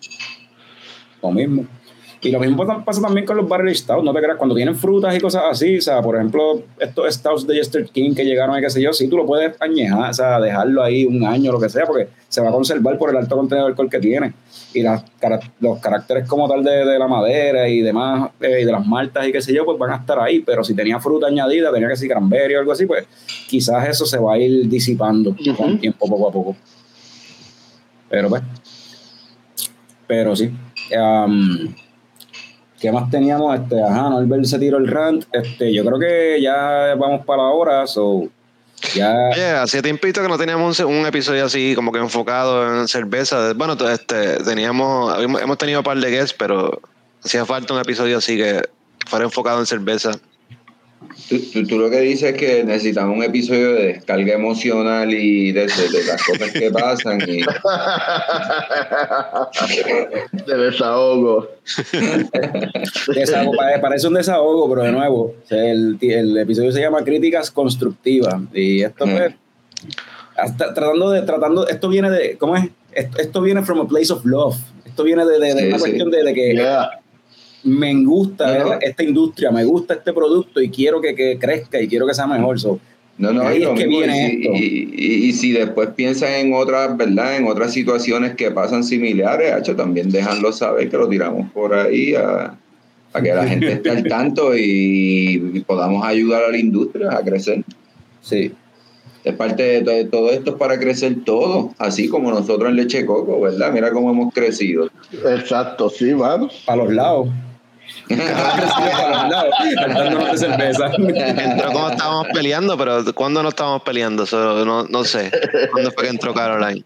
[1.22, 1.66] Lo mismo.
[2.24, 5.12] Y lo mismo pasa- también con los barrel stouts, no te creas, cuando tienen frutas
[5.16, 8.60] y cosas así, o sea, por ejemplo, estos stouts de Jester King que llegaron y
[8.60, 11.58] qué sé yo, sí, tú lo puedes añejar, o sea, dejarlo ahí un año, lo
[11.58, 14.32] que sea, porque se va a conservar por el alto contenido de alcohol que tiene.
[14.72, 15.02] Y las,
[15.58, 19.26] los caracteres como tal de, de la madera y demás, eh, y de las maltas
[19.26, 21.88] y qué sé yo, pues van a estar ahí, pero si tenía fruta añadida, tenía
[21.88, 23.04] que ser cranberry o algo así, pues
[23.48, 26.56] quizás eso se va a ir disipando con el tiempo, poco a poco.
[28.08, 28.42] Pero pues,
[30.06, 30.50] pero sí.
[32.82, 33.54] ¿Qué más teníamos?
[33.54, 35.24] Este, ajá, Norbert se tiró el rant.
[35.30, 38.24] Este, yo creo que ya vamos para la hora, so
[38.96, 43.52] ya Oye, hacía tiempito que no teníamos un, episodio así como que enfocado en cerveza.
[43.52, 46.80] Bueno, este, teníamos, hemos tenido un par de guests, pero
[47.24, 48.68] hacía falta un episodio así que
[49.06, 50.10] fuera enfocado en cerveza.
[51.32, 55.50] Tú, tú- tú lo que dices es que necesitamos un episodio de descarga emocional y
[55.52, 57.18] de, de- de las cosas que pasan.
[57.26, 57.40] Y,
[60.46, 61.48] de desahogo.
[63.14, 68.34] desahogo, pare- parece un desahogo, pero de nuevo, el, el episodio se llama Críticas Constructivas.
[68.52, 69.16] Y esto Mm.
[69.16, 69.34] pues,
[70.36, 72.64] hasta tratando de, tratando, esto viene de, ¿cómo es?
[72.92, 74.56] Esto, esto viene from a place of love.
[74.84, 75.82] Esto viene de, de- de Sí, una sí.
[75.82, 76.90] cuestión de, de que Yeah.
[77.64, 78.72] Me gusta No, no.
[78.80, 82.26] esta industria, me gusta este producto y quiero que, que crezca y quiero que sea
[82.26, 82.58] mejor.
[82.58, 82.78] So,
[83.18, 84.52] no, no, Ahí es que viene y, si- esto.
[84.56, 87.36] y- y- y si después piensan en otras, ¿verdad?
[87.36, 92.14] En otras situaciones que pasan similares, hacho, también déjanlo saber que lo tiramos por ahí
[92.14, 92.56] a,
[93.12, 97.22] a que la gente esté al tanto y, y podamos ayudar a la industria a
[97.22, 97.62] crecer.
[98.22, 98.52] sí.
[99.24, 103.06] Es parte de todo, todo esto es para crecer todo, así como nosotros en Leche
[103.06, 103.70] Coco, ¿verdad?
[103.72, 104.88] Mira cómo hemos crecido.
[105.24, 106.48] Exacto, sí, mano.
[106.66, 107.28] Para los lados.
[108.08, 108.16] De
[110.38, 110.90] cerveza.
[110.96, 114.24] Entró como estábamos peleando, pero ¿cuándo no estábamos peleando?
[114.24, 115.30] Eso no, no sé.
[115.70, 116.84] ¿Cuándo fue que entró Caroline?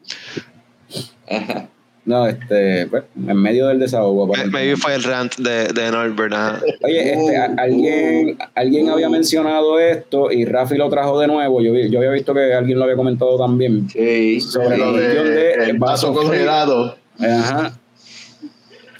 [2.05, 4.29] No, este, pues, en medio del desahogo.
[4.53, 6.33] Maybe fue el rant de, de Norbert.
[6.33, 6.61] ajá.
[6.85, 11.61] Oye, este, a- alguien, alguien había mencionado esto y Rafi lo trajo de nuevo.
[11.61, 13.89] Yo, yo había visto que alguien lo había comentado también.
[13.91, 16.97] Sí, Sobre la Lo cuestión de de el vaso congelado.
[17.19, 17.73] Ajá.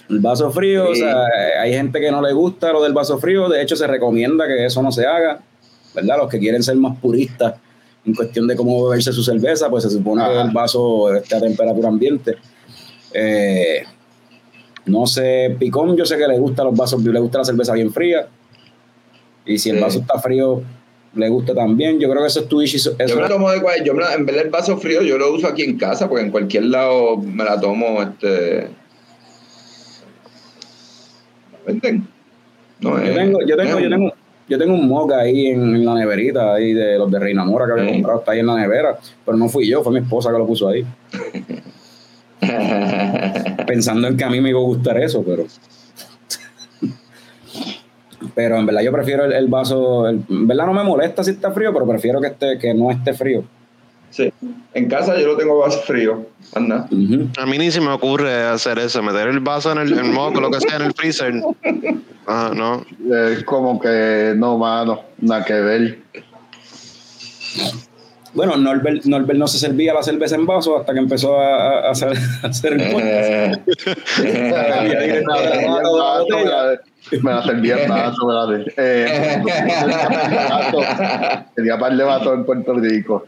[0.09, 1.03] El vaso frío, Sí.
[1.03, 1.25] o sea,
[1.61, 3.49] hay gente que no le gusta lo del vaso frío.
[3.49, 5.41] De hecho, se recomienda que eso no se haga,
[5.95, 6.19] ¿verdad?
[6.19, 7.55] Los que quieren ser más puristas
[8.05, 11.41] en cuestión de cómo beberse su cerveza, pues se supone que el vaso esté a
[11.41, 12.37] temperatura ambiente.
[13.13, 13.83] Eh,
[14.87, 17.93] no sé, Picón, yo sé que le gusta los vasos, le gusta la cerveza bien
[17.93, 18.29] fría.
[19.45, 19.83] Y si el Sí.
[19.83, 20.63] vaso está frío,
[21.15, 21.99] le guste también.
[21.99, 24.25] Yo creo que eso es Eso, Yo me la tomo de yo me la- en
[24.27, 27.43] vez del vaso frío, yo lo uso aquí en casa, porque en cualquier lado me
[27.45, 28.69] la tomo, este...
[31.67, 32.07] ¿Venden?
[32.81, 34.13] No, yo es- tengo, yo tengo, yo un- tengo,
[34.49, 37.67] yo tengo un mug ahí en, en la neverita, ahí de los de Reina Mora
[37.67, 37.93] que había Sí.
[37.95, 40.47] comprado, está ahí en la nevera, pero no fui yo, fue mi esposa que lo
[40.47, 40.85] puso ahí,
[43.67, 45.45] pensando en que a mí me iba a gustar eso, pero.
[48.35, 51.31] Pero en verdad yo prefiero el, el vaso, el- en verdad no me molesta si
[51.33, 53.45] está frío, pero prefiero que esté, que no esté frío.
[54.11, 54.33] Sí.
[54.75, 56.27] En casa yo lo tengo vaso frío.
[56.55, 56.89] Anda.
[56.91, 57.29] Ujú.
[57.39, 60.41] A mí ni se me ocurre hacer eso, meter el vaso en el, el moco,
[60.41, 61.35] lo que sea, en el freezer.
[62.29, 62.85] Ah, no.
[63.09, 65.99] Es como que no, mano, nada que ver.
[68.35, 71.91] Bueno, Norbert, Norbert no se servía la cerveza en vaso hasta que empezó a, a
[71.93, 73.61] hacer, a hacer el podcast.
[74.25, 75.23] Eh,
[77.23, 78.73] Me la servía en vaso, me la de.
[78.77, 79.43] Eh,
[81.55, 83.25] tenía par de vasos en Puerto Rico.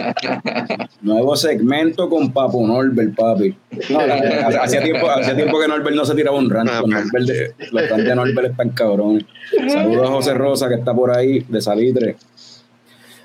[1.02, 3.54] Nuevo segmento con Papo Norbert, papi.
[3.90, 6.70] No, la- hacía, tiempo, hacía tiempo que Norbert no se tiraba un rant.
[6.72, 6.82] Ah.
[6.86, 9.24] Norbert de- los rants de Norbert están cabrones.
[9.68, 12.16] Saludos a José Rosa, que está por ahí, de Salitre.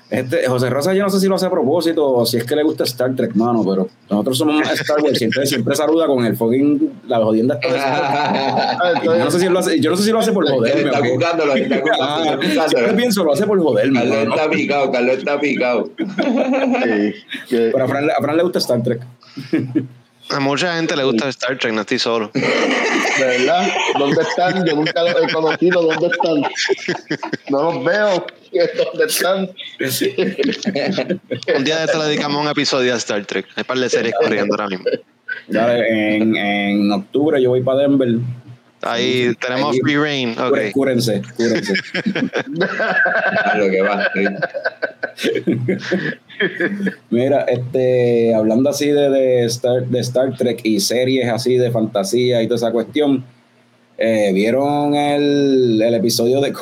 [0.08, 2.54] Este, José Rosa, yo no sé si lo hace a propósito o si es que
[2.54, 5.18] le gusta Star Trek, mano, pero nosotros somos más Star Wars.
[5.18, 7.58] Siempre, siempre saluda con el fucking, la jodienda.
[9.04, 10.90] Yo no sé si lo hace, yo no sé si lo hace por joderme.
[10.90, 12.68] Está buscándolo, está Ah, buscándolo.
[12.68, 13.98] siempre pienso, lo hace por joderme.
[13.98, 15.90] Carlos está picado, Carlos está picado.
[15.98, 17.14] Sí,
[17.48, 19.00] que- Pero a Fran, a Fran le gusta Star Trek.
[20.30, 22.30] A mucha gente le gusta Star Trek, no estoy solo.
[22.34, 23.68] ¿De verdad?
[23.98, 24.66] ¿Dónde están?
[24.66, 25.82] Yo nunca los he conocido.
[25.82, 26.42] ¿Dónde están?
[27.48, 28.26] No los veo.
[28.76, 29.50] ¿Dónde están?
[31.56, 33.46] Un día de esto le dedicamos un episodio a Star Trek.
[33.54, 34.84] Hay un par de series corriendo ahora mismo.
[35.48, 38.08] Dale, en, en octubre yo voy para Denver.
[38.86, 40.38] Ahí tenemos Ahí- free reign.
[40.38, 40.58] Ok.
[40.72, 41.74] Cúrense, cúrense.
[43.44, 44.06] A lo que va.
[47.10, 52.42] Mira, este, hablando así de, de, Star, de Star Trek y series así de fantasía
[52.42, 53.24] y toda esa cuestión,
[53.98, 56.52] eh, ¿vieron el, el episodio de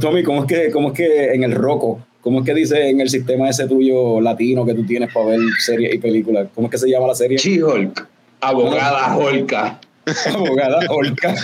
[0.00, 0.22] Tommy?
[0.24, 2.00] ¿Cómo es, que, ¿Cómo es que en el Roco?
[2.20, 5.38] ¿Cómo es que dice en el sistema ese tuyo latino que tú tienes para ver
[5.60, 6.48] series y películas?
[6.54, 7.38] ¿Cómo es que se llama la serie?
[7.38, 8.08] She-Hulk.
[8.40, 9.78] Abogada Holka.
[10.32, 11.34] Abogada Olca.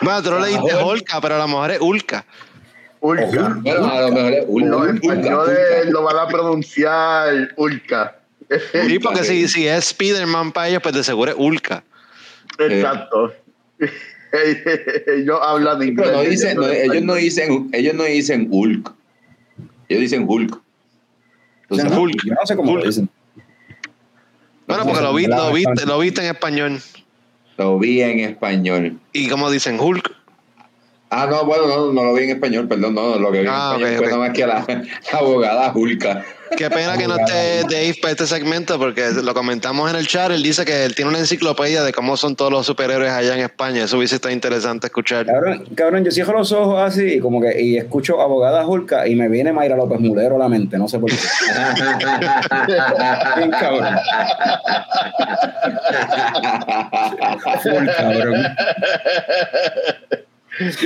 [0.00, 2.24] Bueno, tú lo leíste Holka, pero a lo mejor es Ulka.
[3.00, 3.58] Ulca.
[3.60, 5.90] Bueno, a lo mejor es españoles Ulka.
[5.90, 8.16] lo van a pronunciar Ulca.
[8.86, 11.82] Sí, porque si, si es Spider-Man para ellos, pues de seguro es Ulka.
[12.58, 13.32] Exacto.
[15.06, 16.08] Ellos hablan inglés.
[16.08, 17.70] Pero no dicen, no, ellos no dicen.
[17.72, 18.92] ellos no dicen Hulk.
[19.88, 20.60] Ellos dicen Hulk.
[21.68, 21.96] Tú sabes.
[21.96, 22.24] Hulk.
[22.24, 23.08] Yo no sé cómo lo dicen.
[24.66, 26.80] Bueno, porque lo, vi- lo, viste, lo viste en español.
[27.58, 28.98] Lo vi en español.
[29.12, 30.12] ¿Y cómo dicen Hulk?
[31.16, 33.76] Ah, no, bueno, no, no lo vi en español, perdón, no, lo que vi Ah,
[33.78, 34.12] en español ok, fue ok.
[34.12, 34.64] nada más que la,
[35.12, 36.24] la abogada Hulka.
[36.56, 40.30] Qué pena que no esté Dave para este segmento, porque lo comentamos en el chat.
[40.30, 43.40] Él dice que él tiene una enciclopedia de cómo son todos los superhéroes allá en
[43.40, 43.84] España.
[43.84, 45.26] Eso hubiese estado interesante escuchar.
[45.26, 49.16] Cabrón, cabrón, yo cierro los ojos así y como que y escucho abogada Julka y
[49.16, 51.16] me viene Mayra López Mulero a la mente, no sé por qué.
[53.36, 53.84] Bien cabrón.
[57.62, 58.44] Full cabrón.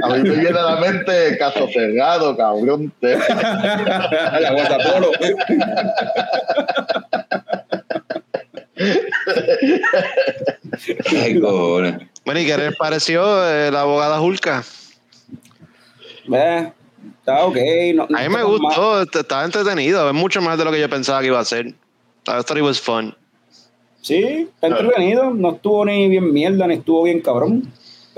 [0.02, 2.92] A mí me viene a la mente caso cerrado, cabrón.
[3.00, 5.10] la guatapolo.
[11.22, 11.96] Ay, cojones.
[12.24, 14.64] Bueno, ¿y qué les pareció eh, la abogada Hulka?
[16.32, 16.72] Eh,
[17.20, 17.56] está ok.
[17.94, 20.06] no- no A mí me está gustó, est- estaba entretenido.
[20.08, 21.66] Es mucho más de lo que yo pensaba que iba a ser.
[21.68, 21.74] I
[22.44, 23.14] thought it was fun.
[24.02, 25.30] Sí, está entretenido.
[25.30, 27.70] No estuvo ni bien mierda, ni estuvo bien cabrón.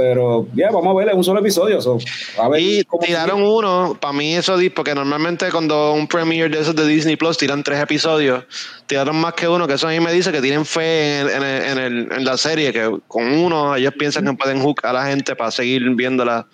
[0.03, 1.79] Pero ya, vamos a ver, es un solo episodio.
[1.83, 1.99] so,
[2.39, 6.75] a ver Y tiraron uno, para mí eso, porque normalmente cuando un premiere de esos
[6.75, 8.45] de Disney Plus tiran tres episodios,
[8.87, 11.33] tiraron más que uno, que eso a mí me dice que tienen fe en, el-
[11.35, 14.81] en el- en el- en la serie, que con uno ellos piensan que pueden hook
[14.87, 16.47] a la gente para seguir viéndola.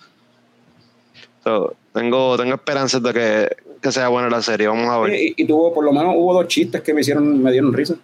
[1.45, 5.13] So, tengo, tengo esperanzas de que, que sea buena la serie, vamos a ver.
[5.15, 7.95] Y, y tuvo, por lo menos hubo dos chistes que me hicieron, me dieron risa.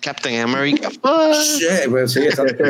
[0.00, 0.88] Captain America.
[1.34, 2.64] Sí, pues sí, exacto.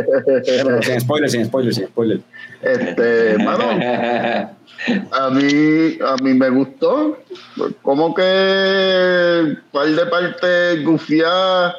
[0.45, 2.21] Pero sin spoiler, sin spoiler, sin spoiler.
[2.63, 3.71] Este, mano,
[5.13, 7.19] a mí, a mí me gustó.
[7.83, 11.75] Como que par de partes gufiadas.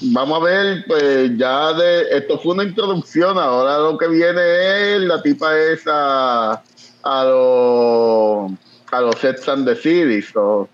[0.00, 3.36] Vamos a ver, pues ya de esto fue una introducción.
[3.36, 6.62] Ahora lo que viene es la tipa esa
[7.02, 8.52] a los
[8.92, 10.22] a los Sex and the City.
[10.22, 10.68] so,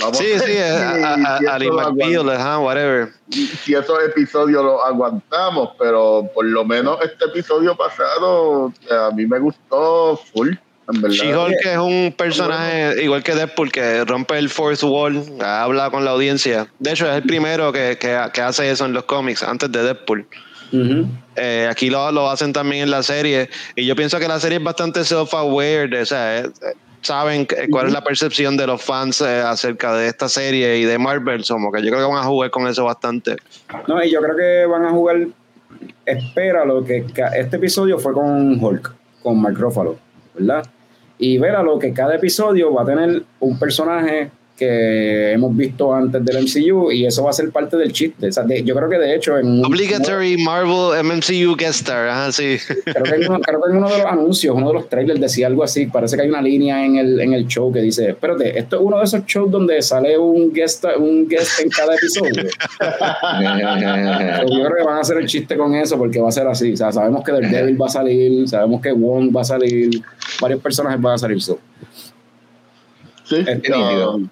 [0.00, 3.08] Vamos Sí, sí, a, a, a- si eso lo McBeal, ajá, whatever.
[3.30, 9.26] si esos episodios los aguantamos, pero por lo menos este episodio pasado eh, a mí
[9.26, 10.50] me gustó full,
[10.92, 11.16] en verdad.
[11.16, 16.12] She-Hulk es un personaje igual que Deadpool que rompe el fourth wall, habla con la
[16.12, 16.66] audiencia.
[16.78, 19.82] De hecho, es el primero que, que, que hace eso en los cómics, antes de
[19.82, 20.26] Deadpool.
[20.72, 21.06] Ujú.
[21.36, 23.50] Eh, aquí lo, lo hacen también en la serie.
[23.76, 26.00] Y yo pienso que la serie es bastante self-aware.
[26.00, 26.72] O sea, eh, eh,
[27.02, 30.98] saben cuál es la percepción de los fans eh, acerca de esta serie y de
[30.98, 31.44] Marvel.
[31.46, 33.36] Como que yo creo que van a jugar con eso bastante.
[33.86, 35.26] No, y yo creo que van a jugar.
[36.06, 37.04] Espera lo que
[37.36, 39.96] este episodio fue con Hulk, con Mark Ruffalo,
[40.34, 40.64] ¿verdad?
[41.18, 44.30] Y verá lo que cada episodio va a tener un personaje
[44.66, 48.28] que hemos visto antes del MCU y eso va a ser parte del chiste.
[48.28, 52.08] O sea, de- yo creo que de hecho en un- Obligatory Marvel MCU guest star.
[52.08, 52.56] Ajá, sí.
[52.84, 55.20] creo que, en uno, creo que en uno de los anuncios, uno de los trailers
[55.20, 55.86] decía algo así.
[55.86, 58.82] Parece que hay una línea en el, en el show que dice: Espérate, esto es
[58.82, 62.42] uno de esos shows donde sale un guest, un guest en cada episodio.
[62.42, 62.48] Yo
[64.64, 66.72] creo que van a hacer el chiste con eso porque va a ser así.
[66.72, 70.02] O sea, sabemos que Daredevil va a salir, sabemos que Wong va a salir,
[70.40, 71.40] varios personajes van a salir.
[71.40, 71.58] So.
[73.24, 74.28] Sí, no,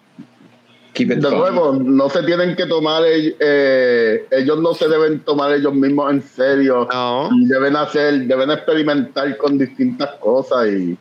[1.09, 5.53] Keep it de nuevo, no se tienen que tomar, eh, ellos no se deben tomar
[5.55, 6.88] ellos mismos en serio.
[6.92, 7.28] No.
[7.32, 10.96] Y deben hacer, deben experimentar con distintas cosas y,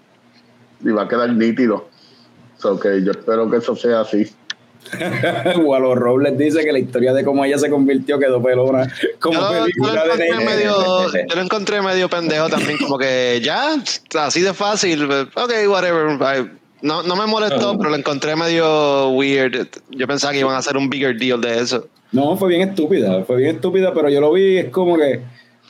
[0.84, 1.88] y va a quedar nítido.
[2.58, 4.30] So que yo espero que eso sea así.
[5.64, 8.88] Wallo Robles dice que la historia de cómo ella se convirtió quedó pelona
[9.20, 13.42] como Yo, lo- yo película de medio, yo lo encontré medio pendejo también, como que
[13.44, 13.76] ya,
[14.22, 16.18] así de fácil, ok, whatever.
[16.22, 19.68] I- No, no me molestó, pero lo encontré medio weird.
[19.90, 21.88] Yo pensaba que iban a hacer un bigger deal de eso.
[22.12, 25.22] No, fue bien estúpida, fue bien estúpida, pero yo lo vi, es como que,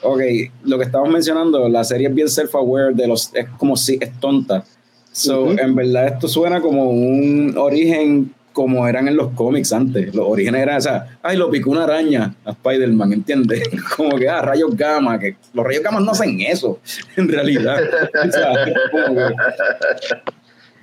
[0.02, 0.22] ok,
[0.64, 4.18] lo que estamos mencionando, la serie es bien self-aware, de los, es como si es
[4.20, 4.64] tonta.
[5.12, 10.14] So, en verdad esto suena como un origen como eran en los cómics antes.
[10.14, 13.64] Los orígenes eran, o sea, ay, lo picó una araña a Spider-Man, ¿entiendes?
[13.96, 16.80] Como que, ah, rayos gamma, que los rayos gamma no hacen eso,
[17.16, 17.80] en realidad.
[18.28, 18.52] O sea,
[18.92, 19.34] como que,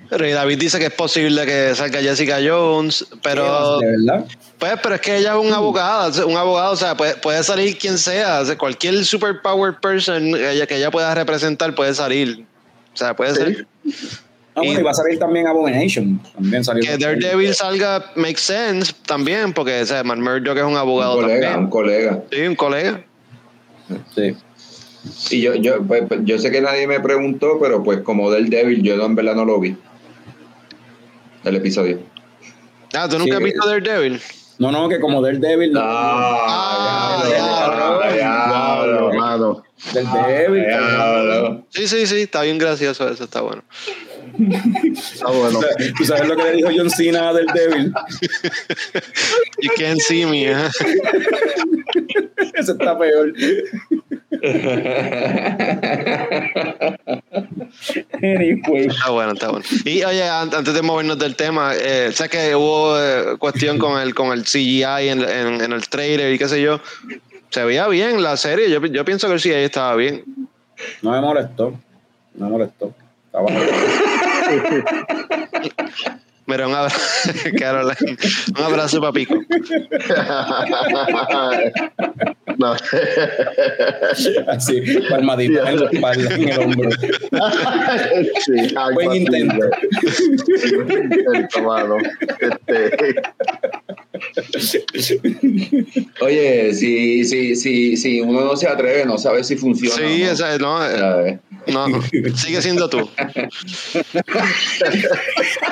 [0.09, 4.25] Pero y David dice que es posible que salga Jessica Jones, pero de verdad.
[4.57, 7.77] pues, pero es que ella es un abogado, un abogado, o sea, puede, puede salir
[7.77, 12.45] quien sea, o sea, cualquier superpower person que ella, que ella pueda representar puede salir.
[12.93, 13.37] O sea, puede Sí.
[13.37, 13.67] ser
[14.55, 16.19] Ah, bueno, Y- y va a salir también Abomination.
[16.33, 16.81] También salió.
[16.83, 21.15] que Daredevil salga makes sense también, porque o sea, Matt Murdock es un Un abogado
[21.21, 21.63] colega, también.
[21.65, 22.23] un colega.
[22.31, 23.01] Sí, un colega.
[24.15, 24.35] Sí.
[25.35, 28.49] Y yo, yo, pues, pues, yo sé que nadie me preguntó, pero pues como del
[28.49, 29.77] débil, yo en verdad no lo vi.
[31.47, 31.99] El episodio.
[32.93, 33.37] Ah, ¿tú nunca Sí.
[33.37, 34.21] has visto Daredevil?
[34.59, 35.71] No, no, que como Daredevil.
[35.71, 35.81] no.
[35.83, 39.63] Ah, diablo, ya, diablo, Hermano.
[39.93, 40.65] Del Devil.
[40.65, 41.65] diablo.
[41.69, 43.63] Sí, sí, sí, está bien gracioso, eso está bueno.
[45.25, 45.59] Ah, bueno.
[45.97, 47.93] ¿Tú sabes lo que le dijo John Cena del Devil?
[49.61, 50.51] You can't see me.
[50.51, 50.55] ¿eh?
[52.53, 53.33] Ese está peor.
[58.21, 58.87] Anyway.
[58.87, 59.65] Está bueno, está bueno.
[59.85, 63.99] Y oye, an- antes de movernos del tema, eh, sé que hubo eh, cuestión con
[63.99, 66.79] el, con el CGI en, en- en el trailer y qué sé yo.
[67.49, 70.23] Se veía bien la serie, yo, yo pienso que el CGI estaba bien.
[71.01, 71.73] No me molestó.
[72.35, 72.93] No me molestó.
[76.47, 76.97] Mira, un abrazo,
[77.59, 78.17] Caroline,
[78.57, 79.35] un abrazo para Pico.
[82.57, 82.73] No.
[84.47, 84.81] así,
[85.11, 86.89] palmadita en la espalda, en el hombro.
[88.43, 89.69] Sí, Buen intento.
[90.81, 91.97] intento, mano.
[92.39, 93.21] Este,
[96.21, 99.95] Oye, si, si, si, si uno no se atreve, no sabe si funciona.
[99.95, 100.31] Sí, no.
[100.31, 101.39] esa, no, eh.
[101.71, 102.01] No,
[102.35, 103.09] sigue siendo tú.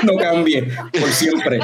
[0.04, 0.64] No cambie,
[1.00, 1.60] por siempre.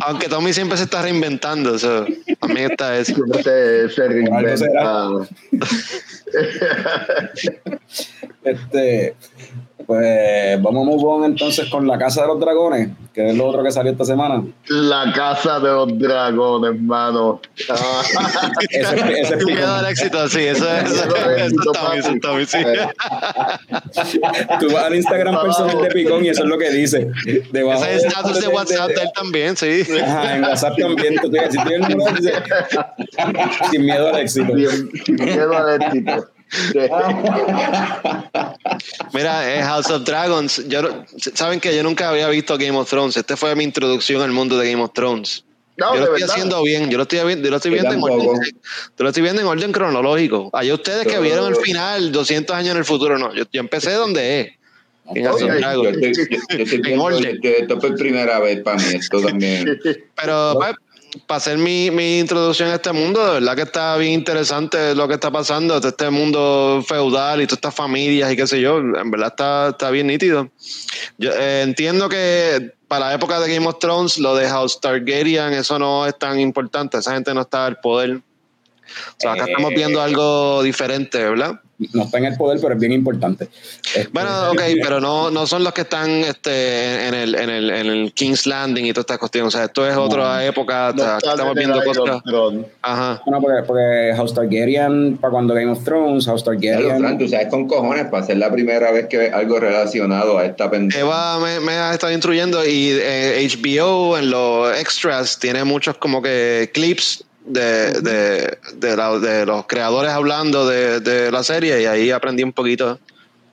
[0.00, 2.06] Aunque Tommy siempre se está reinventando, eso
[2.40, 3.14] también está eso.
[3.14, 5.10] siempre se, se reinventa.
[8.44, 9.14] Este,
[9.86, 13.46] pues vamos a move on entonces con la Casa de los Dragones, que es lo
[13.46, 14.44] otro que salió esta semana.
[14.68, 17.40] La casa de los dragones, mano.
[17.70, 18.02] Ah,
[18.70, 19.90] Ese, ese es Sin miedo al picón.
[19.90, 22.58] éxito, sí, eso, eso, eso, es Tommy, eso es Tommy, sí.
[24.60, 27.08] Tú vas al Instagram personal de Picón y eso es lo que dice.
[27.52, 29.84] Debajo Ese es el status de WhatsApp de él también, sí.
[30.02, 31.16] Ajá, en WhatsApp también.
[31.20, 32.32] Tú tienes, si tienes el número, dice,
[33.70, 34.52] sin miedo al éxito.
[35.04, 36.28] Sin miedo al éxito.
[39.12, 43.16] Mira, eh, House of Dragons, yo, saben que yo nunca había visto Game of Thrones.
[43.16, 45.44] Este fue mi introducción al mundo de Game of Thrones.
[45.76, 46.34] No, yo lo estoy verdad.
[46.34, 49.40] haciendo bien, yo lo estoy, yo lo estoy viendo en orden, yo lo estoy viendo
[49.42, 50.50] en orden cronológico.
[50.52, 53.32] Hay ustedes que vieron el final 200 años en el futuro, no.
[53.34, 54.48] Yo, yo empecé donde es.
[55.14, 55.56] En House of Ok.
[55.56, 55.84] Dragon.
[55.84, 57.38] Yo estoy, yo- yo estoy En orden.
[57.42, 59.80] esto es primera vez para mí, esto también.
[60.16, 60.74] Pero pues,
[61.26, 65.08] para hacer mi, mi introducción a este mundo, de verdad que está bien interesante lo
[65.08, 69.10] que está pasando, este mundo feudal y todas estas familias y qué sé yo, en
[69.10, 70.50] verdad está, está bien nítido.
[71.16, 75.52] Yo eh, entiendo que para la época de Game of Thrones, lo de House Targaryen,
[75.52, 78.16] eso no es tan importante, esa gente no está al poder.
[78.16, 78.20] O
[79.18, 79.50] sea, acá Eh.
[79.50, 81.60] estamos viendo algo diferente, ¿verdad?
[81.94, 83.48] No está en el poder, pero es bien importante.
[83.94, 87.70] Este, Bueno, ok, pero no, no son los que están este, en, el, en, el,
[87.70, 89.54] en el King's Landing y todas estas cuestiones.
[89.54, 90.92] O sea, esto es otra época.
[90.96, 92.20] No o sea, está estamos viendo cosas.
[92.82, 93.22] Ajá.
[93.24, 96.98] Bueno, porque, porque House Targaryen, para cuando Game of Thrones, House Claro, Targaryen.
[96.98, 100.68] Fran, tú sabes con cojones para ser la primera vez que algo relacionado a esta
[100.70, 101.00] pendeja.
[101.00, 106.22] Eva me, me ha estado instruyendo y eh, HBO en los extras tiene muchos como
[106.22, 111.86] que clips de, de, de, la- de los creadores hablando de, de la serie y
[111.86, 112.98] ahí aprendí un poquito.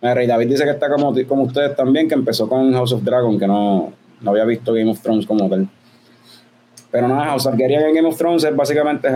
[0.01, 3.03] Mira, y David dice que está como, como ustedes también, que empezó con House of
[3.03, 3.91] Dragon, que no,
[4.21, 5.67] no había visto Game of Thrones como tal.
[6.91, 9.09] Pero nada, House Targaryen en Game of Thrones es básicamente.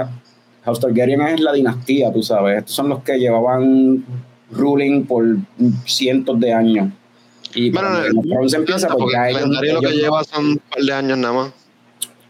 [0.65, 2.57] House Targaryen es la dinastía, tú sabes.
[2.59, 4.03] Estos son los que llevaban
[4.51, 5.23] ruling por
[5.85, 6.91] cientos de años.
[7.53, 10.23] Y Bueno, Game of Thrones empieza, porque porque ya el ellos- lo que ellos- lleva
[10.23, 11.51] son un par de años nada más.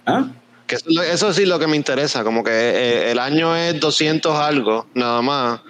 [0.05, 0.31] ¿Ah?
[0.69, 3.19] Que eso, es lo- eso sí es lo que me interesa, como que eh, el
[3.19, 5.61] año es 200 algo, nada más,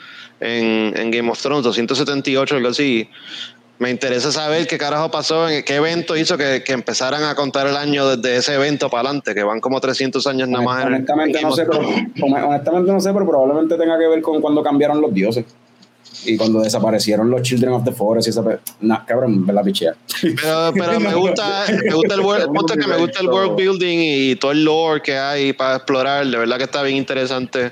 [0.42, 3.10] en, en Game of Thrones, 278, algo así.
[3.80, 7.66] Me interesa saber qué carajo pasó, en qué evento hizo que, que empezaran a contar
[7.66, 10.82] el año desde ese evento para adelante, que van como 300 años nada más.
[10.82, 11.80] en- honestamente en no sé, pero,
[12.48, 15.46] honestamente no sé, pero probablemente tenga que ver con cuando cambiaron los dioses.
[16.26, 18.44] Y cuando desaparecieron los Children of the Forest y esa...
[18.82, 19.96] Nah, cabrón, me la pichea.
[20.22, 24.36] Pero, pero me gusta, me gusta el world, que me gusta el world building y
[24.36, 26.26] todo el lore que hay para explorar.
[26.28, 27.72] De verdad que está bien interesante.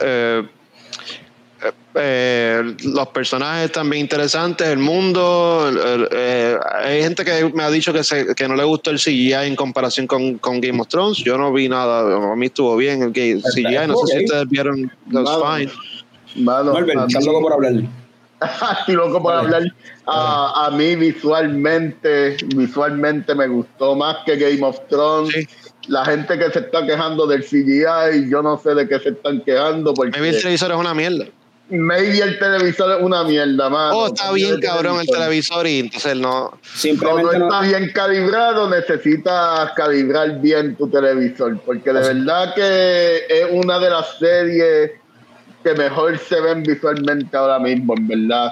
[0.00, 0.42] Eh,
[1.60, 5.70] eh, eh, los personajes están bien interesantes, el mundo.
[6.12, 9.32] eh, hay gente que me ha dicho que, se- que no le gustó el CGI
[9.34, 11.18] en comparación con, con Game of Thrones.
[11.18, 12.32] Yo no vi nada.
[12.32, 13.86] A mí estuvo bien el CGI.
[13.88, 14.92] No sé si ustedes vieron.
[15.06, 15.72] Mano, fine.
[16.38, 17.72] Mano, a estás loco por hablar.
[18.80, 19.62] Estoy loco por hablar.
[20.06, 25.34] A, a mí visualmente, visualmente me gustó más que Game of Thrones.
[25.34, 25.48] Sí.
[25.88, 29.40] La gente que se está quejando del CGI, yo no sé de qué se están
[29.40, 31.24] quejando porque Maybe el televisor es una mierda.
[31.70, 33.94] maybe el televisor es una mierda más.
[33.94, 36.50] Oh, está bien cabrón el televisor y entonces no.
[36.50, 43.16] Cuando Simplemente no, está bien calibrado, necesitas calibrar bien tu televisor, porque de verdad que
[43.28, 44.90] es una de las series
[45.62, 48.50] que mejor se ven visualmente ahora mismo, en verdad.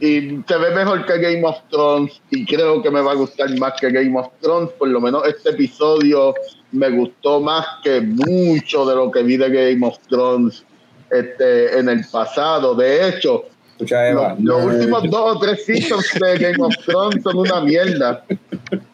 [0.00, 3.50] Y se ve mejor que Game of Thrones, y creo que me va a gustar
[3.58, 6.34] más que Game of Thrones, por lo menos este episodio
[6.70, 10.64] me gustó más que mucho de lo que vi de Game of Thrones
[11.10, 12.74] este, en el pasado.
[12.74, 13.46] De hecho,
[13.78, 14.36] escucha Eva.
[14.40, 18.24] los, últimos dos o tres seasons de Game of Thrones son una mierda.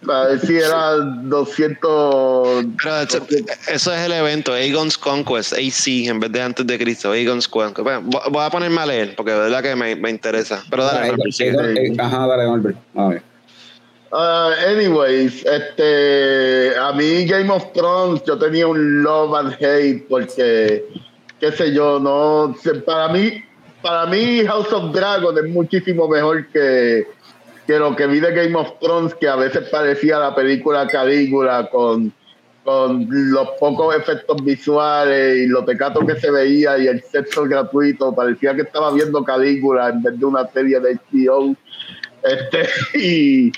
[0.09, 2.67] A ver si era 200.
[2.83, 3.27] Pero eso,
[3.69, 7.83] eso es el evento, Aegon's Conquest, AC, en vez de antes de Cristo, Aegon's Conquest.
[7.83, 10.63] Bueno, voy a ponerme a leer, porque de verdad que me, me interesa.
[10.69, 12.77] Pero dale, Ah, Norbert, eh, eh, Ajá, dale, Norbert.
[14.13, 20.85] Ah, anyways, este, a mí Game of Thrones yo tenía un love and hate porque,
[21.41, 22.55] qué sé yo, no,
[22.87, 23.43] para mí,
[23.85, 27.07] para mí House of Dragon es muchísimo mejor que,
[27.67, 31.69] que lo que vi de Game of Thrones, que a veces parecía la película Calígula
[31.71, 32.11] con,
[32.65, 38.15] con los pocos efectos visuales y lo tecato que se veía y el sexo gratuito,
[38.15, 41.55] parecía que estaba viendo Calígula en vez de una serie de HBO.
[42.23, 42.67] Este,
[42.99, 43.53] y,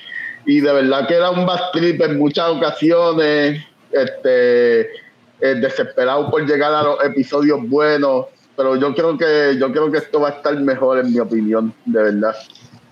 [0.45, 6.75] y de verdad que era un bad en muchas ocasiones, este, eh, desesperado por llegar
[6.75, 8.27] a los episodios buenos,
[8.57, 11.73] pero yo creo que yo creo que esto va a estar mejor en mi opinión,
[11.85, 12.35] de verdad.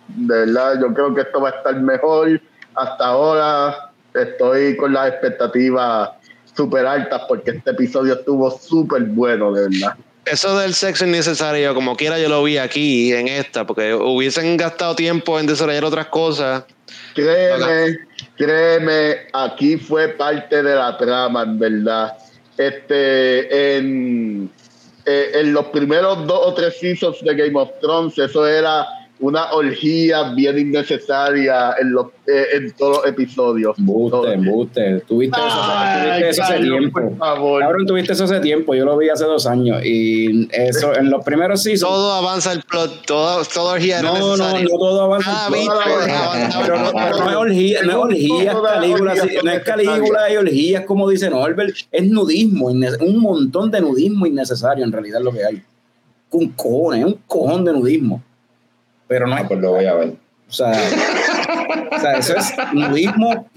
[0.09, 2.41] De verdad, yo creo que esto va a estar mejor.
[2.75, 6.11] Hasta ahora estoy con las expectativas
[6.57, 9.97] súper altas porque este episodio estuvo súper bueno, de verdad.
[10.25, 14.95] Eso del sexo innecesario, como quiera yo lo vi aquí, en esta, porque hubiesen gastado
[14.95, 16.65] tiempo en desarrollar otras cosas.
[17.15, 17.99] Créeme,
[18.37, 22.17] créeme, aquí fue parte de la trama, en verdad.
[22.57, 24.51] Este, en,
[25.07, 28.87] eh, en los primeros dos o tres seasons de Game of Thrones, eso era
[29.25, 33.79] una orgía bien innecesaria en, los, eh, en todos los episodios.
[33.79, 35.01] Embuste, embuste.
[35.09, 37.01] Tuviste eso, tuviste eso hace tiempo.
[37.01, 37.61] por favor.
[37.63, 38.75] Cabrón, tuviste eso hace tiempo.
[38.75, 39.83] Yo lo vi hace dos años.
[39.83, 41.91] Y eso, en los primeros seasons.
[41.91, 44.69] Todo avanza el plot, todo, todo orgía era No, no, necesario.
[44.71, 45.31] no todo avanza.
[45.33, 46.25] Ah, viste, avanza.
[46.25, 50.33] avanzaba Pero no, pero no es orgía, no es orgía, es Calígula, no es Calígula
[50.33, 55.25] y orgías, como dice Norbert, es nudismo, un montón de nudismo innecesario en realidad es
[55.25, 55.63] lo que hay.
[56.31, 58.23] Un cojón, es un cojón de nudismo.
[59.09, 60.09] Pero no Ah, es, pues lo voy a ver.
[60.49, 60.71] o sea,
[61.93, 63.49] O sea, eso es nudismo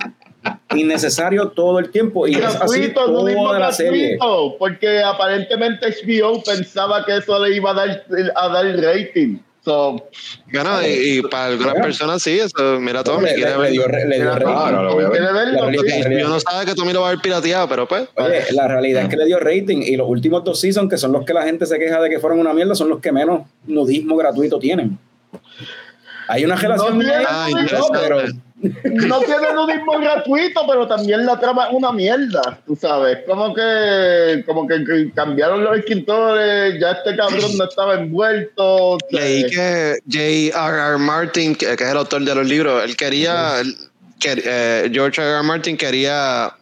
[0.76, 4.18] innecesario todo el tiempo y es así gratuito, nudismo toda la serie.
[4.18, 8.04] gratuito, porque aparentemente HBO pensaba que eso le iba a dar,
[8.36, 9.38] a dar rating.
[9.64, 10.02] So,
[10.54, 11.84] Bueno, y, y para algunas Mira.
[11.86, 13.72] personas sí, eso, mira Tommy, Le, quiere le- le ver.
[13.74, 14.46] dio, re- le dio rating.
[14.46, 16.18] Claro, lo voy a ver.
[16.20, 18.08] Yo no sabe que Tommy lo va a ver pirateado, pero pues.
[18.16, 21.12] Oye, la realidad es que le dio rating y los últimos dos seasons, que son
[21.12, 23.42] los que la gente se queja de que fueron una mierda, son los que menos
[23.66, 24.98] nudismo gratuito tienen.
[26.28, 27.00] Hay una relación.
[27.00, 28.00] tiene Ah, no, interesante.
[28.02, 28.22] pero
[28.84, 33.20] No tiene nudismo gratuito, pero también la trama es una mierda, tú sabes.
[33.28, 38.98] Como que, como que, cambiaron los escritores, ya este cabrón no estaba envuelto.
[39.12, 40.98] Leí que J.R.R.
[40.98, 43.62] Martin, que, que es el autor de los libros, él quería,
[44.20, 45.44] que, eh, George R.R.
[45.44, 46.57] Martin quería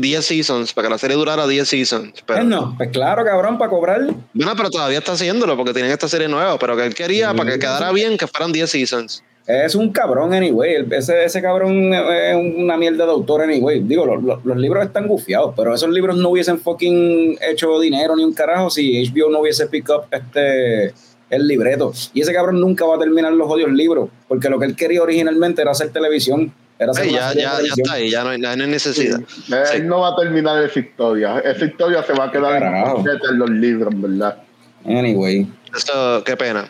[0.00, 2.12] 10 seasons, para que la serie durara 10 seasons.
[2.26, 4.00] Pero, no, pues claro, cabrón, para cobrar.
[4.32, 7.52] Bueno, pero todavía está haciéndolo porque tienen esta serie nueva, pero que él quería, para
[7.52, 9.22] que quedara bien, que fueran 10 seasons.
[9.46, 10.86] Es un cabrón, anyway.
[10.90, 13.80] Ese, ese cabrón es una mierda de autor, anyway.
[13.80, 18.16] Digo, los, los- los libros están gufiados, pero esos libros no hubiesen fucking hecho dinero
[18.16, 20.94] ni un carajo si HBO no hubiese pick up este
[21.30, 21.92] el libreto.
[22.14, 25.02] Y ese cabrón nunca va a terminar los odios libros, porque lo que él quería
[25.02, 26.52] originalmente era hacer televisión.
[26.78, 29.20] Era ya, ya, ya está ahí, ya no hay, ya no hay necesidad.
[29.20, 29.82] él Sí.
[29.82, 31.38] no va a terminar esa historia.
[31.38, 34.38] Esa historia se va a quedar en los libros, ¿verdad?
[34.84, 35.46] Anyway.
[35.74, 36.68] Esto, qué pena.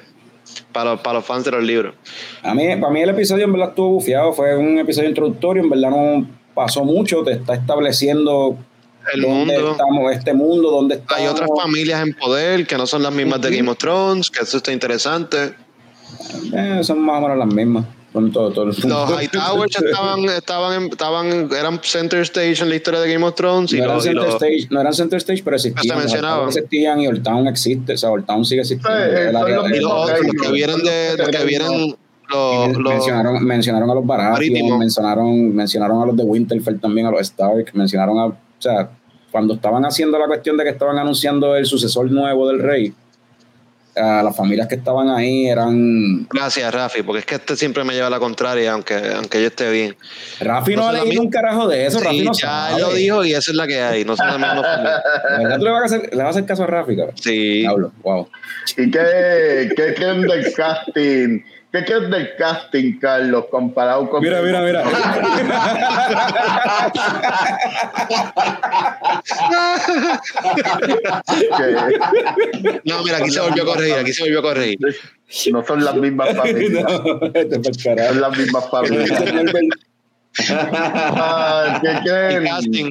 [0.72, 1.94] Para, los- para los fans de los libros.
[2.42, 5.70] A mí, para mí el episodio en verdad estuvo bufiado, fue un episodio introductorio, en
[5.70, 8.58] verdad no pasó mucho, te está estableciendo
[9.14, 9.72] El dónde mundo.
[9.72, 11.20] estamos, este mundo, dónde estamos.
[11.22, 14.42] Hay otras familias en poder que no son las mismas de Game of Thrones, que
[14.42, 15.54] eso está interesante.
[16.52, 17.84] Eh, son más o menos las mismas.
[18.14, 22.76] Con todo, todo el Los Hightowers estaban, estaban, en- estaban, eran center stage en la
[22.76, 24.94] historia de Game of Thrones y no, eran los, y center los- stage, no eran
[24.94, 25.98] center stage, pero existían.
[26.00, 27.94] Hightowers existían y Old Town existe.
[27.94, 28.96] O sea, Old Town sigue existiendo.
[28.98, 31.96] Sí, El son área los de- que vienen de, los que vienen
[32.30, 37.10] los, los- mencionaron, mencionaron a los Baratheon, mencionaron, mencionaron a los de Winterfell también, a
[37.10, 38.90] los Stark, mencionaron a, o sea,
[39.32, 42.94] cuando estaban haciendo la cuestión de que estaban anunciando el sucesor nuevo del rey,
[43.96, 47.94] a las familias que estaban ahí eran Gracias, Rafi, porque es que este siempre me
[47.94, 49.96] lleva a la contraria, aunque, aunque yo esté bien.
[50.40, 52.80] Rafi no, No ha las leído un carajo de eso, Rafi Sí, no ya sabe.
[52.80, 54.04] lo dijo y esa es la que hay.
[54.04, 55.02] No son la misma familia.
[55.38, 57.16] ¿De ¿Verdad tú le vas a hacer, le vas a hacer caso a Rafi, cabrón?
[57.16, 57.60] Sí.
[57.60, 58.28] Diablo, wow.
[58.76, 61.40] ¿Y qué, qué creen del casting?
[61.74, 64.22] ¿Qué creen del casting, Carlos, comparado con...
[64.22, 64.84] Mira, mira, mira.
[72.84, 74.78] No, mira, aquí se volvió a corregir, aquí se volvió a corregir.
[75.50, 76.84] no son las mismas familias.
[76.84, 78.12] no, este carajo.
[78.12, 79.22] Son las mismas familias.
[80.36, 82.90] Ah, ¿Qué El casting.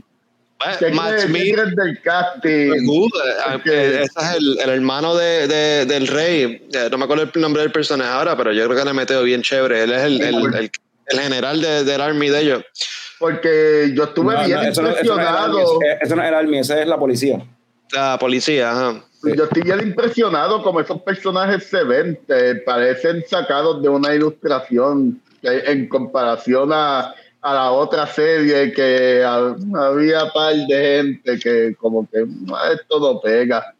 [0.80, 2.88] ¿Qué Eh, Matt creen, ¿Qué Smith, creen del casting?
[2.88, 6.66] uh, eh, eh, ese es el, el hermano de, de- del rey.
[6.74, 9.22] Eh, No me acuerdo el nombre del personaje ahora, pero yo creo que le metió
[9.24, 9.84] bien chévere.
[9.84, 10.72] Él es el, el, el-
[11.08, 12.64] el general de- del army de ellos.
[13.20, 15.58] Porque yo estuve No, bien no, eso no- eso no es el impresionado.
[15.60, 17.46] Army, Eso no es el Army, ese es la policía.
[17.92, 19.04] La policía, ajá.
[19.24, 25.22] Yo estoy bien impresionado como esos personajes se ven, te parecen sacados de una ilustración
[25.42, 27.14] en comparación a,
[27.44, 29.56] a la otra serie que ha-
[29.90, 33.74] había par de gente que como que "Ah, esto no pega.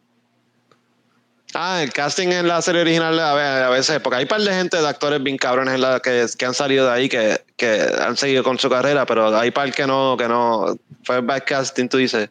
[1.54, 4.40] Ah, el casting en la serie original a ve- a veces, porque hay un par
[4.40, 7.40] de gente de actores bien cabrones en la, que, que han salido de ahí que,
[7.56, 11.44] que han seguido con su carrera, pero hay par que no, que no, fue bad
[11.46, 12.28] casting, tú dices.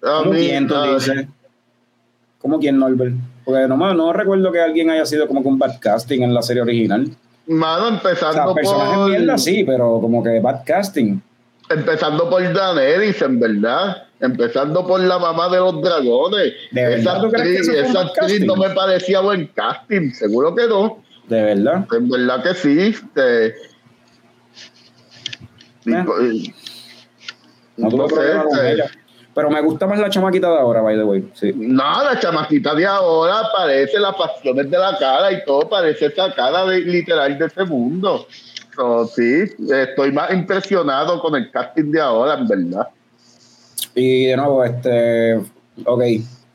[0.00, 1.26] ¿Cómo quién tú dices?
[2.40, 3.14] ¿Cómo quién, Norbert?
[3.44, 6.42] Porque nomás no recuerdo que alguien haya sido como que un bad casting en la
[6.42, 7.10] serie original.
[7.48, 11.18] Mano, O empezando sea, personajes por mierda sí, pero como que bad casting.
[11.70, 14.04] empezando por Daenerys, en verdad.
[14.20, 16.52] Empezando por la mamá de los dragones.
[16.72, 21.02] ¿De verdad esa actriz, esa actriz no me parecía buen casting, seguro que no.
[21.28, 21.86] De verdad.
[21.96, 22.78] En verdad que sí.
[22.80, 23.46] este,
[25.86, 26.04] Eh.
[26.32, 26.54] y-
[27.76, 28.90] No tuve no sé, con este, ella.
[29.38, 31.30] Pero me gusta más la chamaquita de ahora, by the way.
[31.32, 31.52] Sí.
[31.54, 36.66] No, la chamaquita de ahora parece las facciones de la cara y todo parece sacada
[36.66, 38.26] de, literal de ese mundo.
[38.74, 42.88] So, sí, estoy más impresionado con el casting de ahora, en verdad.
[43.94, 45.36] Y de nuevo, este.
[45.84, 46.02] Ok,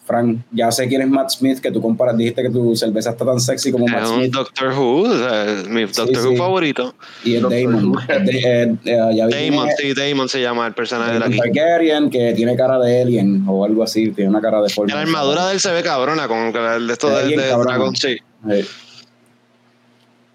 [0.05, 3.25] Frank, ya sé quién es Matt Smith, que tú comparas, dijiste que tu cerveza está
[3.25, 4.33] tan sexy como Matt Es un Smith.
[4.33, 6.27] Doctor Who, o sea, es mi Doctor sí.
[6.27, 6.95] Who favorito.
[7.23, 7.95] Y es Doctor Damon.
[8.09, 11.37] Es de- eh, eh, ya Damon, es sí, Damon se llama el personaje de aquí.
[11.37, 14.93] Targaryen que tiene cara de alien o algo así, tiene una cara de forma.
[14.93, 17.35] La armadura de él se ve cabrona con el de esto de.
[17.35, 18.17] Dragon, sí.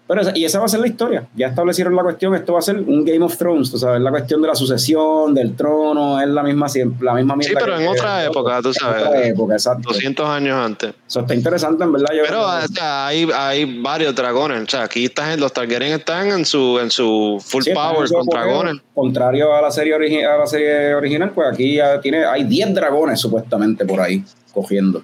[0.09, 1.27] Pero esa- y esa va a ser la historia.
[1.35, 2.33] Ya establecieron la cuestión.
[2.33, 3.69] Esto va a ser un Game of Thrones.
[3.69, 7.35] Tú sabes, la cuestión de la sucesión, del trono, es la misma siempre, la misma
[7.39, 9.05] Sí, pero en otra época, tú en sabes.
[9.05, 9.89] otra época, exacto.
[9.89, 10.95] 200 años antes.
[11.07, 12.07] Eso está interesante, en verdad.
[12.17, 14.63] Yo Pero o sea, hay, hay varios dragones.
[14.63, 18.07] O sea, aquí están, los Targaryen están en su, en su full Sí, en power
[18.07, 18.81] su con dragones.
[18.95, 19.93] Contrario a la serie
[20.25, 25.03] a la serie original, pues aquí ya tiene, hay 10 dragones supuestamente por ahí, cogiendo,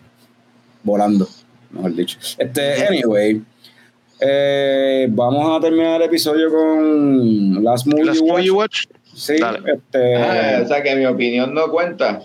[0.82, 1.28] volando,
[1.70, 2.18] mejor dicho.
[2.40, 3.44] Este, anyway,
[4.20, 8.50] eh, vamos a terminar el episodio con Last Movie Las Watch.
[8.52, 8.86] Watch.
[9.14, 9.60] Sí, Dale.
[9.66, 12.22] este, Ah, o sea que mi opinión no cuenta.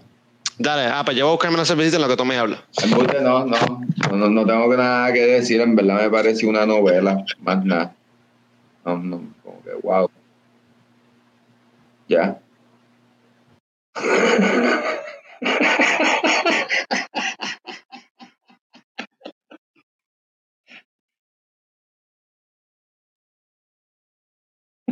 [0.58, 2.60] Dale, ah, pues yo voy a buscarme una cervecita en lo que tú me hablas.
[3.22, 3.56] No, no,
[4.12, 7.94] no, no tengo nada que decir, en verdad me parece una novela, más nada.
[8.84, 10.10] No, no, como que wow.
[12.08, 12.38] Ya.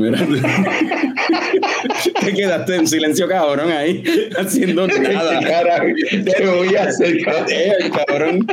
[2.20, 4.02] te quedaste en silencio, cabrón, ahí,
[4.38, 5.40] haciendo nada.
[5.40, 5.86] Carajo,
[6.24, 7.46] te voy a hacer cabrón.
[7.50, 8.46] Eh, cabrón,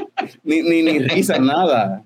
[0.44, 2.04] ni, ni, ni risa, nada.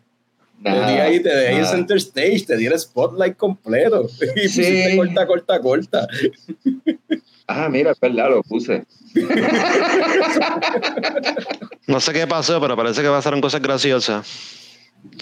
[0.64, 1.72] Te di ahí, te dejé en nada.
[1.74, 4.08] center stage, te di el spotlight completo.
[4.36, 4.62] Y Sí.
[4.62, 6.08] pusiste corta, corta, corta.
[7.48, 8.84] Ah, mira, es verdad, lo puse.
[11.88, 14.61] No sé qué pasó, pero parece que pasaron cosas graciosas.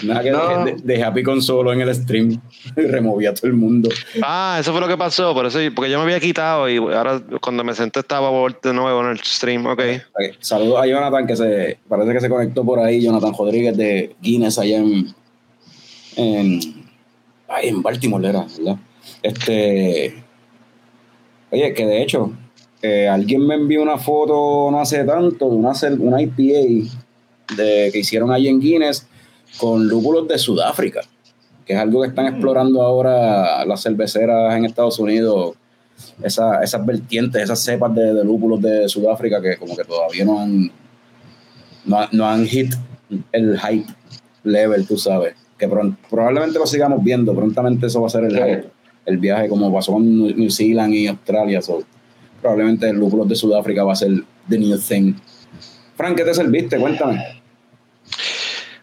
[0.03, 0.65] Nada que No.
[0.65, 2.41] dejé, dejé a Picon solo en el stream.
[2.75, 3.89] Y removí a todo el mundo.
[4.21, 7.21] Ah, eso fue lo que pasó, por eso, porque yo me había quitado y ahora
[7.41, 8.29] cuando me senté estaba
[8.61, 9.79] de nuevo en el stream, ok.
[10.13, 13.01] Ok, Saludos a Jonathan que se parece que se conectó por ahí.
[13.01, 15.07] Jonathan Rodríguez de Guinness allá en,
[16.15, 16.59] en,
[17.47, 18.77] ay, en Baltimore, era, ¿verdad?
[19.23, 20.23] Este.
[21.51, 22.31] Oye, que de hecho,
[22.81, 26.89] eh, alguien me envió una foto no hace tanto una, una IPA
[27.57, 29.07] de, que hicieron allí en Guinness
[29.57, 31.01] con lúpulos de Sudáfrica,
[31.65, 35.55] que es algo que están explorando ahora las cerveceras en Estados Unidos,
[36.23, 40.39] esa- esas vertientes, esas cepas de, de lúpulos de Sudáfrica que como que todavía no
[40.39, 40.71] han,
[41.85, 42.73] no, han- no han hit
[43.31, 43.87] el hype
[44.43, 48.33] level, tú sabes, que pron- probablemente lo sigamos viendo, prontamente eso va a ser el
[48.35, 48.69] hype,
[49.05, 51.81] el viaje como pasó con New New Zealand y Australia, so,
[52.41, 54.11] probablemente el lúpulos de Sudáfrica va a ser
[54.47, 55.13] the new thing.
[55.95, 56.77] Frank, ¿qué te serviste?
[56.79, 57.38] Cuéntame.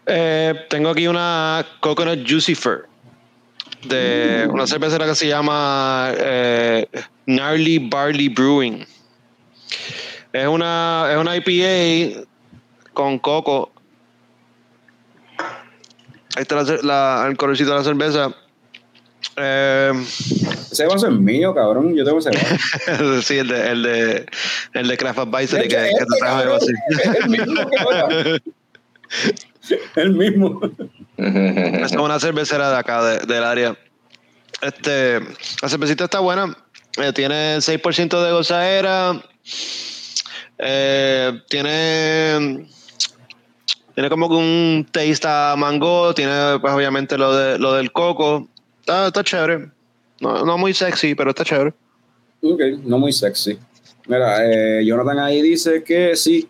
[0.07, 2.85] Eh, tengo aquí una Coconut Juicifer
[3.83, 6.87] de una cervecera que se llama eh,
[7.25, 8.85] Gnarly Barley Brewing.
[10.31, 12.25] Es una, es una IPA
[12.93, 13.71] con coco.
[16.35, 18.33] Ahí está la cer- la- el colorcito de la cerveza.
[19.35, 19.91] Eh,
[20.71, 21.95] Ese vaso es mío, cabrón.
[21.95, 23.21] Yo tengo ese vaso.
[23.23, 24.25] sí, el de, el de,
[24.73, 28.41] el de Craft Advisory que, De hecho, que te este, trajo algo así.
[29.97, 30.59] el mismo.
[31.17, 33.75] Es una cervecera de acá, de- del área.
[34.61, 35.19] Este,
[35.61, 36.55] la cervecita está buena.
[37.01, 39.21] eh, tiene 6% de gozadera.
[40.57, 42.67] eh, tiene.
[43.95, 46.13] Tiene como que un taste a mango.
[46.13, 48.47] Tiene, pues, obviamente, lo, de, lo del coco.
[48.81, 49.69] Está, está chévere.
[50.21, 51.73] No, no muy sexy, pero está chévere.
[52.41, 53.57] Ok, no muy sexy.
[54.07, 56.47] Mira, eh, Jonathan ahí dice que sí,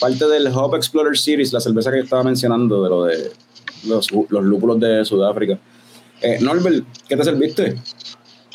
[0.00, 3.30] parte del Hop Explorer Series, la cerveza que estaba mencionando, de lo de
[3.86, 5.58] los, los lúpulos de Sudáfrica.
[6.20, 7.76] Eh, Norbert, ¿qué te serviste?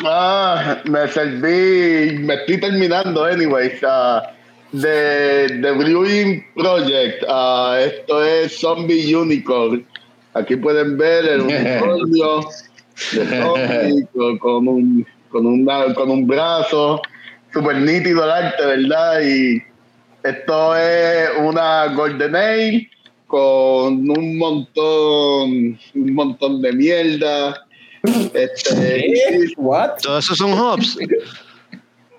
[0.03, 4.23] Ah, me serví, me estoy terminando, anyways, ah,
[4.71, 7.23] de, de Brewing Project.
[7.29, 9.85] ah, esto es Zombie Unicorn.
[10.33, 12.39] Aquí pueden ver el unicornio
[13.13, 14.07] de zombie
[14.39, 17.01] con un, con, una- con un brazo.
[17.53, 19.21] Súper nítido el arte, ¿verdad?
[19.21, 19.61] Y
[20.23, 22.89] esto es una Golden Ale
[23.27, 27.65] con un montón, un montón de mierda.
[28.33, 30.01] Este, ¿What?
[30.01, 30.97] Todo eso son hops.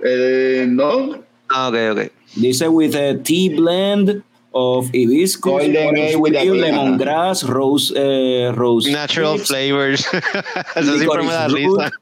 [0.05, 2.13] eh, no, Ah, ok, ok.
[2.37, 4.23] Dice with a tea blend
[4.53, 10.07] of hibiscus, lemongrass, rose, eh, rose Natural flavors.
[10.77, 11.93] Eso siempre me da risa.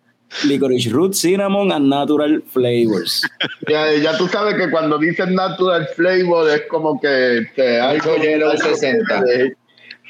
[0.45, 3.23] Licorice root, cinnamon and natural flavors.
[3.69, 8.57] ya, ya tú sabes que cuando dicen natural flavor es como que, que algo Yellow
[8.57, 9.25] 60.
[9.29, 9.53] Eh,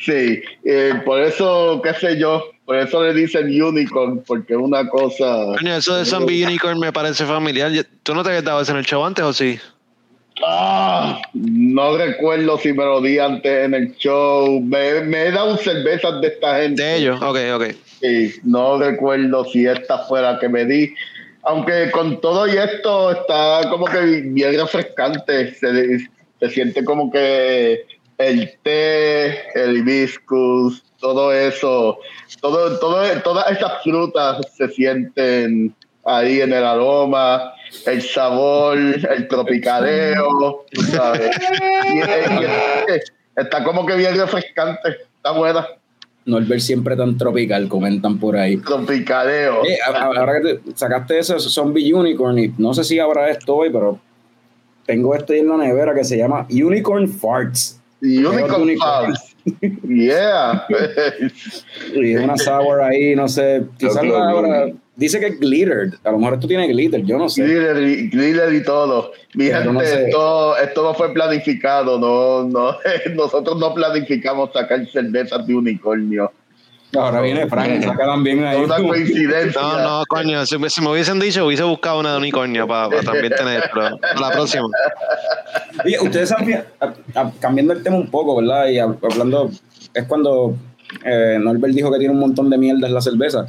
[0.04, 4.88] Sí, eh, por eso, qué sé yo, por eso le dicen unicorn, porque es una
[4.88, 5.54] cosa.
[5.58, 7.70] Coño, eso de Zombie Unicorn me parece familiar.
[8.02, 9.60] ¿Tú no te habías dado eso en el show antes o sí?
[10.44, 14.60] Ah, no recuerdo si me lo di antes en el show.
[14.60, 16.82] Me, me he dado cervezas de esta gente.
[16.82, 17.64] De ellos, ok, ok.
[18.02, 20.92] Sí, no recuerdo si esta fue la que me di.
[21.44, 25.54] Aunque con todo y esto está como que bien refrescante.
[25.54, 25.98] Se,
[26.40, 27.86] se siente como que
[28.18, 31.98] el té, el hibiscus, todo eso,
[32.40, 35.74] todo, todo, todas esas frutas se sienten
[36.04, 37.52] ahí en el aroma,
[37.86, 41.36] el sabor, el tropicaleo, sabes.
[43.36, 45.66] Está como que bien refrescante, está buena.
[46.24, 48.56] Norbert siempre tan tropical, comentan por ahí.
[48.58, 49.64] Tropicaleo.
[49.64, 53.70] Eh, ahora que te sacaste ese Zombie Unicorn, y no sé si habrá esto hoy,
[53.70, 53.98] pero
[54.86, 57.80] tengo esto ahí en la nevera que se llama Unicorn Farts.
[58.00, 59.14] Unicorn Unicorn.
[59.14, 59.28] Farms.
[59.88, 60.66] Yeah.
[61.94, 63.64] Y una sour ahí, no sé.
[63.76, 64.48] Quizás la ahora.
[64.64, 64.81] Unicorn.
[64.94, 65.94] Dice que es glittered.
[66.04, 67.42] A lo mejor esto tiene glitter, yo no sé.
[67.44, 69.12] Glitter y, glitter y todo.
[69.34, 70.04] Mi gente, no sé.
[70.06, 71.98] esto, esto no fue planificado.
[71.98, 72.76] No, no,
[73.14, 76.30] nosotros no planificamos sacar cervezas de unicornio.
[76.94, 78.60] Ahora viene Frank, saca también ahí.
[78.60, 79.58] Una coincidencia.
[79.62, 83.32] No, no, coño, si, si me hubiesen dicho, hubiese buscado una de unicornio para, también
[83.34, 84.68] tener, pero para la próxima.
[85.86, 88.66] Oye, ustedes a- cambiando el tema un poco, ¿verdad?
[88.68, 89.50] Y hab- hablando,
[89.94, 90.54] es cuando
[91.02, 93.46] eh, Norbert dijo que tiene un montón de mierda en la cerveza.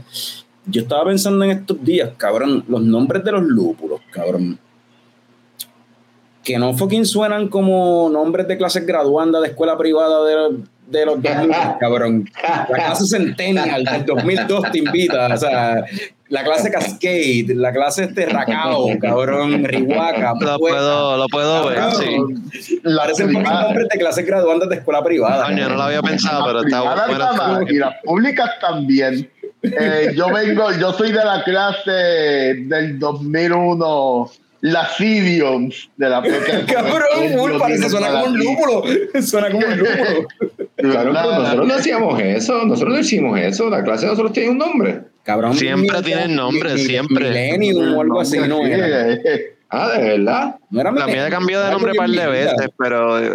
[0.65, 4.57] Yo estaba pensando en estos días, cabrón, los nombres de los lúpulos, cabrón.
[6.43, 11.21] Que no fucking suenan como nombres de clases graduandas de escuela privada de, de los
[11.21, 12.29] 2000, cabrón.
[12.41, 15.85] La clase Centennial del 2002 te invita, o sea,
[16.29, 21.79] la clase Cascade, la clase este Racao, cabrón, Rihuaca, Lo puedo, lo puedo ver,
[22.51, 22.79] sí.
[22.95, 25.45] Parecen nombres de clases graduandas de escuela privada.
[25.45, 27.69] Coño, no lo había pensado, pero está bueno.
[27.69, 29.29] y las públicas también.
[29.63, 34.31] Eh, yo vengo, yo soy de la clase del 2001,
[34.61, 36.65] las idioms de la fecha.
[36.65, 37.07] Cabrón,
[37.37, 38.83] full, parece, suena como un lúpulo.
[39.21, 40.27] Suena como un lúpulo.
[40.75, 44.49] Claro, pero nosotros no hacíamos eso, nosotros no hicimos eso, la clase de nosotros tiene
[44.49, 45.01] un nombre.
[45.23, 45.55] Cabrón.
[45.55, 47.29] Siempre tienen nombre, siempre.
[47.29, 49.17] Millennium o algo así, no Sí, era.
[49.75, 50.55] Ah, de verdad.
[50.69, 53.31] No era La mía cambió de nombre un par de veces, pero eh,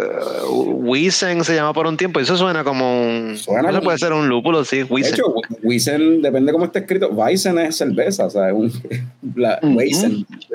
[0.49, 3.35] Wiesen se llama por un tiempo y eso suena como un.
[3.35, 5.15] Suena eso puede ser un lúpulo, sí, De Wiesen.
[5.15, 5.33] hecho,
[5.63, 7.09] Weizen, depende cómo esté escrito.
[7.09, 8.71] Weizen es cerveza, o sea, es un,
[9.35, 9.59] la,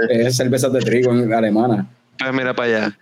[0.08, 1.86] es cerveza de trigo en alemana.
[2.18, 2.98] Pues mira para allá.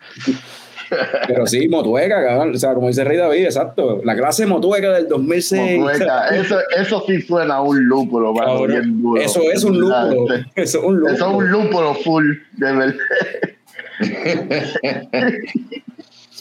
[1.27, 2.55] Pero sí, motueca, cabrón.
[2.55, 4.01] O sea, como dice Rey David, exacto.
[4.05, 5.79] La clase motueca del 2006.
[5.79, 6.29] motueca.
[6.29, 9.21] Eso, eso sí suena a un lúpulo, mano, Cabrón, bien duro.
[9.21, 10.27] Eso es un lúpulo.
[10.55, 11.15] Eso es un lúpulo.
[11.15, 12.95] Eso es un lúpulo full, de verdad.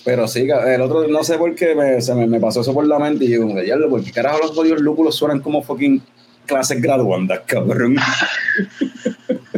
[0.03, 2.87] Pero sí, el otro, no sé por qué me, se me, me pasó eso por
[2.87, 5.61] la mente y digo, como que, diablo, ¿por qué carajo los jodidos lúpulos suenan como
[5.61, 6.01] fucking
[6.47, 7.97] clases graduandas, cabrón?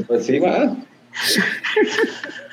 [0.07, 0.75] Pues sí, va.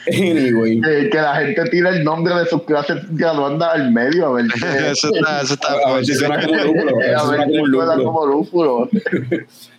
[0.08, 0.80] Anyway.
[0.88, 4.46] Eh, que la gente tira el nombre de sus clases graduandas al medio, a ver
[4.54, 5.68] qué- Eso está, eso está.
[5.86, 6.96] A ver si suena como un lúpulo.
[6.96, 8.88] a ver si a suena como lúpulo.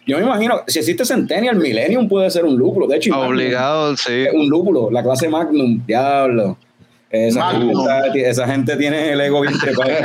[0.05, 2.87] Yo me imagino, si existe Centennial, Millennium puede ser un lúpulo.
[2.87, 4.25] De hecho, Obligado, sí.
[4.33, 4.89] un lúpulo.
[4.91, 6.57] La clase Magnum, diablo.
[7.11, 9.91] Esa, gente, está- esa gente tiene el ego bien trepado.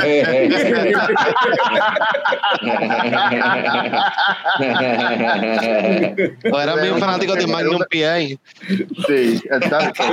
[6.51, 8.17] O eran bien fanáticos de Magnum PA.
[9.07, 10.03] Sí, exacto.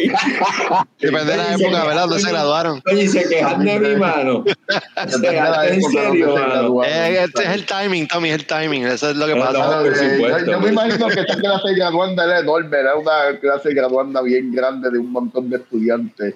[1.00, 2.02] Depende de la época, ¿verdad?
[2.02, 2.82] Donde se graduaron.
[2.90, 4.44] Oye, se quejan de mi mano.
[4.96, 6.84] La en serio, se mano.
[6.84, 8.86] Eh, este es el timing, Tommy, es el timing.
[8.86, 9.52] Eso es lo que pasa.
[9.52, 9.84] no.
[9.86, 14.52] Eh, yo, me imagino que esa clase graduanda era enorme, era una clase graduanda bien
[14.52, 16.34] grande de un montón de estudiantes.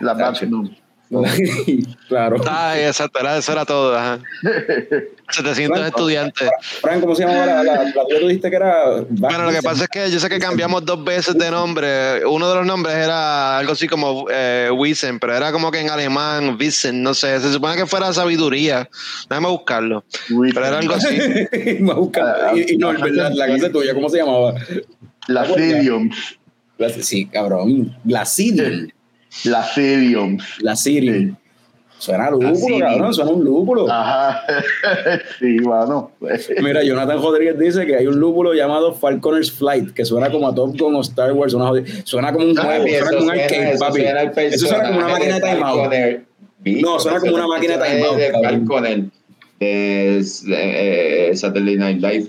[0.00, 0.70] La Magnum.
[2.08, 2.36] claro.
[2.48, 3.94] Ah, exacto, era, eso era todo.
[3.94, 4.18] Ajá.
[5.30, 6.50] 700 estudiantes.
[6.80, 8.18] Fran, ¿cómo se llamaba la, la, la tuya?
[8.20, 9.00] Tú dijiste que era.
[9.10, 12.24] Bueno, lo que pasa es que yo sé que cambiamos dos veces de nombre.
[12.24, 15.90] Uno de los nombres era algo así como eh, Wiesen, pero era como que en
[15.90, 17.38] alemán, Wissen, no sé.
[17.40, 18.88] Se supone que fuera sabiduría.
[19.28, 20.04] Déjame buscarlo.
[20.28, 21.14] Pero era algo así.
[21.80, 23.32] Me busca- y, y no, ¿verdad?
[23.34, 24.54] la clase tuya, ¿cómo se llamaba?
[25.28, 26.38] Las idioms.
[26.78, 27.94] La- sí, cabrón.
[28.04, 28.88] La Sidium.
[29.44, 30.44] Las idioms.
[30.60, 31.36] La Sidium.
[31.98, 33.14] Suena a lúpulo, cabrón.
[33.14, 33.90] Suena un lúpulo.
[33.90, 34.42] Ajá.
[35.38, 36.10] Sí, mano.
[36.60, 40.54] Mira, Jonathan Rodríguez dice que hay un lúpulo llamado Falconer's Flight, que suena como a
[40.54, 41.54] Top Gun o Star Wars.
[41.54, 41.70] Una
[42.02, 44.00] suena como un juego, suena como un arcade, papi.
[44.46, 46.82] Eso suena como una máquina de timeout.
[46.82, 48.32] No, suena como una máquina de timeout, De.
[48.32, 49.04] Falconer,
[49.60, 50.18] de
[50.48, 52.28] eh, Saturday Night Live.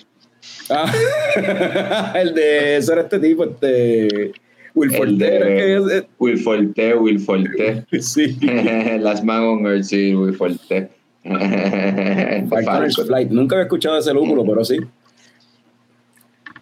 [0.70, 4.34] Ah, el de ser este tipo, este.
[4.76, 5.38] Will Forte,
[5.78, 7.86] es que Will Forte, Will Forte.
[7.92, 8.38] es- sí.
[9.00, 10.90] Las Man on Earth, sí, Will Forte.
[12.50, 13.30] Falconer's Flight.
[13.30, 14.78] Nunca había escuchado ese lúpulo, pero sí.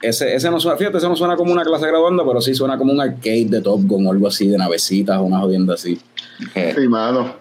[0.01, 2.77] ese, ese no suena, fíjate, ese no suena como una clase graduanda, pero sí suena
[2.77, 5.99] como un arcade de Top Gun o algo así, de navecitas o una jodienda así.
[6.55, 7.35] Eh, Sí, mano.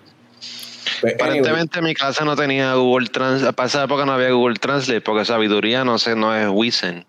[1.00, 3.54] Pues, anyway, Aparentemente mi clase no tenía Google Translate.
[3.54, 7.04] Para esa época no había Google Translate porque sabiduría no sé, no es Wizen.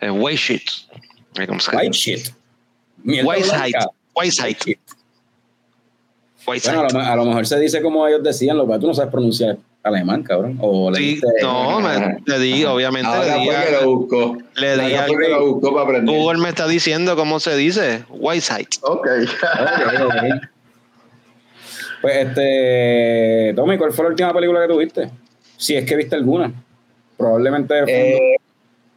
[0.00, 0.62] Es Weishit.
[1.46, 1.82] ¿Cómo se llama?
[1.82, 2.28] white shit.
[3.02, 3.74] Mierda Weisheit.
[3.76, 3.90] blanca.
[4.14, 4.58] Weisheit.
[6.46, 8.94] Bueno, a lo, a lo mejor se dice como ellos decían, lo que tú no
[8.94, 10.56] sabes pronunciar alemán, cabrón.
[10.60, 14.38] O le Sí, no, me- le di, obviamente Ahora le di, a- lo buscó.
[14.54, 16.14] le di fue que lo buscó para aprender.
[16.16, 18.04] Google me está diciendo cómo se dice.
[18.10, 18.68] Weisheit.
[18.82, 19.06] Ok.
[19.06, 20.14] Ok, ok.
[22.02, 25.10] Pues este, Tommy, ¿cuál fue la última película que tuviste?
[25.56, 26.52] Si es que viste alguna.
[27.16, 28.36] Probablemente Eh,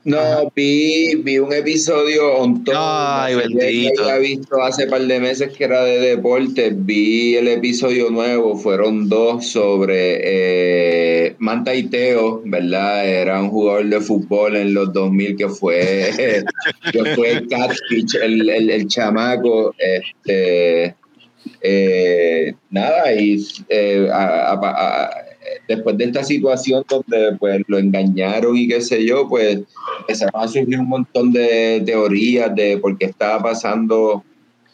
[0.05, 4.03] no, vi, vi un episodio on top, Ay, bendito.
[4.03, 6.71] Que había visto hace par de meses que era de deporte.
[6.73, 10.19] Vi el episodio nuevo, fueron dos sobre
[11.27, 13.07] eh, Manta y Teo, ¿verdad?
[13.07, 16.09] Era un jugador de fútbol en los 2000 que fue,
[16.91, 19.75] que fue el catfish, el, el, el chamaco.
[19.77, 20.95] Este,
[21.61, 25.11] eh, nada, y eh, a- a- a-
[25.67, 29.59] después de esta situación donde pues lo engañaron y qué sé yo, pues
[30.01, 34.23] empezaron a surgir un montón de teorías de por qué estaba pasando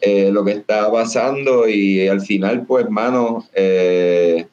[0.02, 4.46] eh, lo que estaba pasando y al final pues mano eh,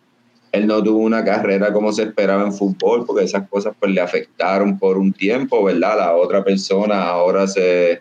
[0.52, 4.00] él no tuvo una carrera como se esperaba en fútbol porque esas cosas pues le
[4.00, 5.96] afectaron por un tiempo, ¿verdad?
[5.98, 8.00] La otra persona ahora se...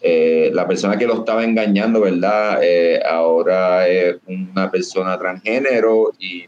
[0.00, 2.60] eh, la persona que lo estaba engañando, ¿verdad?
[2.62, 6.46] Eh, ahora es una persona transgénero y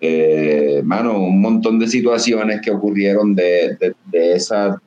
[0.00, 4.80] eh, mano, un montón de situaciones que ocurrieron de, de, de esa,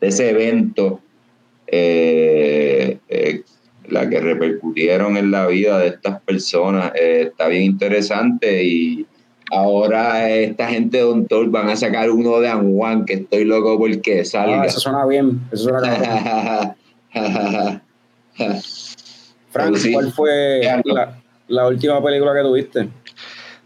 [0.00, 1.00] de ese evento,
[1.66, 3.42] eh, eh,
[3.88, 6.92] la que repercutieron en la vida de estas personas.
[6.94, 9.06] Eh, está bien interesante y
[9.50, 13.44] ahora esta gente de Don Tol van a sacar uno de An Juan, que estoy
[13.44, 14.64] loco porque Ah, salga.
[14.64, 15.40] eso suena bien.
[15.52, 16.74] Eso suena.
[19.50, 19.76] Frank.
[19.92, 21.18] ¿cuál fue la,
[21.48, 22.88] la última película que tuviste?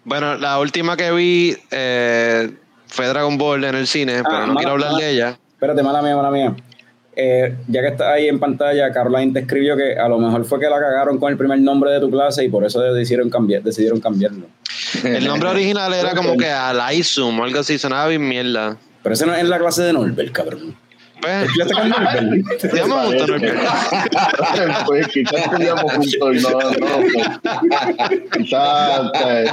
[0.04, 2.50] Bueno, la última que vi eh,
[2.86, 5.38] fue Dragon Ball en el cine, Ah, pero no mala- quiero hablar mala- de ella.
[5.52, 6.54] Espérate, mala mía, mala mía.
[7.16, 10.58] Eh, ya que está ahí en pantalla, Caroline te escribió que a lo mejor fue
[10.58, 13.62] que la cagaron con el primer nombre de tu clase y por eso decidieron, cambiar,
[13.62, 14.46] decidieron cambiarlo.
[15.04, 18.76] El nombre original era como que Alaizum o algo así, sonaba bien mierda.
[19.02, 20.74] Pero ese no es en la clase de Norbert, cabrón.
[22.60, 23.44] Pues, me Norbert.
[24.86, 26.70] pues quizás estudiamos juntos y no, no.
[28.32, 29.50] Quizás eh,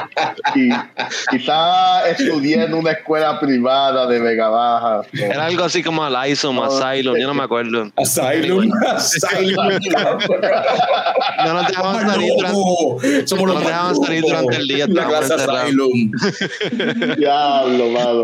[1.30, 5.02] quizás estudié en una escuela privada de Vega Baja.
[5.14, 7.92] Era algo así como Alaizum, Asylum, yo no me acuerdo.
[7.98, 9.68] Asylum, Asylum.
[11.46, 14.88] No nos dejaban salir durante, Somos no nos dejaban salir durante el día.
[14.88, 15.34] La clase.
[15.34, 16.12] Asylum.
[17.18, 18.24] Diablo, mano.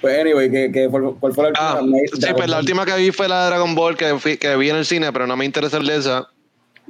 [0.00, 1.70] Pues, anyway, ¿qué, ¿cuál fue la última?
[1.78, 4.36] Ah, Me- sí, pues la última que vi fue la de Dragon Ball que, fui-
[4.36, 6.28] que vi en el cine, pero no me interesa el de esa.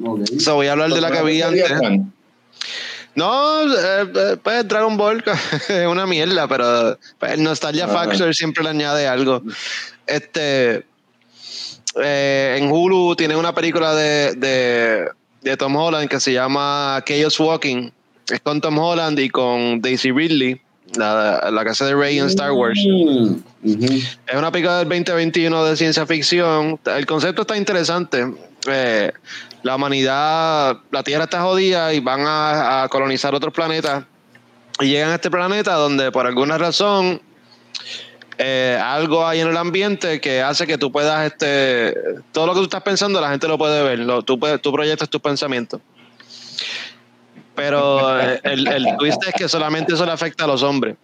[0.02, 0.20] Ok.
[0.40, 1.70] So, voy a hablar de la que vi antes.
[3.14, 5.24] No, eh, eh, pues Dragon Ball
[5.68, 8.04] es una mierda, pero pues, el Nostalgia Ajá.
[8.04, 9.42] Factor siempre le añade algo.
[10.06, 10.84] Este
[12.02, 15.08] eh, en Hulu tiene una película de, de,
[15.40, 17.90] de Tom Holland que se llama Chaos Walking.
[18.28, 20.60] Es con Tom Holland y con Daisy Ridley,
[20.96, 22.78] la, la casa de Rey en Star Wars.
[22.86, 23.34] Mm.
[23.62, 26.78] Es una película del 2021 de ciencia ficción.
[26.84, 28.26] El concepto está interesante.
[28.68, 29.12] Eh,
[29.62, 34.04] la humanidad, la Tierra está jodida y van a, a colonizar otros planetas.
[34.80, 37.20] Y llegan a este planeta donde por alguna razón
[38.38, 41.94] eh, algo hay en el ambiente que hace que tú puedas, este,
[42.32, 43.98] todo lo que tú estás pensando, la gente lo puede ver.
[44.00, 45.80] Lo- tú, tú proyectas tus pensamientos.
[47.56, 50.96] Pero eh, el, el twist es que solamente eso le afecta a los hombres.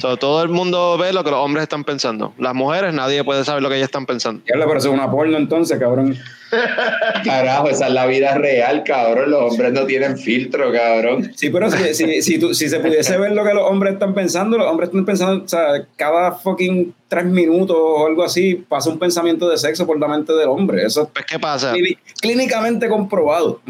[0.00, 2.32] So, todo el mundo ve lo que los hombres están pensando.
[2.38, 4.42] Las mujeres, nadie puede saber lo que ellas están pensando.
[4.50, 6.16] Ya le parece una porno entonces, cabrón.
[7.24, 9.30] Carajo, esa es la vida real, cabrón.
[9.30, 11.30] Los hombres no tienen filtro, cabrón.
[11.36, 14.14] Sí, pero si, si, si, tú- si se pudiese ver lo que los hombres están
[14.14, 18.88] pensando, los hombres están pensando, o sea, cada fucking tres minutos o algo así pasa
[18.90, 20.82] un pensamiento de sexo por la mente del hombre.
[20.84, 21.72] Eso Pues, ¿qué pasa?
[21.72, 23.60] es clí- clínicamente comprobado.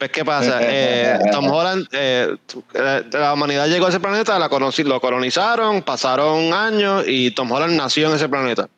[0.00, 0.60] Pues, ¿qué pasa?
[0.72, 2.34] Eh, Tom Holland, eh,
[2.74, 7.52] eh, la humanidad llegó a ese planeta, la conocí, lo colonizaron, pasaron años y Tom
[7.52, 8.68] Holland nació en ese planeta.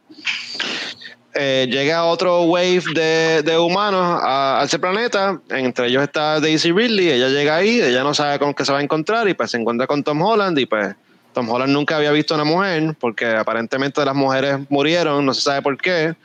[1.35, 6.73] Eh, llega otro wave de, de humanos a, a ese planeta, entre ellos está Daisy
[6.73, 9.53] Ridley, ella llega ahí, ella no sabe con qué se va a encontrar y pues
[9.53, 10.95] se encuentra con Tom Holland y pues
[11.33, 15.43] Tom Holland nunca había visto a una mujer porque aparentemente las mujeres murieron, no se
[15.43, 16.17] sabe por qué,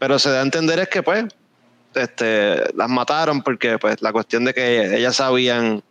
[0.00, 1.26] pero se da a entender es que pues
[1.96, 5.82] este, las mataron porque pues la cuestión de que ellas sabían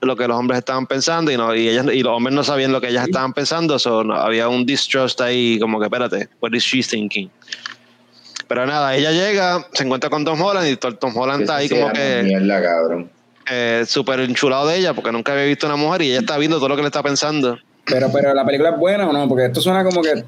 [0.00, 2.72] lo que los hombres estaban pensando y no y ellas y los hombres no sabían
[2.72, 6.52] lo que ellas estaban pensando, so, no, había un distrust ahí como que espérate, what
[6.52, 7.30] is she thinking?
[8.46, 11.92] Pero nada, ella llega, se encuentra con Tom Holland y Tom Holland está ahí como
[11.92, 13.10] que Mierda, cabrón.
[13.50, 16.56] eh, súper enchulado de ella porque nunca había visto una mujer y ella está viendo
[16.58, 17.58] todo lo que le está pensando.
[17.84, 20.24] Pero, pero la película es buena o no, porque esto suena como que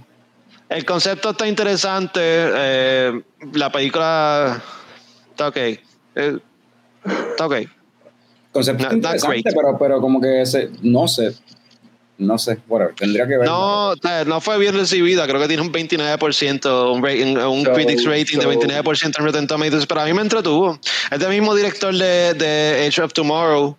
[0.70, 3.22] El concepto está interesante, eh,
[3.55, 4.62] la película
[5.30, 5.56] está ok.
[5.56, 5.78] eh,
[7.30, 7.55] está ok.
[8.52, 11.34] concepto No, interesante, pero, pero como que se, no sé,
[12.18, 13.47] no sé, whatever, tendría que ver.
[13.48, 17.72] No, eh, no fue bien recibida, creo que tiene un 29%, un, rating- un So-
[17.72, 20.78] critics rating de so- 29% en Rotten Tomatoes, pero a mí me entretuvo.
[21.10, 23.76] Es del mismo director de, de Age of Tomorrow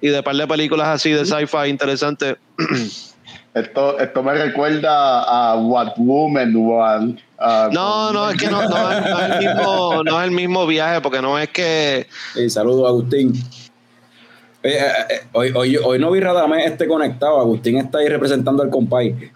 [0.00, 2.36] y de par de películas así de sci-fi interesantes.
[3.54, 7.20] Esto, esto me recuerda a What Woman Want.
[7.38, 10.30] ah, No, no, es que no, no es, no es el mismo, no es el
[10.32, 12.08] mismo viaje, porque no es que
[12.48, 13.32] saludos, Agustín.
[14.66, 17.38] Eh, eh, eh, hoy, hoy, hoy no vi Radamés este conectado.
[17.38, 19.12] Agustín está ahí representando al compay.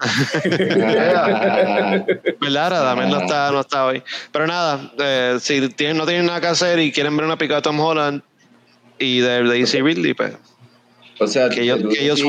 [2.41, 2.71] ¿Verdad?
[2.71, 4.03] Radamés no está, no está hoy.
[4.33, 7.57] Pero nada, eh, si tienen, no tienen nada que hacer y quieren ver una pica
[7.57, 8.23] de Tom Holland
[8.99, 10.33] y de Daisy Ridley, pues
[11.21, 12.21] O sea, Que ellos- que ellos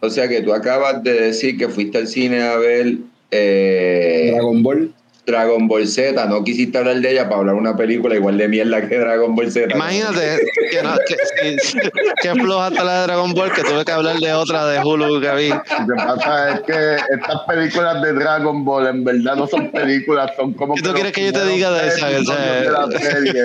[0.00, 2.96] o sea que tú acabas de decir que fuiste al cine a ver
[3.30, 4.94] eh, Dragon Ball.
[5.26, 8.88] Dragon Ball Z, no quisiste hablar de ella para hablar una película igual de mierda
[8.88, 9.74] que Dragon Ball Z.
[9.74, 10.38] imagínate
[10.70, 11.16] que, no, que,
[11.60, 11.78] sí,
[12.22, 15.20] que floja hasta la de Dragon Ball que tuve que hablar de otra de Hulu
[15.20, 15.48] que vi.
[15.50, 20.32] Lo que pasa es que estas películas de Dragon Ball en verdad no son películas,
[20.36, 20.74] son como.
[20.74, 22.08] ¿Qué tú quieres que yo te diga de esa?
[22.08, 23.44] de la serie,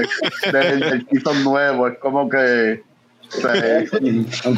[0.52, 2.82] del, del season nuevo, es como que.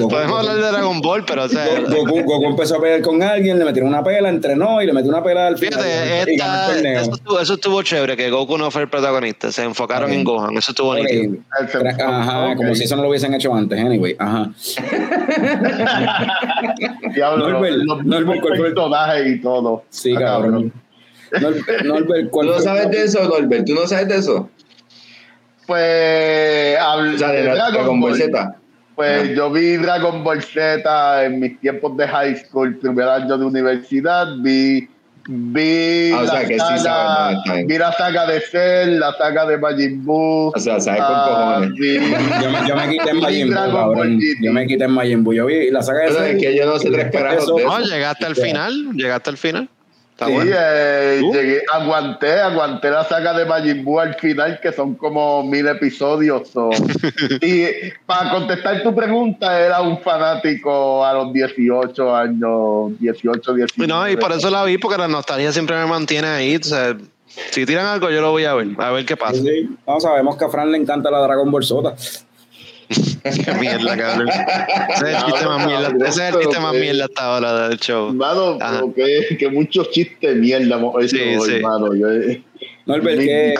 [0.09, 3.57] Podemos hablar de Dragon Ball, pero o sea, Goku, Goku empezó a pelear con alguien,
[3.57, 5.79] le metieron una pela, entrenó y le metió una pela al final.
[5.79, 10.11] fíjate, esta, eso, estuvo, eso estuvo chévere, que Goku no fue el protagonista, se enfocaron
[10.11, 11.41] en Gohan, eso estuvo bonito.
[12.05, 14.15] Ajá, como si eso no lo hubiesen hecho antes, anyway.
[14.19, 14.51] Ajá.
[17.13, 18.73] Diablo, Norbert, Norbert, mismos ¿cuál fue?
[18.73, 19.83] personajes y todo.
[19.89, 20.73] Sí, Ah, cabrón.
[21.41, 23.65] Norbert, Norbert, ¿Tú ¿cuál no sabes de eso, Norbert?
[23.65, 24.49] ¿Tú no sabes de eso?
[25.67, 26.77] Pues.
[26.79, 28.55] habl- O sea, de de Dragon Ball Z.
[28.95, 33.45] Pues yo vi Dragon Ball Z en mis tiempos de high school, primer año de
[33.45, 34.89] universidad, vi,
[35.27, 37.67] vi, Ah, o sea, la, que sí saga, sabes, no, está bien.
[37.67, 40.51] vi la saga de Cell, la saga de Majin Buu.
[40.55, 41.25] O sea, sabes con ah,
[41.59, 41.73] cojones.
[41.73, 41.95] vi-
[42.41, 44.19] Yo me, yo me quité en Majin Buu, cabrón.
[44.41, 45.33] Yo me quité en Majin Buu.
[45.33, 46.39] Yo vi la saga de Pero es Cell.
[46.39, 49.69] que yo no sé tres carajos No, llegaste al final, llegaste al final.
[50.17, 50.51] Está Sí, bueno.
[50.51, 55.67] eh, llegué, aguanté, aguanté la saga de Majin Buu al final, que son como mil
[55.67, 56.49] episodios.
[56.49, 56.71] so.
[57.43, 57.67] y
[58.03, 63.87] para contestar tu pregunta, era un fanático a los 18 años, 18, 19.
[63.87, 66.55] No, y por eso la vi, porque la nostalgia siempre me mantiene ahí.
[66.55, 66.97] O sea,
[67.51, 69.35] si tiran algo, yo lo voy a ver, a ver qué pasa.
[69.39, 69.69] Sí.
[69.85, 71.93] No, sabemos que a Fran le encanta la Dragon Ball Sota.
[72.89, 74.29] Qué mierda, cabrón.
[74.89, 77.79] Ese es el chiste más mierda, ese es el chiste más mierda hasta ahora del
[77.79, 78.15] show.
[78.17, 81.55] Pero que, que muchos chistes de mierda hemos hecho Sí, hoy, sí.
[81.55, 81.93] hermano.
[81.93, 82.41] Yo, eh,
[82.85, 83.53] Norbert, ¿qué.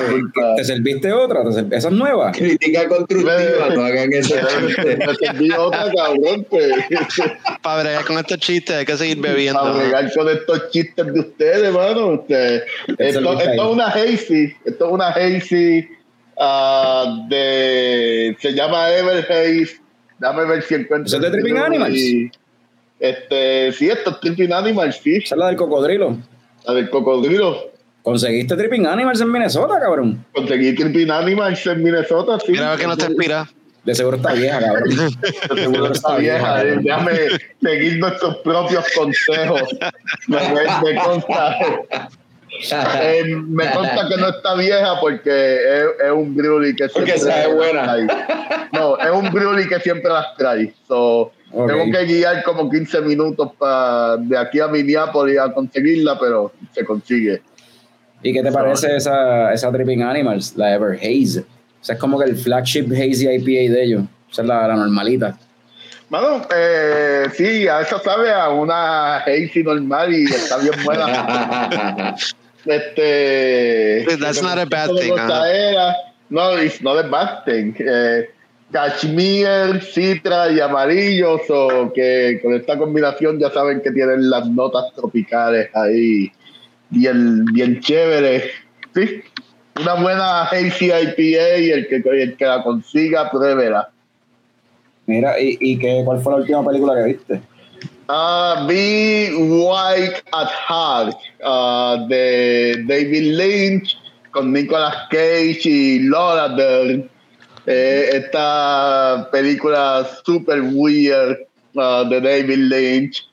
[0.55, 1.43] ¿te serviste otra?
[1.43, 2.31] ¿Te ser- ¿Esa es nueva?
[2.31, 6.71] Crítica constructiva, no hagan me serví otra, cabrón, pues,
[7.61, 9.73] Para bregar con estos chistes hay que seguir para bebiendo.
[9.73, 12.07] bregar con estos chistes de ustedes, hermano.
[12.21, 12.63] Usted,
[12.97, 15.87] esto, esto es una hazy, esto es una hazy
[16.39, 19.77] ah, de, se llama Ever Haze.
[20.19, 21.05] Dame ver si encuentro.
[21.07, 21.95] ¿Eso es de Tripping Animals?
[21.95, 22.31] y-
[22.99, 25.17] Este, sí, esto es Tripping Animals, sí.
[25.17, 26.17] Esa es la del cocodrilo.
[26.65, 27.71] La del cocodrilo.
[28.01, 30.25] ¿Conseguiste Tripping Animals en Minnesota, cabrón?
[30.33, 32.53] Conseguí Tripping Animals en Minnesota, sí.
[32.53, 33.47] Mira a ver que no te inspira.
[33.83, 34.89] De seguro está vieja, cabrón.
[35.55, 37.11] De seguro está vieja, eh, déjame
[37.61, 39.61] seguir nuestros propios consejos.
[40.27, 41.55] Me, me- me consta,
[42.61, 47.47] eh, me consta que no está vieja porque es, es un brewly que Porque siempre
[47.47, 47.83] las buena.
[47.83, 48.07] trae.
[48.73, 50.73] No, es un brewly que siempre las trae.
[50.87, 51.67] So, Ok.
[51.67, 56.83] Tengo que guiar como 15 minutos para de aquí a Minneapolis a conseguirla, pero se
[56.83, 57.41] consigue.
[58.21, 61.39] ¿Y qué te parece esa, esa Tripping Animals, la Ever Haze?
[61.39, 64.03] O sea, es como que el flagship Hazy IPA de ellos.
[64.29, 65.37] Esa es la, la normalita.
[66.09, 72.15] Bueno, eh, sí, a eso sabe a una hazy normal y está bien buena.
[72.69, 75.93] este That's not a bad de thing, gozadera.
[76.29, 77.75] No, it's not a bad thing.
[77.79, 78.29] Eh,
[78.71, 84.93] cashmere, citra y amarillo, so que con esta combinación ya saben que tienen las notas
[84.95, 86.31] tropicales ahí
[86.89, 88.51] bien, bien chéveres.
[88.93, 89.21] Sí,
[89.79, 93.89] una buena hazy IPA y el que, el que la consiga, pruébela.
[95.05, 97.41] Mira, ¿y, y qué, cuál fue la última película que viste?
[98.09, 103.97] Ah, vi White at Heart ah, de David Lynch
[104.31, 107.09] con Nicolas Cage y Laura Dern.
[107.65, 111.37] Eh, esta película super weird
[111.75, 113.27] uh, de David Lynch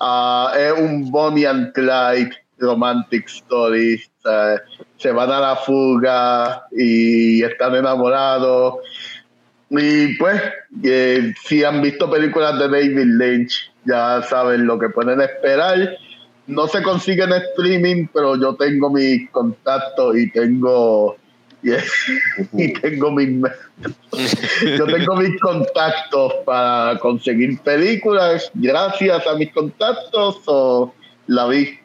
[0.00, 4.00] uh, es un Bonnie and Clyde romantic story.
[4.96, 8.74] Se van a la fuga y están enamorados.
[9.70, 10.40] Y pues,
[10.84, 15.96] eh, si han visto películas de David Lynch, ya saben lo que pueden esperar.
[16.46, 21.16] No se consigue en streaming, pero yo tengo mis contactos y tengo
[21.62, 23.28] y tengo mis
[24.78, 30.92] yo tengo mis contactos para conseguir películas gracias a mis contactos o
[31.26, 31.78] la vi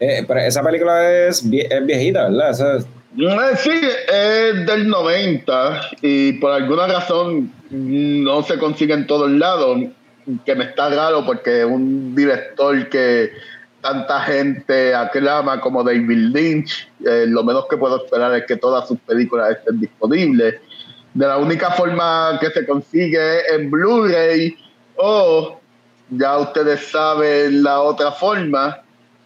[0.00, 2.50] Eh, pero esa película es, vie- es viejita, ¿verdad?
[2.50, 2.84] Esa es-
[3.18, 3.70] Eh, Sí,
[4.12, 9.78] es del 90 y por alguna razón no se consigue en todos lados,
[10.44, 13.32] que me está raro porque un director que
[13.80, 18.88] tanta gente aclama como David Lynch, eh, lo menos que puedo esperar es que todas
[18.88, 20.54] sus películas estén disponibles.
[21.12, 24.56] De la única forma que se consigue es en Blu-ray
[24.96, 25.60] o
[26.10, 28.78] ya ustedes saben la otra forma,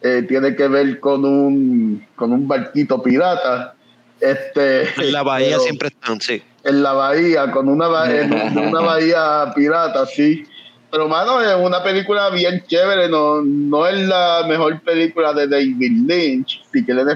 [0.03, 3.75] eh, tiene que ver con un, con un barquito pirata.
[4.21, 6.43] Este, En la bahía pero siempre están, sí.
[6.65, 10.45] En la bahía, con una, ba- en una bahía pirata, sí.
[10.91, 13.09] Pero, mano, es una película bien chévere.
[13.09, 16.63] No, no es la mejor película de David Lynch.
[16.73, 17.07] Si quieren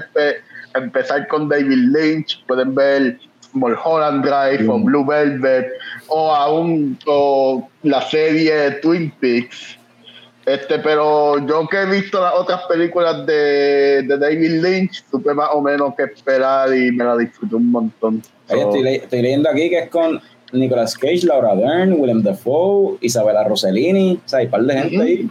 [0.75, 3.17] empezar con David Lynch, pueden ver
[3.53, 5.67] Mulholland Drive o Blue Velvet
[6.07, 9.77] o aún o la serie Twin Peaks.
[10.45, 15.49] Este, pero yo que he visto las otras películas de, de David Lynch, supe más
[15.53, 18.21] o menos qué esperar y me la disfruté un montón.
[18.49, 20.21] Oye, So, estoy, le- estoy leyendo aquí que es con
[20.53, 25.01] Nicolas Cage, Laura Dern, Willem Dafoe, Isabella Rossellini, o sea, hay un par de gente
[25.01, 25.29] ahí.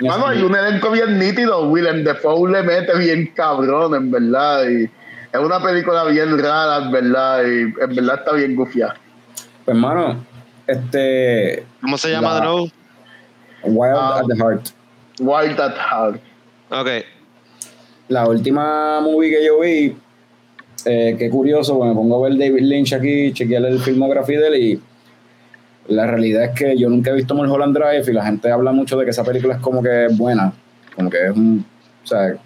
[0.00, 1.68] Mano, hay un elenco bien nítido.
[1.68, 4.64] Willem Dafoe le mete bien cabrón, en verdad.
[4.68, 7.42] Y es una película bien rara, en verdad.
[7.44, 8.94] Y en verdad está bien gufiada.
[9.64, 10.24] Pues, hermano,
[10.66, 11.64] este.
[11.80, 12.68] ¿Cómo se llama La- de nuevo?
[13.64, 14.18] Wild Ah.
[14.20, 14.68] at the Heart.
[15.20, 16.20] Wild at Heart.
[16.70, 16.88] Ok.
[18.08, 19.96] La última movie que yo vi,
[20.84, 24.54] eh, qué curioso, me pongo a ver David Lynch aquí, chequear el filmografía de él
[24.56, 24.80] y
[25.88, 28.96] la realidad es que yo nunca he visto Mulholland Drive y la gente habla mucho
[28.96, 30.52] de que esa película es como que es buena,
[30.94, 31.64] como que es un,
[32.02, 32.36] o sea,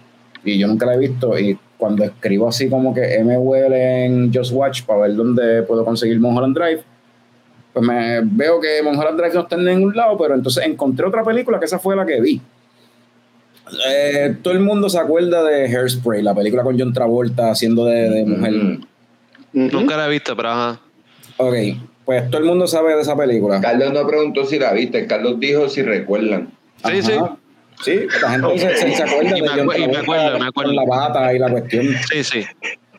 [0.43, 3.37] y yo nunca la he visto y cuando escribo así como que M.
[3.37, 6.83] Well en Just Watch para ver dónde puedo conseguir Mulholland Drive,
[7.73, 11.23] pues me veo que Mulholland Drive no está en ningún lado, pero entonces encontré otra
[11.23, 12.41] película que esa fue la que vi.
[13.89, 18.09] Eh, todo el mundo se acuerda de Hairspray, la película con John Travolta haciendo de,
[18.09, 18.51] de mujer.
[18.53, 18.79] Mm.
[19.71, 20.79] Nunca la he visto, pero ajá.
[21.37, 21.53] Ok,
[22.05, 23.59] pues todo el mundo sabe de esa película.
[23.61, 26.49] Carlos no preguntó si la viste, Carlos dijo si recuerdan.
[26.85, 27.11] Sí, sí.
[27.13, 27.37] Ajá.
[27.83, 29.99] Sí, la gente se, se- se acuerda Y de me John acu- y me Travolta
[30.01, 30.69] acuerdo, me acuerdo.
[30.69, 31.85] con la bata y la cuestión.
[32.11, 32.43] Sí, sí.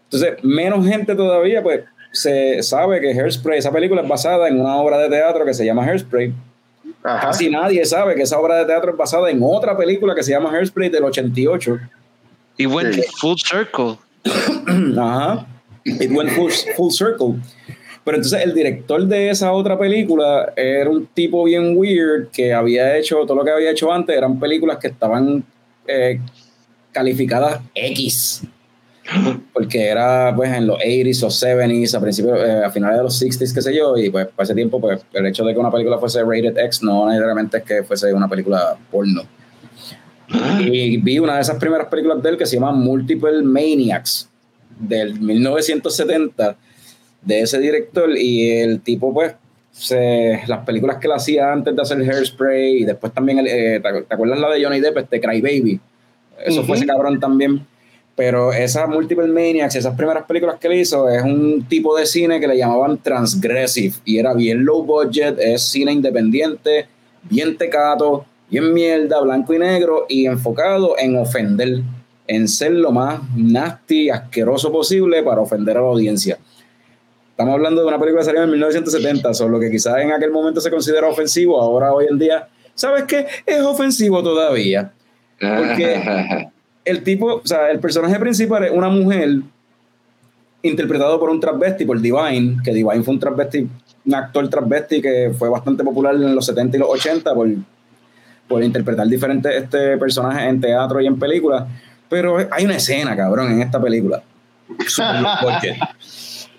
[0.04, 1.80] Entonces, menos gente todavía, pues,
[2.12, 5.64] se sabe que Hairspray, esa película es basada en una obra de teatro que se
[5.66, 6.32] llama Hairspray.
[7.02, 7.28] Ajá.
[7.28, 10.32] Casi nadie sabe que esa obra de teatro es basada en otra película que se
[10.32, 11.78] llama Hairspray del 88.
[12.56, 13.02] Y went Sí.
[13.20, 13.98] full circle.
[14.98, 15.46] Ajá.
[15.84, 17.36] It went full, full circle.
[18.04, 22.96] Pero entonces el director de esa otra película era un tipo bien weird que había
[22.96, 25.44] hecho, todo lo que había hecho antes eran películas que estaban
[25.86, 26.18] eh,
[26.90, 28.42] calificadas X.
[29.52, 33.22] Porque era pues en los 80s, los 70s, a principios, eh, a finales de los
[33.22, 35.70] 60s, qué sé yo, y pues para ese tiempo pues el hecho de que una
[35.70, 39.22] película fuese rated X no necesariamente es que fuese una película porno.
[40.60, 44.28] Y vi una de esas primeras películas de él que se llama Multiple Maniacs
[44.78, 46.56] del 1970
[47.22, 49.34] de ese director y el tipo pues
[49.72, 53.80] se, las películas que él hacía antes de hacer Hairspray y después también el, eh,
[53.80, 55.80] ¿te, acuerdas la de Johnny Depp este Cry Baby
[56.44, 57.66] eso fue ese cabrón también
[58.18, 62.40] pero esas Multiple Maniacs esas primeras películas que él hizo es un tipo de cine
[62.40, 66.88] que le llamaban transgressive y era bien low budget es cine independiente
[67.22, 71.82] bien tecato bien mierda blanco y negro y enfocado en ofender
[72.26, 76.38] en ser lo más nasty, asqueroso posible para ofender a la audiencia.
[77.30, 80.60] Estamos hablando de una película que salió en 1970, solo que quizás en aquel momento
[80.60, 83.26] se considera ofensivo, ahora hoy en día, ¿sabes qué?
[83.46, 84.92] Es ofensivo todavía.
[85.40, 86.48] Porque-
[86.88, 89.42] El tipo, o sea, el personaje principal es una mujer
[90.62, 93.68] interpretado por un transvesti, por Divine, que Divine fue un transvesti,
[94.06, 97.46] un actor transvesti que fue bastante popular en los 70 y los 80 por,
[98.48, 101.66] por interpretar diferentes este, personajes en teatro y en películas.
[102.08, 104.22] Pero hay una escena, cabrón, en esta película.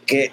[0.06, 0.32] Que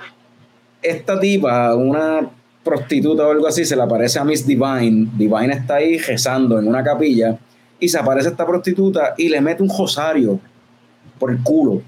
[0.80, 2.30] esta tipa, una
[2.64, 5.10] prostituta o algo así, se le aparece a Miss Divine.
[5.14, 7.38] Divine está ahí rezando en una capilla
[7.80, 10.38] y se aparece esta prostituta y le mete un rosario
[11.18, 11.82] por el culo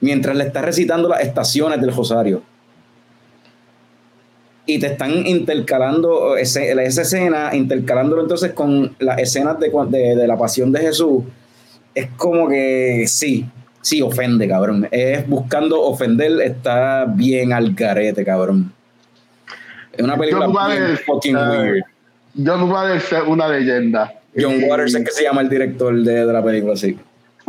[0.00, 2.42] mientras le está recitando las estaciones del rosario.
[4.64, 10.26] y te están intercalando ese- esa escena, intercalándolo entonces con las escenas de, de, de
[10.28, 11.24] la pasión de Jesús,
[11.94, 13.44] es como que sí,
[13.80, 14.86] sí ofende, cabrón.
[14.92, 18.72] Es buscando ofender, está bien al garete, cabrón.
[19.92, 21.82] Es una película John bien fucking eh, weird.
[22.46, 24.14] John Waters es una leyenda.
[24.36, 26.98] John Y- Waters es que se llama el director de, de la película, sí.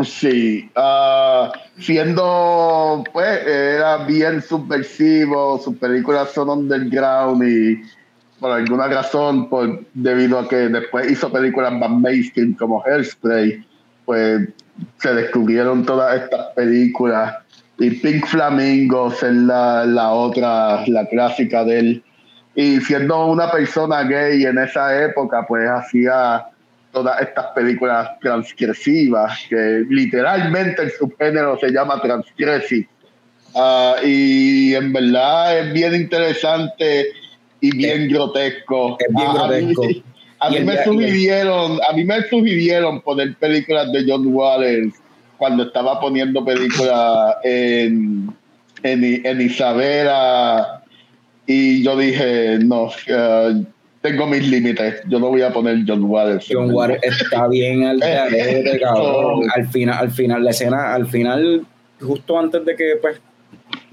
[0.03, 7.79] Sí, ah, siendo, pues, era bien subversivo, sus películas son underground y
[8.39, 13.63] por alguna razón, por, debido a que después hizo películas más mainstream como Hairspray,
[14.05, 14.49] pues
[14.99, 17.35] se descubrieron todas estas películas
[17.77, 22.03] y Pink Flamingos es la, la otra, la clásica de él.
[22.55, 26.45] Y siendo una persona gay en esa época, pues hacía
[26.93, 32.87] todas estas películas transgresivas, que literalmente el subgénero se llama transgresive.
[33.55, 37.07] Ah, y en verdad es bien interesante
[37.59, 38.97] y bien grotesco.
[38.99, 39.75] es bien A- a mí-.
[40.39, 44.93] A me sugirieron, a mí me sugirieron poner películas de John Waters
[45.37, 48.33] cuando estaba poniendo películas en,
[48.83, 50.83] en, en Isabela
[51.45, 53.63] y yo dije, no, eh,
[54.03, 56.45] tengo mis límites, yo no voy a poner John Waters.
[56.51, 59.49] John Waters está bien al garete, cabrón.
[59.55, 61.65] Al final, al final, la escena, al final,
[62.01, 63.19] justo antes de que, pues,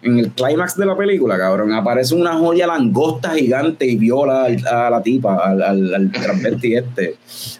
[0.03, 4.67] en el clímax de la película, cabrón, aparece una joya langosta gigante y viola al-
[4.67, 7.17] a la tipa, al, al, al transvesti este.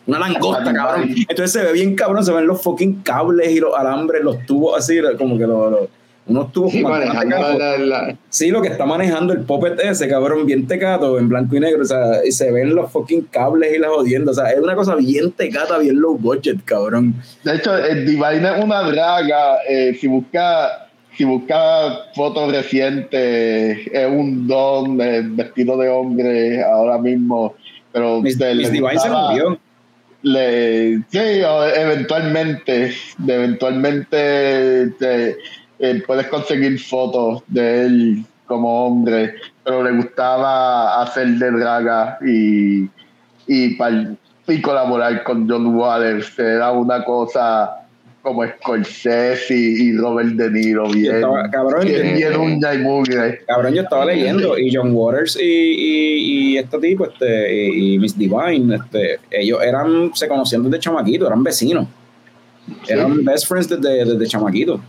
[0.07, 1.15] Una langosta, cabrón.
[1.29, 4.77] Entonces se ve bien cabrón, se ven los fucking cables y los alambres, los tubos
[4.79, 5.89] así, como que los, los-
[6.31, 10.09] unos tubos Sí, manejando bastante la, la- Sí, lo que está manejando el puppet ese,
[10.09, 13.75] cabrón, bien tecato, en blanco y negro, o sea, y se ven los fucking cables
[13.75, 17.15] y las jodiendo, o sea, es una cosa bien tecata, bien low budget, cabrón.
[17.45, 19.57] De hecho, el Divine es una draga.
[19.69, 20.87] eh, si busca
[21.17, 21.59] si busca
[22.15, 27.55] fotos recientes, es un don eh, vestido de hombre ahora mismo.
[27.93, 29.59] Pero Miss, le- Miss le Divine se gustaba- murió.
[30.23, 31.19] le, sí,
[31.77, 35.37] eventualmente, de- eventualmente te-
[35.81, 39.35] eh, puedes conseguir fotos de él como hombre,
[39.65, 42.83] pero le gustaba hacer de draga y,
[43.47, 43.79] y,
[44.49, 46.39] y colaborar con John Waters.
[46.39, 47.77] Era una cosa
[48.23, 53.41] como Scorsese y, Robert De Niro, bien, estaba- cabrón, bien, yo- bien uña y mugre.
[53.47, 56.17] Cabrón, yo estaba leyendo, y John Waters y, y,
[56.53, 61.27] y este tipo, este, y, y Miss Divine, este, ellos eran, se conocían desde chamaquito,
[61.27, 61.87] eran vecinos.
[62.89, 64.81] Eran best friends desde, desde chamaquito.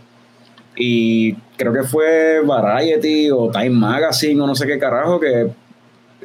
[0.76, 5.50] Y creo que fue Variety o Time Magazine o no sé qué carajo que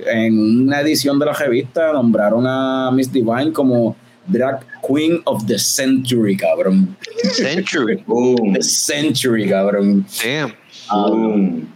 [0.06, 3.96] en una edición de la revista nombraron a Miss Divine como
[4.28, 6.96] Drag Queen of the Century, cabrón.
[7.32, 8.04] Century.
[8.08, 10.06] Boom, The Century, cabrón.
[10.24, 10.54] Damn.
[10.92, 11.68] boom.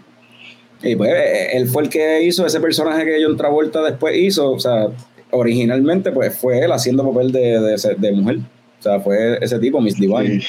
[0.84, 1.12] Y pues
[1.54, 4.52] él fue el que hizo ese personaje que John Travolta después hizo.
[4.52, 4.88] O sea,
[5.30, 8.38] originalmente pues fue él haciendo papel de, de, de mujer.
[8.80, 10.44] O sea, fue ese tipo, Miss Divine.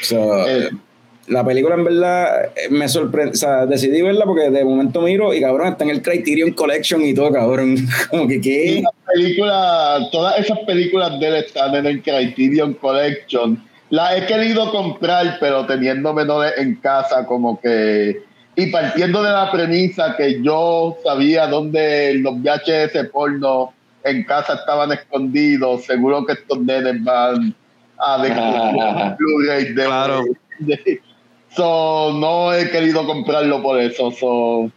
[0.00, 0.70] O sea, Eh,
[1.28, 3.32] la película en verdad eh, me sorprende.
[3.32, 7.02] O sea, decidí verla porque de momento miro y cabrón está en el Criterion Collection
[7.02, 7.76] y todo, cabrón.
[8.10, 8.82] Como que qué.
[8.82, 13.62] las películas, todas esas películas de él están en el Criterion Collection.
[13.90, 18.22] Las he querido comprar, pero teniendo menores en casa, como que.
[18.56, 23.72] Y partiendo de la premisa que yo sabía dónde los VHS porno
[24.04, 27.54] en casa estaban escondidos, seguro que estos nenes van
[27.98, 29.84] a descubrir Blu-ray de.
[29.84, 30.24] Claro.
[30.58, 31.00] de-
[31.56, 34.10] so, no he querido comprarlo por eso.
[34.10, 34.70] So,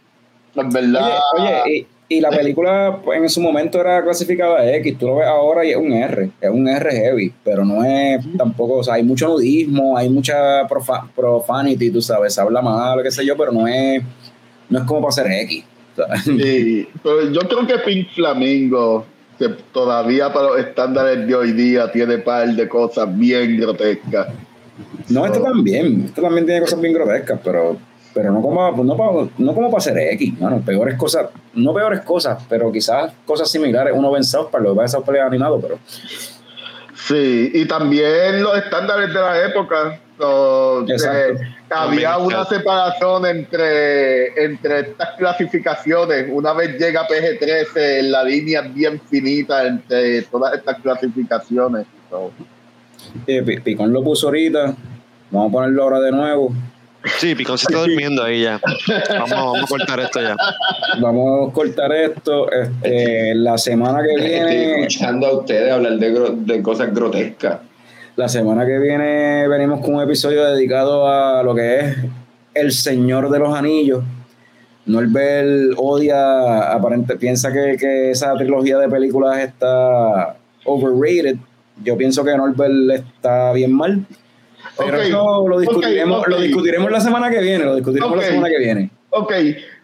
[0.54, 1.18] en verdad.
[1.36, 5.16] Oye, oye, y, y la película pues, en su momento era clasificada X, tú lo
[5.16, 8.82] ves ahora y es un R, es un R heavy, pero no es tampoco, o
[8.82, 13.26] sea, hay mucho nudismo, hay mucha profa- profanity, tú sabes, se habla mal, qué sé
[13.26, 14.02] yo, pero no es,
[14.70, 15.64] no es como para ser X.
[16.24, 19.04] Sí, pero yo creo que Pink Flamingo,
[19.38, 24.28] que todavía para los estándares de hoy día tiene par de cosas bien grotescas.
[25.08, 27.76] No, este también, este también tiene cosas bien grotescas, pero,
[28.14, 32.00] pero no como, no para, no como para ser X, mano, peores cosas, no peores
[32.02, 34.96] cosas, pero quizás cosas similares, uno ve en South Park, lo que pasa es que
[34.98, 35.78] South Park es animado, pero
[37.08, 39.98] Sí, y también los estándares de la época.
[40.18, 40.84] so,
[41.70, 46.26] había una separación entre, entre estas clasificaciones.
[46.30, 51.86] Una vez llega PG-13, la línea es bien finita entre todas estas clasificaciones.
[52.10, 52.30] So,
[53.26, 54.74] eh, Pi- Picón lo puso ahorita,
[55.30, 56.52] vamos a ponerlo ahora de nuevo.
[57.18, 58.60] Sí, Picón se está durmiendo ahí ya.
[59.10, 60.36] Vamos, vamos a cortar esto ya.
[61.00, 62.50] Vamos a cortar esto.
[62.50, 67.60] Este, la semana que Estoy viene, escuchando a ustedes hablar de, de cosas grotescas.
[68.16, 71.96] la semana que viene venimos con un episodio dedicado a lo que es
[72.54, 74.02] El Señor de los Anillos.
[74.86, 81.36] Norbert odia, aparente, piensa que, que esa trilogía de películas está overrated.
[81.84, 84.04] Yo pienso que Norbert está bien mal.
[84.76, 88.20] Pero eso lo discutiremos, lo discutiremos la semana que viene, lo discutiremos Ok.
[88.20, 88.90] la semana que viene.
[89.10, 89.32] Ok,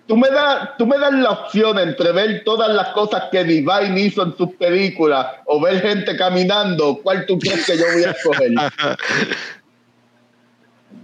[0.07, 3.99] tú me, das, tú me das la opción entre ver todas las cosas que Divine
[4.01, 7.01] hizo en sus películas o ver gente caminando.
[7.03, 8.51] ¿Cuál tú crees que yo voy a escoger?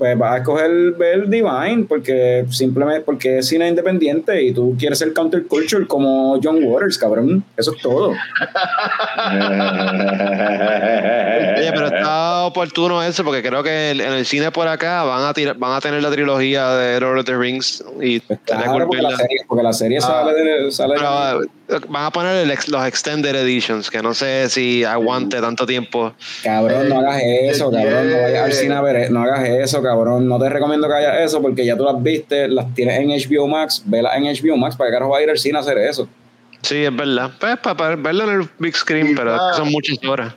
[0.00, 4.98] Pues vas a escoger ver Divine porque simplemente porque es cine independiente y tú quieres
[4.98, 7.44] ser counterculture como John Waters, cabrón.
[7.54, 8.14] Eso es todo.
[11.58, 15.34] Oye, pero está oportuno eso porque creo que en el cine por acá van a
[15.34, 19.02] tirar- van a tener la trilogía de Lord of the Rings y Pues claro, porque
[19.02, 20.00] la serie, porque la serie Ah.
[20.00, 20.72] sale de.
[20.72, 21.46] Sale Pero, uh,
[21.88, 26.12] van a poner el ex- los extended editions que no sé si aguante tanto tiempo.
[26.42, 28.10] Cabrón, no hagas eso, cabrón.
[28.10, 29.10] No vayas al cine a ver.
[29.10, 29.89] No hagas eso, cabrón.
[30.20, 33.46] No te recomiendo que hagas eso porque ya tú las viste, las tienes en HBO
[33.46, 33.82] Max.
[33.84, 34.76] Velas en HBO Max.
[34.76, 36.08] ¿Para qué carajo va a ir al hacer eso?
[36.62, 37.30] Sí, es verdad.
[37.40, 39.54] Pues para, verlo en el big screen, Sí, pero va.
[39.54, 40.34] son muchas horas.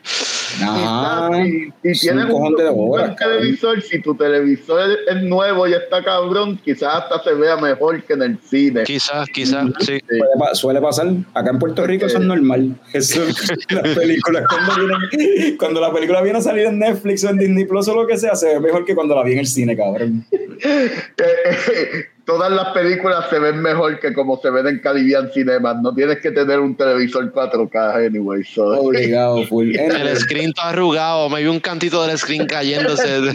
[0.61, 1.29] Ajá.
[1.41, 3.39] Es un tienes un, de un horas, cabrón.
[3.41, 8.13] televisor, si tu televisor es nuevo y está cabrón, quizás hasta se vea mejor que
[8.13, 8.83] en el cine.
[8.83, 9.97] Quizás, quizás, sí.
[10.39, 11.07] Pa- suele pasar.
[11.33, 12.75] Acá en Puerto Rico eso es normal.
[12.93, 13.21] Eso,
[13.69, 17.65] las películas cuando, vienen- cuando la película viene a salir en Netflix o en Disney
[17.65, 19.75] Plus o lo que sea, se ve mejor que cuando la vi en el cine,
[19.75, 20.25] cabrón.
[22.25, 25.75] Todas las películas se ven mejor que como se ven en Caribbean Cinemas.
[25.81, 28.43] No tienes que tener un televisor 4K anyway.
[28.45, 29.75] so- Obligado, full.
[29.75, 33.03] El screen está arrugado, me vi un cantito del screen cayéndose.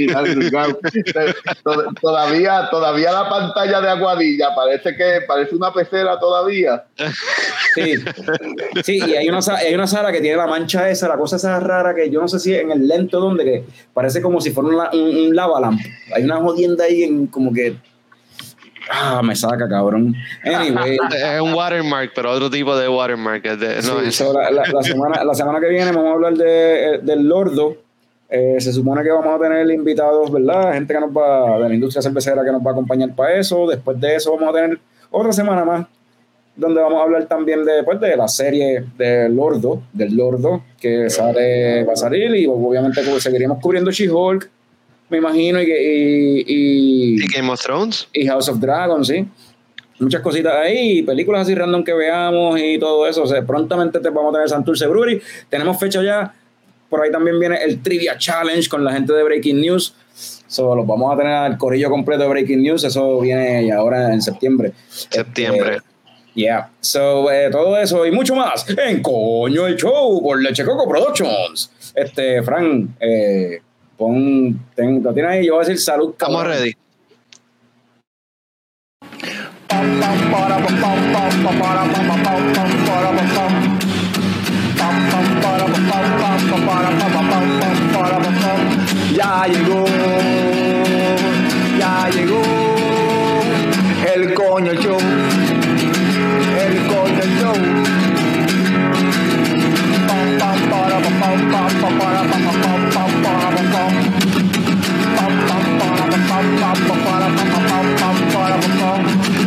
[2.01, 6.85] Todavía, todavía la pantalla de Aguadilla parece que parece una pecera todavía.
[7.75, 7.95] Sí,
[8.83, 11.59] sí y hay una, hay una sala que tiene la mancha esa, la cosa esa
[11.61, 14.91] rara que yo no sé si en el lento donde que parece como si fuera
[14.93, 15.81] un, un, un lavalamp.
[16.15, 17.77] Hay una jodienda ahí en como que...
[18.91, 20.15] Ah, me saca, cabrón.
[20.45, 20.97] Anyway,
[21.35, 23.45] Es un watermark, pero otro tipo de watermark.
[23.47, 26.13] es de- no, Sí, so, la, la- la semana, la semana que viene vamos a
[26.15, 27.77] hablar de, eh, del Lordo.
[28.31, 30.75] Eh, se supone que vamos a tener invitados, ¿verdad?
[30.75, 33.67] Gente que nos va, de la industria cervecera que nos va a acompañar para eso.
[33.67, 34.79] Después de eso vamos a tener
[35.11, 35.87] otra semana más
[36.55, 41.09] donde vamos a hablar también de, pues, de la serie de Lordo, del Lordo, que
[41.09, 44.51] sale, va a salir y obviamente seguiríamos cubriendo She-Hulk,
[45.11, 48.09] me imagino, y, y, y- ¿Y Game of Thrones?
[48.13, 49.27] y House of Dragons, sí.
[50.01, 53.25] Muchas cositas ahí, películas así random que veamos y todo eso.
[53.25, 55.21] O sea, prontamente te vamos a tener Santurce Brewery.
[55.49, 56.33] Tenemos fecha ya.
[56.89, 59.95] Por ahí también viene el Trivia Challenge con la gente de Breaking News.
[60.47, 62.85] So, los vamos a tener al corillo completo de Breaking News.
[62.85, 64.73] Eso viene ahora en septiembre.
[64.89, 65.77] Septiembre.
[65.77, 65.83] Este,
[66.35, 66.71] yeah.
[66.81, 71.73] So, eh, todo eso y mucho más en Coño el Show por Leche Coco Productions.
[71.95, 73.61] Este, Fran, eh,
[73.99, 75.47] pon, ten- lo tienes ahí.
[75.47, 76.13] Yo voy a decir salud.
[76.13, 76.59] Estamos cabrón.
[76.59, 76.75] ready.
[79.69, 82.49] Pam, pam, para, pam, pam, pam, pam, para, pam, pam,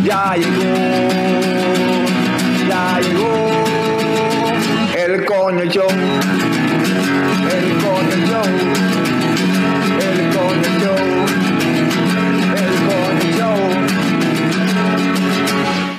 [0.03, 0.35] Ya
[4.97, 5.77] el coño el
[7.83, 8.41] coño
[9.97, 10.93] el coño
[12.57, 13.51] el coño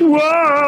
[0.01, 0.62] ¡Wow!